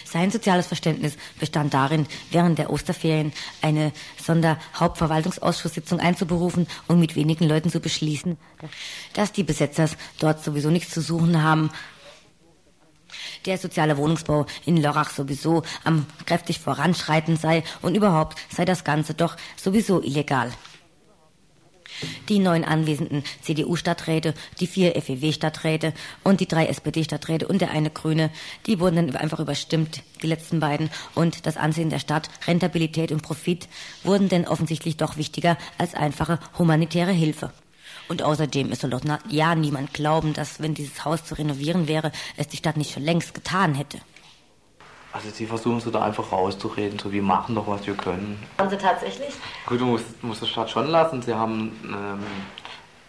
Sein 0.06 0.32
soziales 0.32 0.68
Verständnis 0.68 1.18
bestand 1.40 1.74
darin, 1.74 2.08
während 2.32 2.58
der 2.58 2.72
Osterferien 2.72 3.34
eine 3.62 3.92
Sonderhauptverwaltungsausschusssitzung 4.24 6.00
einzuberufen 6.00 6.68
und 6.88 7.00
mit 7.00 7.16
wenigen 7.16 7.48
Leuten 7.48 7.70
zu 7.70 7.82
beschließen, 7.82 8.38
dass 9.14 9.34
die 9.34 9.44
Besetzers 9.44 9.98
dort 10.20 10.44
sowieso 10.44 10.70
nichts 10.70 10.94
zu 10.94 11.02
suchen 11.02 11.44
haben 11.44 11.70
der 13.46 13.58
soziale 13.58 13.98
Wohnungsbau 13.98 14.46
in 14.66 14.78
Lörrach 14.78 15.10
sowieso 15.10 15.64
am 15.84 16.06
kräftig 16.26 16.60
voranschreiten 16.60 17.38
sei 17.38 17.64
und 17.82 17.96
überhaupt 17.96 18.40
sei 18.50 18.66
das 18.66 18.84
Ganze 18.84 19.14
doch 19.14 19.38
sowieso 19.56 20.02
illegal. 20.02 20.52
Die 22.30 22.39
neun 22.39 22.64
anwesenden 22.64 23.24
CDU-Stadträte, 23.41 24.34
die 24.60 24.68
vier 24.68 25.00
FEW-Stadträte 25.02 25.93
und 26.24 26.39
die 26.39 26.48
drei 26.48 26.68
SPD-Stadträte 26.68 27.48
und 27.48 27.62
der 27.62 27.72
eine 27.72 27.89
Grüne, 27.89 28.32
die 28.66 28.80
wurden 28.80 28.96
dann 28.96 29.16
einfach 29.16 29.39
überstimmt, 29.39 30.02
die 30.22 30.28
letzten 30.28 30.60
beiden. 30.60 30.89
Und 31.14 31.46
das 31.46 31.58
Ansehen 31.58 31.89
der 31.89 32.00
Stadt, 32.00 32.30
Rentabilität 32.48 33.12
und 33.12 33.22
Profit 33.22 33.68
wurden 34.04 34.30
denn 34.30 34.48
offensichtlich 34.48 34.98
doch 34.98 35.18
wichtiger 35.18 35.58
als 35.78 35.93
einfache 35.93 36.39
humanitäre 36.58 37.12
Hilfe. 37.12 37.52
Und 38.08 38.22
außerdem, 38.22 38.72
es 38.72 38.82
soll 38.82 38.91
doch 38.91 39.02
na, 39.04 39.20
ja 39.30 39.56
niemand 39.56 39.93
glauben, 39.93 40.34
dass, 40.34 40.62
wenn 40.62 40.76
dieses 40.76 41.06
Haus 41.06 41.26
zu 41.26 41.36
renovieren 41.36 41.88
wäre, 41.88 42.12
es 42.38 42.48
die 42.48 42.58
Stadt 42.58 42.78
nicht 42.78 42.93
schon 42.93 43.04
längst 43.04 43.34
getan 43.34 43.74
hätte. 43.74 44.00
Also 45.16 45.30
sie 45.30 45.45
versuchen 45.45 45.80
so 45.80 45.91
da 45.91 46.01
einfach 46.01 46.34
rauszureden, 46.34 46.99
so 46.99 47.11
wir 47.11 47.24
machen 47.24 47.55
doch, 47.55 47.68
was 47.68 47.88
wir 47.88 47.93
können. 47.95 48.43
Haben 48.57 48.70
Sie 48.70 48.78
tatsächlich? 48.78 49.34
Gut, 49.66 49.80
du 49.80 49.86
musst, 49.86 50.24
musst 50.24 50.41
die 50.41 50.47
Stadt 50.47 50.70
schon 50.70 50.88
lassen. 50.88 51.22
Sie 51.22 51.34
haben 51.34 51.72
ähm, 51.86 52.20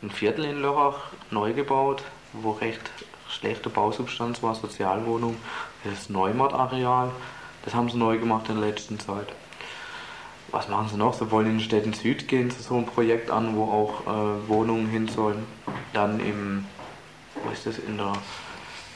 ein 0.03 0.11
Viertel 0.11 0.45
in 0.45 0.63
Lörrach 0.63 0.99
neu 1.33 1.53
gebaut, 1.53 2.05
wo 2.33 2.53
recht 2.53 2.83
schlechte 3.29 3.71
Bausubstanz 3.71 4.41
war, 4.41 4.55
Sozialwohnung. 4.55 5.37
Das 5.83 6.09
Neumarkt-Areal, 6.09 7.11
das 7.65 7.75
haben 7.75 7.91
sie 7.91 7.99
neu 7.99 8.19
gemacht 8.19 8.49
in 8.51 8.61
der 8.61 8.69
letzten 8.69 9.01
Zeit 9.01 9.27
was 10.57 10.69
machen 10.69 10.89
sie 10.91 10.97
noch? 10.97 11.15
Sie 11.15 11.31
wollen 11.31 11.47
in 11.47 11.53
den 11.55 11.61
Städten 11.61 11.93
Süd 11.93 12.29
gehen 12.29 12.51
zu 12.51 12.63
so 12.63 12.77
einem 12.77 12.87
Projekt 12.87 13.31
an, 13.31 13.57
wo 13.57 13.65
auch 13.65 14.07
äh, 14.07 14.49
Wohnungen 14.49 14.89
hin 14.89 15.09
sollen. 15.09 15.47
Dann 15.93 16.21
im, 16.21 16.65
wo 17.43 17.51
ist 17.51 17.67
das, 17.67 17.79
in 17.79 17.99
der, 17.99 18.13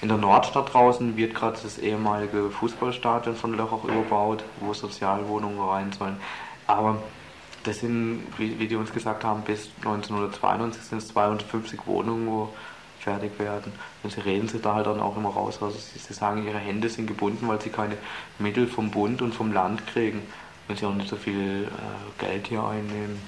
in 0.03 0.09
der 0.09 0.17
Nordstadt 0.17 0.73
draußen 0.73 1.17
wird 1.17 1.35
gerade 1.35 1.59
das 1.63 1.79
ehemalige 1.79 2.51
Fußballstadion 2.51 3.37
von 3.37 3.55
Lörrach 3.55 3.85
überbaut, 3.85 4.45
wo 4.61 4.73
Sozialwohnungen 4.73 5.61
rein 5.61 5.93
sollen. 5.93 6.17
Aber 6.67 7.03
das 7.65 7.81
sind, 7.81 8.25
wie, 8.39 8.59
wie 8.59 8.69
die 8.69 8.77
uns 8.77 8.93
gesagt 8.93 9.25
haben, 9.25 9.43
bis 9.43 9.71
1992 9.79 10.83
sind 10.83 10.99
es 10.99 11.09
250 11.09 11.87
Wohnungen, 11.87 12.27
wo 12.27 12.49
fertig 12.99 13.39
werden. 13.39 13.73
Und 14.03 14.13
sie 14.13 14.21
reden 14.21 14.49
sich 14.49 14.63
da 14.63 14.75
halt 14.75 14.87
dann 14.87 15.01
auch 15.01 15.17
immer 15.17 15.31
raus. 15.31 15.59
Also 15.63 15.79
sie, 15.79 15.99
sie 15.99 16.15
sagen, 16.15 16.47
ihre 16.47 16.59
Hände 16.59 16.89
sind 16.89 17.07
gebunden, 17.07 17.49
weil 17.49 17.61
sie 17.61 17.71
keine 17.71 17.97
Mittel 18.39 18.67
vom 18.67 18.91
Bund 18.91 19.21
und 19.21 19.35
vom 19.35 19.53
Land 19.53 19.87
kriegen 19.87 20.23
wenn 20.71 20.77
sie 20.77 20.87
auch 20.87 20.95
nicht 20.95 21.09
so 21.09 21.17
viel 21.17 21.65
äh, 21.65 22.25
Geld 22.25 22.47
hier 22.47 22.63
einnehmen. 22.63 23.21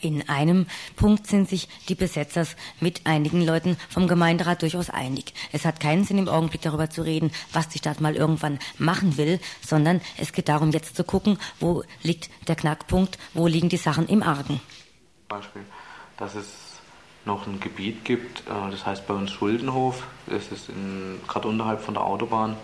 In 0.00 0.28
einem 0.28 0.66
Punkt 0.96 1.26
sind 1.26 1.48
sich 1.48 1.68
die 1.88 1.94
Besetzers 1.94 2.56
mit 2.80 3.06
einigen 3.06 3.44
Leuten 3.44 3.76
vom 3.88 4.08
Gemeinderat 4.08 4.62
durchaus 4.62 4.90
einig. 4.90 5.34
Es 5.52 5.64
hat 5.64 5.80
keinen 5.80 6.04
Sinn 6.04 6.18
im 6.18 6.28
Augenblick 6.28 6.62
darüber 6.62 6.90
zu 6.90 7.02
reden, 7.02 7.30
was 7.52 7.68
die 7.68 7.78
Stadt 7.78 8.00
mal 8.00 8.16
irgendwann 8.16 8.58
machen 8.78 9.16
will, 9.16 9.40
sondern 9.60 10.00
es 10.16 10.32
geht 10.32 10.48
darum, 10.48 10.70
jetzt 10.70 10.96
zu 10.96 11.04
gucken, 11.04 11.38
wo 11.58 11.82
liegt 12.02 12.30
der 12.48 12.56
Knackpunkt, 12.56 13.18
wo 13.34 13.46
liegen 13.46 13.68
die 13.68 13.76
Sachen 13.76 14.08
im 14.08 14.22
Argen. 14.22 14.60
Beispiel, 15.28 15.62
dass 16.16 16.34
es 16.34 16.46
noch 17.24 17.46
ein 17.46 17.60
Gebiet 17.60 18.04
gibt, 18.04 18.40
äh, 18.40 18.70
das 18.70 18.86
heißt 18.86 19.06
bei 19.06 19.14
uns 19.14 19.30
Schuldenhof, 19.30 20.06
das 20.26 20.48
ist 20.48 20.68
gerade 21.28 21.48
unterhalb 21.48 21.80
von 21.82 21.94
der 21.94 22.04
Autobahn 22.04 22.56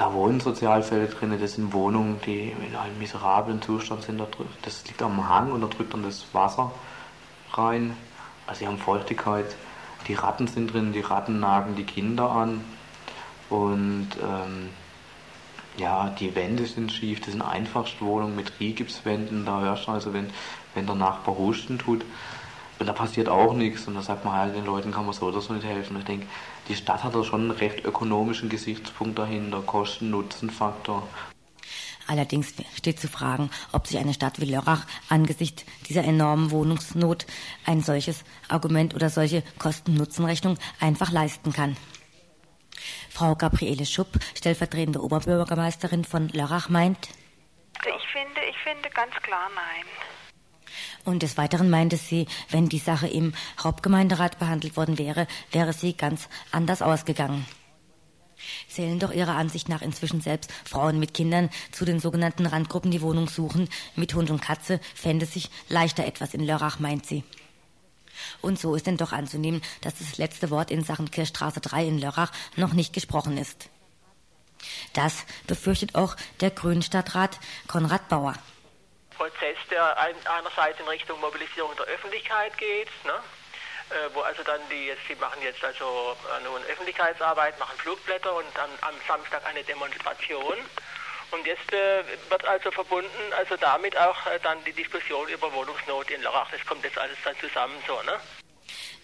da 0.00 0.14
wohnen 0.14 0.40
Sozialfälle 0.40 1.08
drin, 1.08 1.38
das 1.38 1.52
sind 1.52 1.74
Wohnungen, 1.74 2.22
die 2.24 2.54
in 2.66 2.74
einem 2.74 2.98
miserablen 2.98 3.60
Zustand 3.60 4.02
sind. 4.02 4.22
Das 4.62 4.82
liegt 4.86 5.02
am 5.02 5.28
Hang 5.28 5.52
und 5.52 5.60
da 5.60 5.66
drückt 5.66 5.92
dann 5.92 6.02
das 6.02 6.24
Wasser 6.32 6.72
rein. 7.52 7.94
Also 8.46 8.60
sie 8.60 8.66
haben 8.66 8.78
Feuchtigkeit. 8.78 9.54
Die 10.08 10.14
Ratten 10.14 10.46
sind 10.46 10.72
drin, 10.72 10.94
die 10.94 11.00
Ratten 11.00 11.38
nagen 11.38 11.76
die 11.76 11.84
Kinder 11.84 12.30
an. 12.30 12.64
Und 13.50 14.08
ähm, 14.22 14.70
ja, 15.76 16.08
die 16.18 16.34
Wände 16.34 16.64
sind 16.64 16.90
schief, 16.90 17.20
das 17.20 17.32
sind 17.32 17.42
Einfachstwohnungen 17.42 18.34
mit 18.34 18.58
Rigipswänden. 18.58 19.44
Da 19.44 19.60
hörst 19.60 19.86
du 19.86 19.90
also, 19.90 20.14
wenn, 20.14 20.30
wenn 20.74 20.86
der 20.86 20.94
Nachbar 20.94 21.36
husten 21.36 21.78
tut. 21.78 22.06
Und 22.78 22.86
da 22.86 22.94
passiert 22.94 23.28
auch 23.28 23.52
nichts. 23.52 23.86
Und 23.86 23.96
da 23.96 24.00
sagt 24.00 24.24
man 24.24 24.32
halt, 24.32 24.56
den 24.56 24.64
Leuten 24.64 24.92
kann 24.92 25.04
man 25.04 25.12
so 25.12 25.26
oder 25.26 25.42
so 25.42 25.52
nicht 25.52 25.66
helfen. 25.66 25.96
Und 25.96 26.00
ich 26.00 26.06
denke, 26.06 26.26
die 26.70 26.76
Stadt 26.76 27.02
hat 27.02 27.16
da 27.16 27.24
schon 27.24 27.42
einen 27.42 27.50
recht 27.50 27.84
ökonomischen 27.84 28.48
Gesichtspunkt 28.48 29.18
dahinter, 29.18 29.60
Kosten-Nutzen-Faktor. 29.60 31.06
Allerdings 32.06 32.54
steht 32.76 33.00
zu 33.00 33.08
fragen, 33.08 33.50
ob 33.72 33.88
sich 33.88 33.98
eine 33.98 34.14
Stadt 34.14 34.40
wie 34.40 34.44
Lörrach 34.44 34.86
angesichts 35.08 35.64
dieser 35.88 36.04
enormen 36.04 36.52
Wohnungsnot 36.52 37.26
ein 37.66 37.82
solches 37.82 38.24
Argument 38.48 38.94
oder 38.94 39.10
solche 39.10 39.42
Kosten-Nutzen-Rechnung 39.58 40.58
einfach 40.78 41.10
leisten 41.10 41.52
kann. 41.52 41.76
Frau 43.10 43.34
Gabriele 43.34 43.84
Schupp, 43.84 44.18
stellvertretende 44.34 45.02
Oberbürgermeisterin 45.02 46.04
von 46.04 46.28
Lörrach, 46.28 46.68
meint, 46.68 47.08
ich 47.82 48.08
finde, 48.12 48.40
ich 48.48 48.56
finde 48.58 48.90
ganz 48.90 49.14
klar 49.22 49.48
nein. 49.54 49.86
Und 51.04 51.22
des 51.22 51.36
Weiteren 51.36 51.70
meinte 51.70 51.96
sie, 51.96 52.26
wenn 52.50 52.68
die 52.68 52.78
Sache 52.78 53.08
im 53.08 53.32
Hauptgemeinderat 53.62 54.38
behandelt 54.38 54.76
worden 54.76 54.98
wäre, 54.98 55.26
wäre 55.50 55.72
sie 55.72 55.94
ganz 55.94 56.28
anders 56.52 56.82
ausgegangen. 56.82 57.46
Zählen 58.68 58.98
doch 58.98 59.12
ihrer 59.12 59.36
Ansicht 59.36 59.68
nach 59.68 59.82
inzwischen 59.82 60.20
selbst 60.20 60.50
Frauen 60.64 60.98
mit 60.98 61.14
Kindern 61.14 61.50
zu 61.72 61.84
den 61.84 62.00
sogenannten 62.00 62.46
Randgruppen, 62.46 62.90
die 62.90 63.02
Wohnung 63.02 63.28
suchen. 63.28 63.68
Mit 63.96 64.14
Hund 64.14 64.30
und 64.30 64.40
Katze 64.40 64.80
fände 64.94 65.26
sich 65.26 65.50
leichter 65.68 66.06
etwas 66.06 66.34
in 66.34 66.44
Lörrach, 66.44 66.78
meint 66.78 67.06
sie. 67.06 67.24
Und 68.42 68.58
so 68.58 68.74
ist 68.74 68.86
denn 68.86 68.96
doch 68.96 69.12
anzunehmen, 69.12 69.62
dass 69.80 69.98
das 69.98 70.18
letzte 70.18 70.50
Wort 70.50 70.70
in 70.70 70.84
Sachen 70.84 71.10
Kirchstraße 71.10 71.60
3 71.60 71.86
in 71.86 71.98
Lörrach 71.98 72.32
noch 72.56 72.72
nicht 72.72 72.92
gesprochen 72.92 73.36
ist. 73.38 73.68
Das 74.92 75.24
befürchtet 75.46 75.94
auch 75.94 76.16
der 76.40 76.50
Grünstadtrat 76.50 77.38
Konrad 77.66 78.08
Bauer. 78.08 78.34
Prozess, 79.20 79.58
der 79.70 79.98
einerseits 79.98 80.80
in 80.80 80.88
Richtung 80.88 81.20
Mobilisierung 81.20 81.76
der 81.76 81.84
Öffentlichkeit 81.84 82.56
geht, 82.56 82.88
ne? 83.04 83.12
äh, 83.90 84.08
wo 84.14 84.20
also 84.20 84.42
dann 84.42 84.60
die 84.70 84.86
jetzt, 84.86 85.02
die 85.10 85.14
machen 85.16 85.42
jetzt 85.42 85.62
also 85.62 86.16
äh, 86.38 86.42
nun 86.42 86.62
Öffentlichkeitsarbeit, 86.64 87.58
machen 87.58 87.76
Flugblätter 87.76 88.34
und 88.34 88.46
dann 88.54 88.70
am 88.80 88.94
Samstag 89.06 89.44
eine 89.44 89.62
Demonstration. 89.62 90.56
Und 91.32 91.46
jetzt 91.46 91.70
äh, 91.70 92.02
wird 92.30 92.44
also 92.46 92.70
verbunden, 92.70 93.32
also 93.36 93.58
damit 93.58 93.94
auch 93.98 94.26
äh, 94.26 94.40
dann 94.42 94.64
die 94.64 94.72
Diskussion 94.72 95.28
über 95.28 95.52
Wohnungsnot 95.52 96.10
in 96.10 96.22
Lörrach. 96.22 96.50
Das 96.50 96.64
kommt 96.64 96.82
jetzt 96.82 96.96
alles 96.96 97.18
dann 97.22 97.36
zusammen 97.40 97.76
so, 97.86 98.00
ne? 98.02 98.18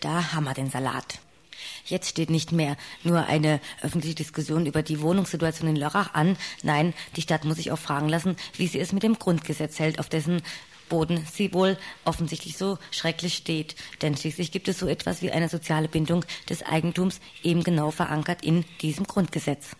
Da 0.00 0.32
haben 0.32 0.44
wir 0.44 0.54
den 0.54 0.70
Salat. 0.70 1.18
Jetzt 1.86 2.08
steht 2.08 2.30
nicht 2.30 2.52
mehr 2.52 2.76
nur 3.04 3.26
eine 3.26 3.60
öffentliche 3.80 4.16
Diskussion 4.16 4.66
über 4.66 4.82
die 4.82 5.00
Wohnungssituation 5.00 5.68
in 5.68 5.76
Lörrach 5.76 6.14
an. 6.14 6.36
Nein, 6.62 6.94
die 7.14 7.22
Stadt 7.22 7.44
muss 7.44 7.56
sich 7.56 7.70
auch 7.70 7.78
fragen 7.78 8.08
lassen, 8.08 8.36
wie 8.56 8.66
sie 8.66 8.80
es 8.80 8.92
mit 8.92 9.02
dem 9.02 9.18
Grundgesetz 9.18 9.78
hält, 9.78 9.98
auf 10.00 10.08
dessen 10.08 10.42
Boden 10.88 11.24
sie 11.32 11.52
wohl 11.52 11.78
offensichtlich 12.04 12.56
so 12.56 12.78
schrecklich 12.90 13.34
steht. 13.34 13.76
Denn 14.02 14.16
schließlich 14.16 14.52
gibt 14.52 14.68
es 14.68 14.78
so 14.78 14.86
etwas 14.86 15.22
wie 15.22 15.30
eine 15.30 15.48
soziale 15.48 15.88
Bindung 15.88 16.24
des 16.48 16.62
Eigentums 16.62 17.20
eben 17.42 17.62
genau 17.62 17.90
verankert 17.90 18.44
in 18.44 18.64
diesem 18.82 19.06
Grundgesetz. 19.06 19.76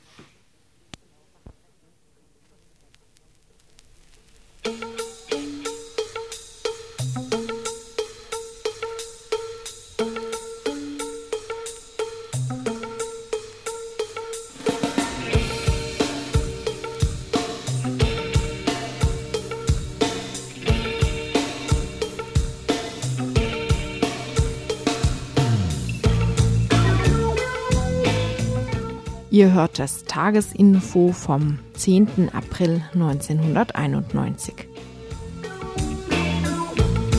Ihr 29.36 29.52
hört 29.52 29.78
das 29.78 30.04
Tagesinfo 30.04 31.12
vom 31.12 31.58
10. 31.74 32.30
April 32.32 32.82
1991. 32.94 34.54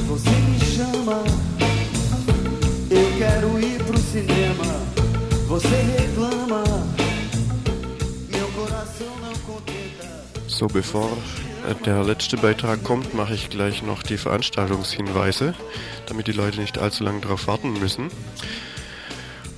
Você 0.08 0.30
me 0.32 0.60
chama, 0.66 1.24
eu 2.90 3.18
quero 3.20 3.60
ir 3.60 3.84
pro 3.84 4.00
cinema. 4.00 4.82
Você 5.48 5.68
reclama, 5.68 6.64
meu 8.32 8.48
coração 8.48 9.14
não 9.22 9.34
contenta. 9.46 10.26
So, 10.48 10.66
bevor 10.66 11.16
der 11.86 12.04
letzte 12.04 12.36
Beitrag 12.36 12.84
kommt, 12.84 13.14
mache 13.14 13.36
ich 13.36 13.52
gleich 13.52 13.84
noch 13.84 14.02
die 14.02 14.18
Veranstaltungshinweise, 14.18 15.54
damit 16.08 16.26
die 16.26 16.32
Leute 16.32 16.62
nicht 16.62 16.80
allzu 16.80 17.04
lange 17.04 17.20
darauf 17.22 17.46
warten 17.46 17.74
müssen. 17.74 18.10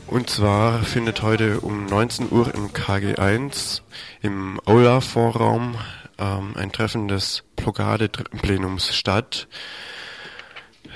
Und 0.09 0.27
zwar 0.27 0.79
findet 0.79 1.21
heute 1.21 1.59
um 1.59 1.85
19 1.85 2.31
Uhr 2.31 2.51
im 2.55 2.69
KG1 2.69 3.81
im 4.23 4.59
Aula-Vorraum 4.65 5.77
ähm, 6.17 6.55
ein 6.55 6.71
Treffen 6.71 7.07
des 7.07 7.43
Blockade-Plenums 7.55 8.95
statt. 8.95 9.47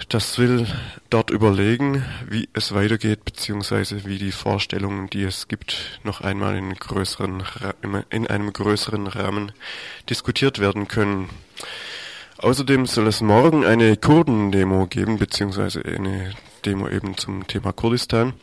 Das 0.10 0.40
will 0.40 0.66
dort 1.12 1.30
überlegen, 1.30 2.04
wie 2.28 2.50
es 2.54 2.74
weitergeht, 2.74 3.24
beziehungsweise 3.24 4.04
wie 4.06 4.18
die 4.18 4.32
Vorstellungen, 4.32 5.12
die 5.12 5.22
es 5.22 5.48
gibt, 5.48 6.00
noch 6.04 6.22
einmal 6.22 6.56
in, 6.56 6.74
größeren, 6.74 7.44
in 8.10 8.26
einem 8.26 8.52
größeren 8.52 9.06
Rahmen 9.06 9.52
diskutiert 10.10 10.58
werden 10.58 10.88
können. 10.88 11.30
Außerdem 12.40 12.88
soll 12.88 13.06
es 13.06 13.22
morgen 13.22 13.64
eine 13.64 13.96
Kurden-Demo 13.96 14.88
geben, 14.88 15.20
beziehungsweise 15.20 15.86
eine 15.86 16.34
Demo 16.66 16.90
eben 16.90 17.18
zum 17.18 17.46
Thema 17.48 17.72
Kurdistan. 17.72 18.34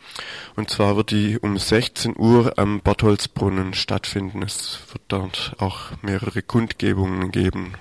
Und 0.56 0.70
zwar 0.70 0.96
wird 0.96 1.10
die 1.10 1.38
um 1.38 1.58
16 1.58 2.16
Uhr 2.16 2.58
am 2.58 2.80
Bartholdsbrunnen 2.80 3.74
stattfinden. 3.74 4.42
Es 4.42 4.80
wird 4.92 5.02
dort 5.08 5.56
auch 5.58 5.90
mehrere 6.02 6.42
Kundgebungen 6.42 7.32
geben. 7.32 7.74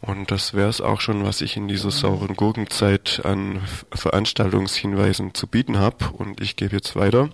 Und 0.00 0.30
das 0.30 0.54
wäre 0.54 0.70
es 0.70 0.80
auch 0.80 1.00
schon, 1.00 1.24
was 1.24 1.42
ich 1.42 1.56
in 1.56 1.68
dieser 1.68 1.90
sauren 1.90 2.34
Gurkenzeit 2.34 3.20
an 3.24 3.60
Veranstaltungshinweisen 3.92 5.34
zu 5.34 5.46
bieten 5.46 5.78
habe. 5.78 6.10
Und 6.12 6.40
ich 6.40 6.56
gebe 6.56 6.76
jetzt 6.76 6.96
weiter 6.96 7.28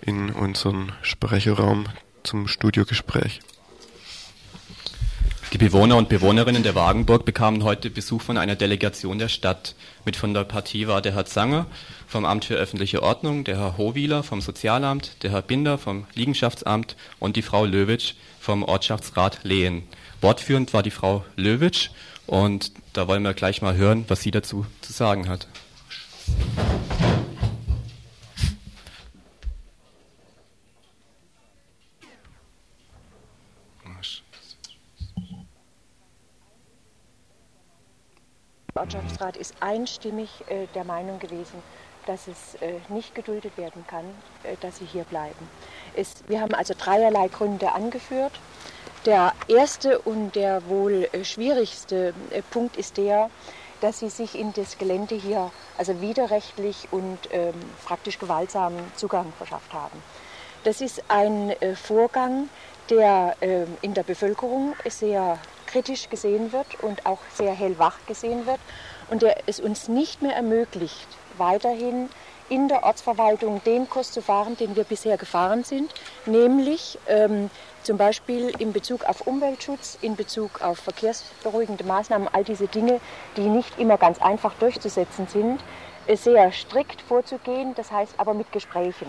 in 0.00 0.30
unseren 0.30 0.92
Sprecherraum 1.02 1.86
zum 2.22 2.46
Studiogespräch. 2.46 3.40
Die 5.52 5.58
Bewohner 5.58 5.98
und 5.98 6.08
Bewohnerinnen 6.08 6.62
der 6.62 6.74
Wagenburg 6.74 7.26
bekamen 7.26 7.62
heute 7.62 7.90
Besuch 7.90 8.22
von 8.22 8.38
einer 8.38 8.56
Delegation 8.56 9.18
der 9.18 9.28
Stadt. 9.28 9.74
Mit 10.06 10.16
von 10.16 10.32
der 10.32 10.44
Partie 10.44 10.86
war 10.86 11.02
der 11.02 11.14
Herr 11.14 11.26
Zanger 11.26 11.66
vom 12.06 12.24
Amt 12.24 12.46
für 12.46 12.54
öffentliche 12.54 13.02
Ordnung, 13.02 13.44
der 13.44 13.58
Herr 13.58 13.76
Hohwieler 13.76 14.22
vom 14.22 14.40
Sozialamt, 14.40 15.22
der 15.22 15.30
Herr 15.30 15.42
Binder 15.42 15.76
vom 15.76 16.06
Liegenschaftsamt 16.14 16.96
und 17.18 17.36
die 17.36 17.42
Frau 17.42 17.66
Löwitsch 17.66 18.14
vom 18.40 18.62
Ortschaftsrat 18.62 19.40
Lehen. 19.42 19.82
Wortführend 20.22 20.72
war 20.72 20.82
die 20.82 20.90
Frau 20.90 21.22
Löwitsch 21.36 21.90
und 22.26 22.72
da 22.94 23.06
wollen 23.06 23.22
wir 23.22 23.34
gleich 23.34 23.60
mal 23.60 23.76
hören, 23.76 24.06
was 24.08 24.22
sie 24.22 24.30
dazu 24.30 24.64
zu 24.80 24.94
sagen 24.94 25.28
hat. 25.28 25.48
Der 38.74 38.82
Ortschaftsrat 38.82 39.36
ist 39.36 39.54
einstimmig 39.60 40.30
äh, 40.48 40.66
der 40.74 40.84
Meinung 40.84 41.18
gewesen, 41.18 41.62
dass 42.06 42.26
es 42.26 42.54
äh, 42.62 42.74
nicht 42.88 43.14
geduldet 43.14 43.56
werden 43.58 43.84
kann, 43.86 44.04
äh, 44.44 44.56
dass 44.60 44.78
sie 44.78 44.86
hier 44.86 45.04
bleiben. 45.04 45.48
Es, 45.94 46.24
wir 46.26 46.40
haben 46.40 46.54
also 46.54 46.74
dreierlei 46.76 47.28
Gründe 47.28 47.72
angeführt. 47.72 48.32
Der 49.04 49.32
erste 49.48 49.98
und 49.98 50.36
der 50.36 50.66
wohl 50.68 51.08
äh, 51.12 51.24
schwierigste 51.24 52.14
äh, 52.30 52.40
Punkt 52.50 52.76
ist 52.76 52.96
der, 52.96 53.30
dass 53.82 53.98
sie 53.98 54.08
sich 54.08 54.38
in 54.38 54.52
das 54.54 54.78
Gelände 54.78 55.16
hier 55.16 55.50
also 55.76 56.00
widerrechtlich 56.00 56.88
und 56.92 57.18
ähm, 57.32 57.54
praktisch 57.84 58.18
gewaltsam 58.18 58.72
Zugang 58.96 59.32
verschafft 59.36 59.72
haben. 59.72 60.02
Das 60.64 60.80
ist 60.80 61.02
ein 61.08 61.50
äh, 61.50 61.74
Vorgang, 61.74 62.48
der 62.88 63.36
ähm, 63.40 63.76
in 63.82 63.92
der 63.94 64.04
Bevölkerung 64.04 64.74
sehr 64.88 65.38
kritisch 65.72 66.10
gesehen 66.10 66.52
wird 66.52 66.66
und 66.82 67.06
auch 67.06 67.18
sehr 67.34 67.52
hellwach 67.52 67.96
gesehen 68.06 68.46
wird 68.46 68.60
und 69.10 69.22
der 69.22 69.36
es 69.46 69.58
uns 69.58 69.88
nicht 69.88 70.22
mehr 70.22 70.36
ermöglicht, 70.36 71.08
weiterhin 71.38 72.08
in 72.48 72.68
der 72.68 72.84
Ortsverwaltung 72.84 73.62
den 73.64 73.88
Kurs 73.88 74.12
zu 74.12 74.20
fahren, 74.20 74.56
den 74.58 74.76
wir 74.76 74.84
bisher 74.84 75.16
gefahren 75.16 75.64
sind, 75.64 75.92
nämlich 76.26 76.98
ähm, 77.08 77.48
zum 77.82 77.96
Beispiel 77.96 78.52
in 78.58 78.72
Bezug 78.72 79.04
auf 79.04 79.26
Umweltschutz, 79.26 79.96
in 80.02 80.16
Bezug 80.16 80.60
auf 80.60 80.78
verkehrsberuhigende 80.78 81.84
Maßnahmen, 81.84 82.28
all 82.30 82.44
diese 82.44 82.68
Dinge, 82.68 83.00
die 83.36 83.48
nicht 83.48 83.78
immer 83.78 83.96
ganz 83.96 84.20
einfach 84.20 84.52
durchzusetzen 84.54 85.26
sind, 85.28 85.60
äh, 86.06 86.16
sehr 86.16 86.52
strikt 86.52 87.00
vorzugehen, 87.00 87.74
das 87.74 87.90
heißt 87.90 88.14
aber 88.18 88.34
mit 88.34 88.52
Gesprächen. 88.52 89.06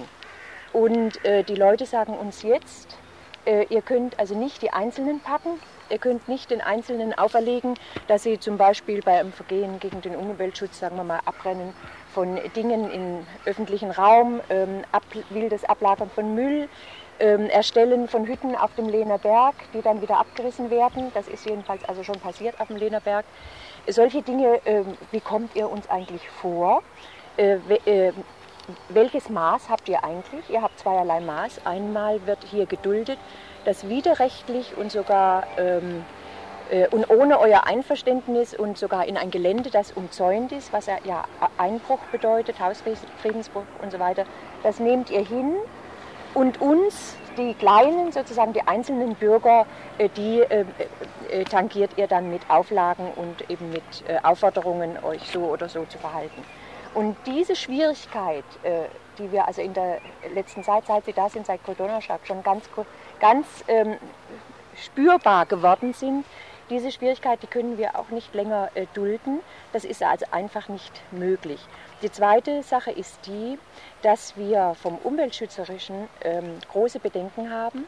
Und 0.72 1.24
äh, 1.26 1.44
die 1.44 1.56
Leute 1.56 1.86
sagen 1.86 2.18
uns 2.18 2.44
jetzt, 2.44 2.98
äh, 3.46 3.66
ihr 3.70 3.82
könnt 3.82 4.18
also 4.20 4.36
nicht 4.36 4.62
die 4.62 4.72
Einzelnen 4.72 5.20
packen, 5.20 5.60
ihr 5.94 6.00
könnt 6.00 6.28
nicht 6.28 6.50
den 6.50 6.60
Einzelnen 6.60 7.14
auferlegen, 7.14 7.76
dass 8.08 8.24
sie 8.24 8.40
zum 8.40 8.58
Beispiel 8.58 9.02
bei 9.02 9.20
einem 9.20 9.32
Vergehen 9.32 9.80
gegen 9.80 10.02
den 10.02 10.16
Umweltschutz, 10.16 10.80
sagen 10.80 10.98
wir 10.98 11.04
mal, 11.04 11.20
Abrennen 11.24 11.74
von 12.14 12.40
Dingen 12.56 12.92
im 12.92 13.28
öffentlichen 13.46 13.92
Raum, 13.92 14.42
ähm, 14.50 14.82
ab, 14.92 15.04
wildes 15.30 15.64
Ablagern 15.64 16.10
von 16.10 16.34
Müll, 16.34 16.68
ähm, 17.20 17.48
Erstellen 17.48 18.08
von 18.08 18.26
Hütten 18.28 18.56
auf 18.56 18.74
dem 18.76 18.90
Lehner 18.90 19.20
Berg, 19.20 19.54
die 19.74 19.82
dann 19.82 20.02
wieder 20.02 20.20
abgerissen 20.20 20.72
werden. 20.72 21.12
Das 21.14 21.28
ist 21.28 21.46
jedenfalls 21.46 21.84
also 21.86 22.04
schon 22.04 22.20
passiert 22.20 22.60
auf 22.60 22.68
dem 22.68 22.78
Lehner 22.78 23.00
Berg. 23.00 23.26
Solche 23.88 24.24
Dinge, 24.24 24.62
ähm, 24.66 24.98
wie 25.12 25.22
kommt 25.22 25.56
ihr 25.56 25.70
uns 25.70 25.88
eigentlich 25.90 26.28
vor? 26.42 26.82
Äh, 27.38 27.58
äh, 27.86 28.14
welches 28.90 29.30
Maß 29.30 29.70
habt 29.70 29.90
ihr 29.90 30.04
eigentlich? 30.04 30.50
Ihr 30.50 30.62
habt 30.62 30.80
zweierlei 30.80 31.20
Maß. 31.20 31.66
Einmal 31.66 32.26
wird 32.26 32.40
hier 32.50 32.66
geduldet, 32.66 33.20
dass 33.66 33.88
widerrechtlich 33.88 34.78
und 34.78 34.92
sogar 34.92 35.46
ähm, 35.58 36.06
äh, 36.70 36.88
und 36.88 37.10
ohne 37.10 37.40
euer 37.40 37.66
Einverständnis 37.66 38.54
und 38.54 38.78
sogar 38.78 39.06
in 39.06 39.18
ein 39.18 39.32
Gelände, 39.32 39.70
das 39.70 39.92
umzäunt 39.92 40.52
ist, 40.52 40.74
was 40.74 40.88
ja, 40.88 41.26
Einbruch 41.58 42.00
bedeutet, 42.12 42.60
Hausfriedensbruch 42.60 43.64
und 43.82 43.92
so 43.92 44.00
weiter, 44.00 44.26
das 44.64 44.80
nehmt 44.80 45.10
ihr 45.10 45.26
hin 45.26 45.56
und 46.34 46.62
uns, 46.62 47.16
die 47.38 47.54
Kleinen, 47.54 48.12
sozusagen 48.12 48.54
die 48.54 48.62
einzelnen 48.62 49.16
Bürger, 49.16 49.66
äh, 49.98 50.10
die 50.10 50.42
äh, 50.42 50.66
äh, 51.30 51.44
tangiert 51.46 51.92
ihr 51.98 52.08
dann 52.08 52.30
mit 52.30 52.50
Auflagen 52.50 53.12
und 53.16 53.50
eben 53.50 53.72
mit 53.72 53.84
äh, 54.08 54.20
Aufforderungen, 54.24 54.98
euch 55.04 55.30
so 55.32 55.42
oder 55.42 55.68
so 55.68 55.86
zu 55.86 55.98
verhalten. 55.98 56.44
Und 56.94 57.16
diese 57.26 57.56
Schwierigkeit, 57.56 58.46
äh, 58.64 58.86
die 59.18 59.32
wir 59.32 59.48
also 59.48 59.62
in 59.62 59.74
der 59.74 60.00
letzten 60.34 60.64
Zeit, 60.64 60.86
seit 60.86 61.06
Sie 61.06 61.14
da 61.14 61.30
sind, 61.30 61.46
seit 61.46 61.64
Koldonnerschlag, 61.64 62.20
schon 62.26 62.44
ganz, 62.44 62.70
ganz 63.20 63.48
ähm, 63.68 63.98
spürbar 64.76 65.46
geworden 65.46 65.94
sind, 65.94 66.26
Diese 66.70 66.92
Schwierigkeit, 66.92 67.44
die 67.44 67.48
können 67.48 67.78
wir 67.78 68.00
auch 68.00 68.10
nicht 68.10 68.34
länger 68.34 68.70
äh, 68.74 68.86
dulden. 68.94 69.42
Das 69.74 69.84
ist 69.84 70.02
also 70.02 70.26
einfach 70.32 70.70
nicht 70.70 71.02
möglich. 71.12 71.60
Die 72.02 72.12
zweite 72.12 72.64
Sache 72.64 72.92
ist 72.92 73.28
die, 73.28 73.60
dass 74.02 74.38
wir 74.38 74.76
vom 74.82 74.98
umweltschützerischen 74.98 76.08
ähm, 76.22 76.60
große 76.72 77.00
Bedenken 77.00 77.52
haben. 77.52 77.86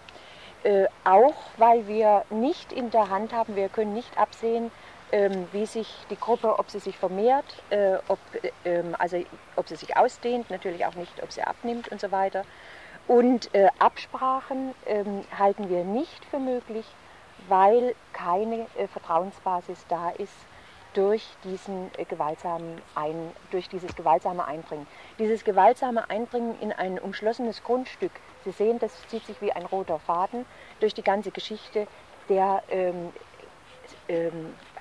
Äh, 0.64 0.88
auch 1.06 1.36
weil 1.58 1.88
wir 1.88 2.26
nicht 2.30 2.74
in 2.74 2.92
der 2.92 3.10
Hand 3.10 3.32
haben, 3.32 3.56
wir 3.56 3.70
können 3.70 3.94
nicht 3.94 4.18
absehen, 4.18 4.72
ähm, 5.12 5.48
wie 5.52 5.66
sich 5.66 5.88
die 6.10 6.18
Gruppe, 6.18 6.60
ob 6.60 6.70
sie 6.70 6.80
sich 6.80 6.98
vermehrt, 6.98 7.46
äh, 7.70 7.98
ob, 8.08 8.20
ähm, 8.64 8.96
also, 8.98 9.24
ob 9.56 9.68
sie 9.68 9.76
sich 9.76 9.98
ausdehnt, 9.98 10.50
natürlich 10.50 10.86
auch 10.86 10.96
nicht, 10.96 11.24
ob 11.24 11.32
sie 11.32 11.42
abnimmt 11.42 11.90
und 11.90 12.02
so 12.02 12.12
weiter. 12.12 12.44
Und 13.08 13.54
äh, 13.54 13.68
Absprachen 13.78 14.74
ähm, 14.88 15.24
halten 15.38 15.70
wir 15.70 15.84
nicht 15.84 16.26
für 16.26 16.40
möglich, 16.40 16.86
weil 17.48 17.96
keine 18.14 18.66
äh, 18.78 18.88
Vertrauensbasis 18.88 19.86
da 19.88 20.10
ist 20.10 20.34
durch, 20.96 21.24
diesen, 21.44 21.92
äh, 21.98 22.06
gewaltsamen 22.06 22.82
Ein, 22.96 23.32
durch 23.52 23.70
dieses 23.70 23.96
gewaltsame 23.96 24.46
Einbringen. 24.46 24.88
Dieses 25.20 25.44
gewaltsame 25.44 26.10
Einbringen 26.10 26.60
in 26.62 26.72
ein 26.72 26.98
umschlossenes 26.98 27.64
Grundstück, 27.64 28.12
Sie 28.46 28.52
sehen, 28.52 28.78
das 28.78 28.92
zieht 29.08 29.26
sich 29.26 29.42
wie 29.42 29.52
ein 29.52 29.66
roter 29.66 30.00
Faden 30.00 30.46
durch 30.80 30.94
die 30.94 31.02
ganze 31.02 31.32
Geschichte, 31.32 31.88
der 32.30 32.62
ähm, 32.70 33.12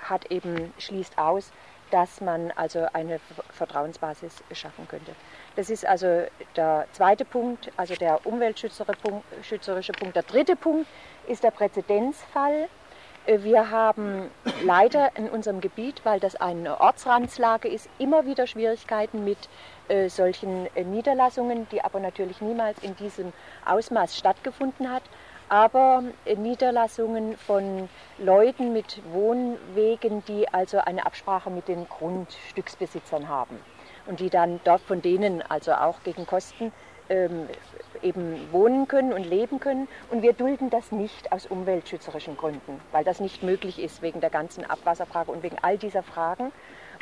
hat 0.01 0.31
eben, 0.31 0.73
schließt 0.79 1.19
aus, 1.19 1.53
dass 1.91 2.21
man 2.21 2.51
also 2.57 2.87
eine 2.93 3.21
Vertrauensbasis 3.51 4.43
schaffen 4.53 4.89
könnte. 4.89 5.13
Das 5.57 5.71
ist 5.71 5.87
also 5.87 6.27
der 6.57 6.87
zweite 6.93 7.25
Punkt, 7.25 7.71
also 7.77 7.95
der 7.95 8.27
umweltschützerische 8.27 9.93
Punkt. 9.93 10.17
Der 10.17 10.25
dritte 10.25 10.57
Punkt 10.57 10.89
ist 11.29 11.45
der 11.45 11.53
Präzedenzfall. 11.53 12.69
Wir 13.27 13.71
haben 13.71 14.31
leider 14.65 15.17
in 15.17 15.31
unserem 15.31 15.61
Gebiet, 15.61 16.05
weil 16.05 16.21
das 16.21 16.37
eine 16.37 16.81
Ortsrandslage 16.81 17.69
ist, 17.69 17.89
immer 17.99 18.27
wieder 18.27 18.47
Schwierigkeiten 18.47 19.25
mit 19.25 19.39
äh, 19.89 20.09
solchen 20.09 20.67
äh, 20.75 20.85
Niederlassungen, 20.85 21.67
die 21.71 21.83
aber 21.83 22.01
natürlich 22.01 22.43
niemals 22.43 22.79
in 22.83 22.97
diesem 22.97 23.33
Ausmaß 23.65 24.19
stattgefunden 24.19 24.91
hat 24.91 25.05
aber 25.49 26.03
Niederlassungen 26.37 27.37
von 27.37 27.89
Leuten 28.19 28.73
mit 28.73 29.01
Wohnwegen, 29.13 30.25
die 30.27 30.49
also 30.49 30.79
eine 30.79 31.07
Absprache 31.07 31.51
mit 31.51 31.69
den 31.69 31.89
Grundstücksbesitzern 31.89 33.29
haben 33.29 33.59
und 34.07 34.21
die 34.21 34.31
dann 34.31 34.61
dort 34.65 34.83
von 34.83 35.03
denen 35.03 35.43
also 35.43 35.73
auch 35.73 36.03
gegen 36.03 36.27
Kosten 36.27 36.73
ähm, 37.09 37.49
eben 38.03 38.53
wohnen 38.53 38.89
können 38.89 39.13
und 39.13 39.25
leben 39.25 39.61
können. 39.61 39.89
Und 40.11 40.23
wir 40.23 40.33
dulden 40.33 40.71
das 40.71 40.93
nicht 40.93 41.33
aus 41.33 41.47
umweltschützerischen 41.47 42.37
Gründen, 42.37 42.81
weil 42.93 43.05
das 43.05 43.21
nicht 43.21 43.43
möglich 43.43 43.79
ist 43.83 44.03
wegen 44.03 44.21
der 44.21 44.31
ganzen 44.31 44.65
Abwasserfrage 44.65 45.31
und 45.31 45.43
wegen 45.43 45.57
all 45.63 45.79
dieser 45.79 46.03
Fragen. 46.03 46.53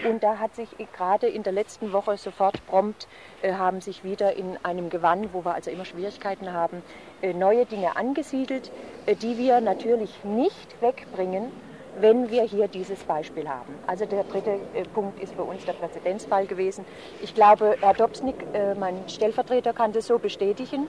Und 0.09 0.23
da 0.23 0.39
hat 0.39 0.55
sich 0.55 0.69
gerade 0.97 1.27
in 1.27 1.43
der 1.43 1.53
letzten 1.53 1.93
Woche 1.93 2.17
sofort 2.17 2.65
prompt, 2.67 3.07
äh, 3.43 3.53
haben 3.55 3.81
sich 3.81 4.05
wieder 4.05 4.37
in 4.37 4.59
einem 4.63 4.91
Gewann, 4.91 5.33
wo 5.33 5.45
wir 5.45 5.55
also 5.55 5.71
immer 5.71 5.85
Schwierigkeiten 5.85 6.53
haben, 6.53 6.83
äh, 7.21 7.33
neue 7.33 7.67
Dinge 7.67 7.97
angesiedelt, 7.97 8.71
äh, 9.07 9.15
die 9.15 9.39
wir 9.39 9.61
natürlich 9.61 10.25
nicht 10.25 10.81
wegbringen, 10.81 11.53
wenn 12.01 12.31
wir 12.31 12.43
hier 12.43 12.69
dieses 12.69 13.05
Beispiel 13.05 13.49
haben. 13.49 13.75
Also 13.87 14.07
der 14.07 14.25
dritte 14.25 14.59
äh, 14.75 14.85
Punkt 14.95 15.23
ist 15.23 15.35
für 15.35 15.45
uns 15.45 15.65
der 15.65 15.75
Präzedenzfall 15.75 16.47
gewesen. 16.47 16.85
Ich 17.23 17.35
glaube, 17.35 17.77
Herr 17.81 17.95
Dobsnik, 17.95 18.37
äh, 18.55 18.75
mein 18.75 19.09
Stellvertreter, 19.09 19.73
kann 19.73 19.93
das 19.93 20.07
so 20.07 20.19
bestätigen. 20.19 20.87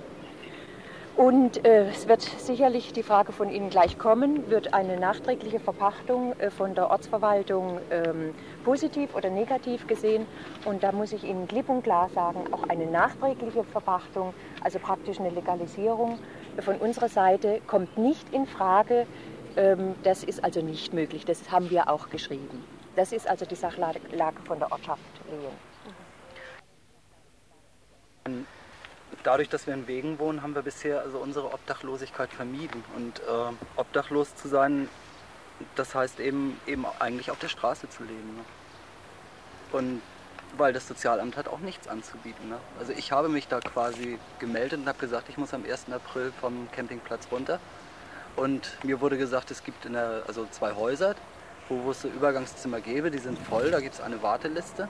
Und 1.16 1.64
äh, 1.64 1.89
es 1.89 2.07
wird 2.07 2.22
sicherlich 2.22 2.91
die 2.91 3.03
Frage 3.03 3.34
von 3.34 3.49
Ihnen 3.49 3.70
gleich 3.70 3.99
kommen, 3.99 4.49
wird 4.49 4.74
eine 4.74 4.99
nachträgliche 4.99 5.59
Verpachtung 5.59 6.34
äh, 6.39 6.49
von 6.49 6.74
der 6.74 6.89
Ortsverwaltung 6.89 7.80
ähm, 7.91 8.34
positiv 8.64 9.14
oder 9.14 9.30
negativ 9.30 9.86
gesehen? 9.86 10.26
Und 10.66 10.82
da 10.82 10.91
muss 10.91 11.14
ich 11.14 11.24
Ihnen 11.24 11.47
klipp 11.47 11.70
und 11.70 11.84
klar 11.84 12.09
sagen, 12.16 12.51
auch 12.51 12.68
eine 12.68 12.88
nachträgliche 12.88 13.64
Verpachtung, 13.64 14.34
also 14.64 14.80
praktisch 14.80 15.20
eine 15.20 15.30
Legalisierung 15.30 16.18
äh, 16.57 16.64
von 16.64 16.78
unserer 16.78 17.09
Seite, 17.09 17.61
kommt 17.68 17.95
nicht 17.95 18.34
in 18.34 18.47
Frage. 18.47 19.05
Ähm, 19.55 19.93
das 20.01 20.24
ist 20.24 20.43
also 20.43 20.61
nicht 20.61 20.95
möglich, 20.95 21.26
das 21.26 21.51
haben 21.51 21.70
wir 21.70 21.91
auch 21.91 22.09
geschrieben. 22.09 22.64
Das 22.95 23.11
ist 23.11 23.30
also 23.30 23.45
die 23.45 23.55
Sachlage 23.55 23.99
von 24.45 24.57
der 24.57 24.72
Ortschaft 24.72 24.99
Lehen 28.26 28.47
dadurch, 29.24 29.49
dass 29.49 29.67
wir 29.67 29.74
in 29.74 29.88
Wegen 29.88 30.19
wohnen, 30.19 30.41
haben 30.41 30.55
wir 30.55 30.61
bisher 30.61 31.01
also 31.01 31.17
unsere 31.17 31.53
Obdachlosigkeit 31.53 32.32
vermieden. 32.32 32.84
Und 32.95 33.19
äh, 33.19 33.53
obdachlos 33.76 34.36
zu 34.36 34.47
sein, 34.47 34.89
das 35.76 35.95
heißt 35.95 36.19
eben, 36.19 36.59
eben 36.67 36.86
eigentlich 36.99 37.32
auf 37.32 37.39
der 37.39 37.47
Straße 37.49 37.89
zu 37.89 38.03
leben. 38.03 38.36
Ne? 38.36 38.43
Und 39.71 40.01
weil 40.57 40.74
das 40.74 40.88
Sozialamt 40.88 41.36
hat 41.36 41.47
auch 41.47 41.59
nichts 41.59 41.88
anzubieten. 41.88 42.49
Ne? 42.49 42.57
Also 42.80 42.93
ich 42.93 43.11
habe 43.11 43.30
mich 43.30 43.47
da 43.47 43.59
quasi 43.59 44.19
gemeldet 44.39 44.82
und 44.82 44.88
habe 44.88 44.99
gesagt, 44.99 45.30
ich 45.30 45.38
muss 45.38 45.53
am 45.53 45.63
1. 45.63 45.91
April 45.91 46.32
vom 46.39 46.67
Campingplatz 46.71 47.28
runter. 47.32 47.59
Und 48.36 48.78
mir 48.84 49.01
wurde 49.01 49.17
gesagt, 49.17 49.51
es 49.51 49.63
gibt 49.63 49.86
der, 49.86 50.24
also 50.28 50.45
zwei 50.51 50.74
Häuser, 50.74 51.15
wo, 51.69 51.84
wo 51.84 51.91
es 51.91 52.01
so 52.01 52.07
Übergangszimmer 52.07 52.82
gäbe, 52.82 53.11
die 53.11 53.19
sind 53.19 53.38
voll, 53.39 53.71
da 53.71 53.80
gibt 53.80 53.95
es 53.95 54.01
eine 54.01 54.21
Warteliste, 54.21 54.89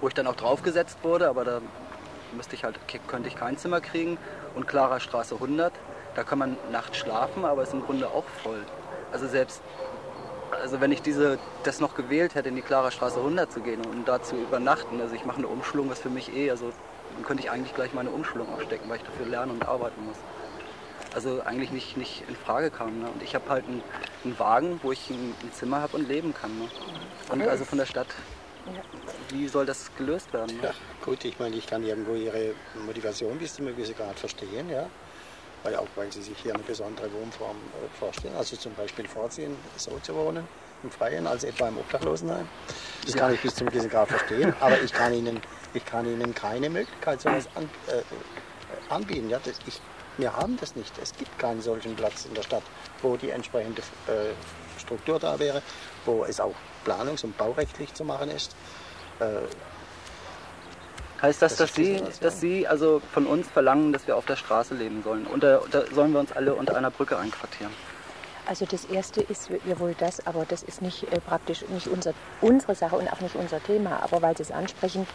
wo 0.00 0.08
ich 0.08 0.14
dann 0.14 0.26
auch 0.26 0.34
draufgesetzt 0.34 0.98
wurde, 1.02 1.28
aber 1.28 1.44
da 1.44 1.60
müsste 2.34 2.54
ich 2.54 2.64
halt, 2.64 2.78
könnte 3.08 3.28
ich 3.28 3.36
kein 3.36 3.56
Zimmer 3.56 3.80
kriegen. 3.80 4.18
Und 4.54 4.68
Clara 4.68 5.00
Straße 5.00 5.34
100, 5.34 5.72
da 6.14 6.24
kann 6.24 6.38
man 6.38 6.56
nachts 6.70 6.98
schlafen, 6.98 7.44
aber 7.44 7.62
ist 7.62 7.72
im 7.72 7.84
Grunde 7.84 8.08
auch 8.08 8.24
voll. 8.42 8.64
Also 9.12 9.26
selbst, 9.26 9.62
also 10.62 10.80
wenn 10.80 10.92
ich 10.92 11.02
diese, 11.02 11.38
das 11.64 11.80
noch 11.80 11.94
gewählt 11.94 12.34
hätte, 12.34 12.48
in 12.48 12.56
die 12.56 12.62
Clara 12.62 12.90
Straße 12.90 13.18
100 13.18 13.50
zu 13.50 13.60
gehen 13.60 13.84
und 13.84 14.06
da 14.06 14.22
zu 14.22 14.36
übernachten, 14.36 15.00
also 15.00 15.14
ich 15.14 15.24
mache 15.24 15.38
eine 15.38 15.48
Umschulung, 15.48 15.90
was 15.90 16.00
für 16.00 16.10
mich 16.10 16.34
eh, 16.34 16.50
also 16.50 16.72
dann 17.14 17.24
könnte 17.24 17.42
ich 17.42 17.50
eigentlich 17.50 17.74
gleich 17.74 17.94
meine 17.94 18.10
Umschulung 18.10 18.52
aufstecken, 18.52 18.88
weil 18.88 18.96
ich 18.96 19.04
dafür 19.04 19.26
lernen 19.26 19.52
und 19.52 19.68
arbeiten 19.68 20.04
muss. 20.04 20.16
Also 21.14 21.42
eigentlich 21.42 21.70
nicht, 21.70 21.96
nicht 21.96 22.24
in 22.28 22.34
Frage 22.34 22.70
kam. 22.70 23.00
Ne? 23.00 23.06
Und 23.06 23.22
ich 23.22 23.36
habe 23.36 23.48
halt 23.48 23.64
einen, 23.68 23.82
einen, 24.24 24.38
Wagen, 24.38 24.80
wo 24.82 24.90
ich 24.90 25.10
ein, 25.10 25.34
ein 25.42 25.52
Zimmer 25.52 25.80
habe 25.80 25.96
und 25.96 26.08
leben 26.08 26.34
kann. 26.34 26.58
Ne? 26.58 26.68
Und 27.30 27.42
also 27.42 27.64
von 27.64 27.78
der 27.78 27.86
Stadt 27.86 28.08
wie 29.30 29.48
soll 29.48 29.66
das 29.66 29.90
gelöst 29.96 30.32
werden? 30.32 30.58
Ja, 30.62 30.72
gut, 31.04 31.24
ich 31.24 31.38
meine, 31.38 31.56
ich 31.56 31.66
kann 31.66 31.84
irgendwo 31.84 32.14
Ihre 32.14 32.54
Motivation 32.86 33.38
bis 33.38 33.54
zu 33.54 33.62
einem 33.62 33.76
gewissen 33.76 33.94
Grad 33.96 34.18
verstehen, 34.18 34.70
ja. 34.70 34.88
Weil 35.62 35.76
auch 35.76 35.86
weil 35.96 36.12
Sie 36.12 36.22
sich 36.22 36.36
hier 36.38 36.54
eine 36.54 36.62
besondere 36.62 37.10
Wohnform 37.12 37.56
äh, 37.56 37.98
vorstellen, 37.98 38.34
also 38.36 38.56
zum 38.56 38.74
Beispiel 38.74 39.08
vorziehen, 39.08 39.56
so 39.76 39.98
zu 40.02 40.14
wohnen 40.14 40.46
im 40.82 40.90
Freien 40.90 41.26
als 41.26 41.44
etwa 41.44 41.68
im 41.68 41.78
Obdachlosenheim. 41.78 42.46
Das 43.04 43.14
kann 43.14 43.32
ich 43.32 43.40
bis 43.40 43.54
zu 43.54 43.62
einem 43.62 43.70
gewissen 43.70 43.90
Grad 43.90 44.08
verstehen, 44.08 44.54
aber 44.60 44.80
ich 44.82 44.92
kann 44.92 45.14
Ihnen, 45.14 45.40
ich 45.72 45.84
kann 45.84 46.06
Ihnen 46.06 46.34
keine 46.34 46.68
Möglichkeit 46.68 47.20
sowas 47.20 47.48
an, 47.54 47.68
äh, 47.88 48.02
anbieten. 48.92 49.30
Ja. 49.30 49.40
Das, 49.42 49.54
ich, 49.66 49.80
wir 50.18 50.36
haben 50.36 50.56
das 50.58 50.76
nicht. 50.76 50.92
Es 51.02 51.16
gibt 51.16 51.38
keinen 51.38 51.62
solchen 51.62 51.96
Platz 51.96 52.26
in 52.26 52.34
der 52.34 52.42
Stadt, 52.42 52.62
wo 53.02 53.16
die 53.16 53.30
entsprechende 53.30 53.80
äh, 54.06 54.32
Struktur 54.78 55.18
da 55.18 55.38
wäre, 55.38 55.62
wo 56.04 56.24
es 56.24 56.40
auch 56.40 56.54
planungs- 56.84 57.24
und 57.24 57.36
baurechtlich 57.36 57.92
zu 57.94 58.04
machen 58.04 58.30
ist. 58.30 58.54
Äh, 59.20 59.24
heißt 61.22 61.42
das, 61.42 61.56
das 61.56 61.68
dass, 61.68 61.76
Sie, 61.76 62.02
dass 62.20 62.40
Sie 62.40 62.66
also 62.66 63.00
von 63.12 63.26
uns 63.26 63.48
verlangen, 63.48 63.92
dass 63.92 64.06
wir 64.06 64.16
auf 64.16 64.26
der 64.26 64.36
Straße 64.36 64.74
leben 64.74 65.02
sollen? 65.02 65.26
Und 65.26 65.42
da, 65.42 65.60
da 65.70 65.82
sollen 65.92 66.12
wir 66.12 66.20
uns 66.20 66.32
alle 66.32 66.54
unter 66.54 66.76
einer 66.76 66.90
Brücke 66.90 67.16
einquartieren? 67.18 67.72
Also 68.46 68.66
das 68.66 68.84
erste 68.84 69.22
ist 69.22 69.48
ja 69.64 69.78
wohl 69.78 69.94
das, 69.98 70.26
aber 70.26 70.44
das 70.44 70.62
ist 70.62 70.82
nicht 70.82 71.04
äh, 71.04 71.20
praktisch 71.20 71.64
nicht 71.68 71.86
unser, 71.86 72.12
unsere 72.42 72.74
Sache 72.74 72.96
und 72.96 73.10
auch 73.10 73.20
nicht 73.20 73.36
unser 73.36 73.62
Thema. 73.62 74.02
Aber 74.02 74.20
weil 74.20 74.36
Sie 74.36 74.42
es 74.42 74.50
ansprechen, 74.50 75.06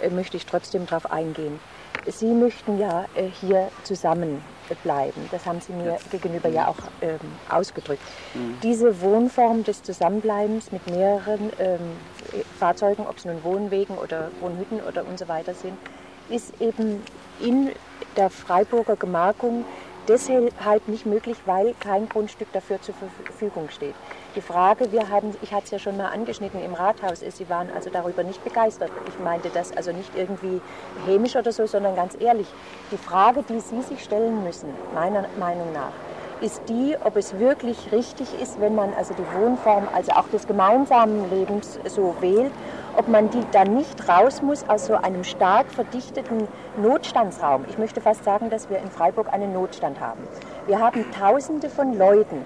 äh, 0.00 0.08
möchte 0.08 0.36
ich 0.36 0.46
trotzdem 0.46 0.86
darauf 0.86 1.10
eingehen. 1.10 1.58
Sie 2.06 2.32
möchten 2.32 2.78
ja 2.78 3.06
äh, 3.16 3.28
hier 3.28 3.70
zusammen 3.82 4.42
bleiben. 4.74 5.28
Das 5.30 5.46
haben 5.46 5.60
Sie 5.60 5.72
mir 5.72 5.98
gegenüber 6.10 6.48
ja 6.48 6.68
auch 6.68 6.76
ähm, 7.00 7.18
ausgedrückt. 7.48 8.02
Mhm. 8.34 8.58
Diese 8.62 9.00
Wohnform 9.00 9.64
des 9.64 9.82
Zusammenbleibens 9.82 10.72
mit 10.72 10.86
mehreren 10.90 11.52
ähm, 11.58 11.80
Fahrzeugen, 12.58 13.06
ob 13.06 13.18
es 13.18 13.24
nun 13.24 13.42
Wohnwegen 13.44 13.96
oder 13.96 14.30
Wohnhütten 14.40 14.80
oder 14.80 15.06
und 15.06 15.18
so 15.18 15.28
weiter 15.28 15.54
sind, 15.54 15.78
ist 16.28 16.60
eben 16.60 17.02
in 17.40 17.70
der 18.16 18.30
Freiburger 18.30 18.96
Gemarkung 18.96 19.64
deshalb 20.08 20.88
nicht 20.88 21.06
möglich, 21.06 21.36
weil 21.46 21.74
kein 21.80 22.08
Grundstück 22.08 22.52
dafür 22.52 22.80
zur 22.80 22.94
Verfügung 23.24 23.68
steht. 23.70 23.94
Die 24.34 24.40
Frage, 24.40 24.92
wir 24.92 25.08
haben, 25.08 25.34
ich 25.42 25.52
hatte 25.52 25.64
es 25.64 25.70
ja 25.70 25.78
schon 25.78 25.96
mal 25.96 26.08
angeschnitten 26.08 26.62
im 26.62 26.74
Rathaus, 26.74 27.22
ist, 27.22 27.38
Sie 27.38 27.48
waren 27.48 27.70
also 27.74 27.90
darüber 27.90 28.22
nicht 28.22 28.42
begeistert. 28.44 28.90
Ich 29.08 29.18
meinte 29.18 29.50
das 29.52 29.76
also 29.76 29.92
nicht 29.92 30.10
irgendwie 30.14 30.60
hämisch 31.06 31.36
oder 31.36 31.52
so, 31.52 31.66
sondern 31.66 31.96
ganz 31.96 32.16
ehrlich. 32.20 32.46
Die 32.92 32.98
Frage, 32.98 33.42
die 33.48 33.60
Sie 33.60 33.82
sich 33.82 34.02
stellen 34.02 34.44
müssen, 34.44 34.68
meiner 34.94 35.24
Meinung 35.38 35.72
nach, 35.72 35.92
ist 36.40 36.60
die, 36.68 36.96
ob 37.02 37.16
es 37.16 37.38
wirklich 37.38 37.92
richtig 37.92 38.28
ist, 38.40 38.60
wenn 38.60 38.74
man 38.74 38.92
also 38.94 39.14
die 39.14 39.40
Wohnform, 39.40 39.88
also 39.94 40.12
auch 40.12 40.28
des 40.28 40.46
gemeinsamen 40.46 41.30
Lebens 41.30 41.78
so 41.86 42.14
wählt, 42.20 42.52
ob 42.96 43.08
man 43.08 43.30
die 43.30 43.42
dann 43.52 43.74
nicht 43.74 44.08
raus 44.08 44.42
muss 44.42 44.68
aus 44.68 44.86
so 44.86 44.94
einem 44.94 45.22
stark 45.24 45.70
verdichteten 45.70 46.48
Notstandsraum. 46.80 47.64
Ich 47.68 47.78
möchte 47.78 48.00
fast 48.00 48.24
sagen, 48.24 48.50
dass 48.50 48.70
wir 48.70 48.78
in 48.78 48.90
Freiburg 48.90 49.32
einen 49.32 49.52
Notstand 49.52 50.00
haben. 50.00 50.20
Wir 50.66 50.80
haben 50.80 51.04
Tausende 51.12 51.68
von 51.68 51.96
Leuten, 51.96 52.44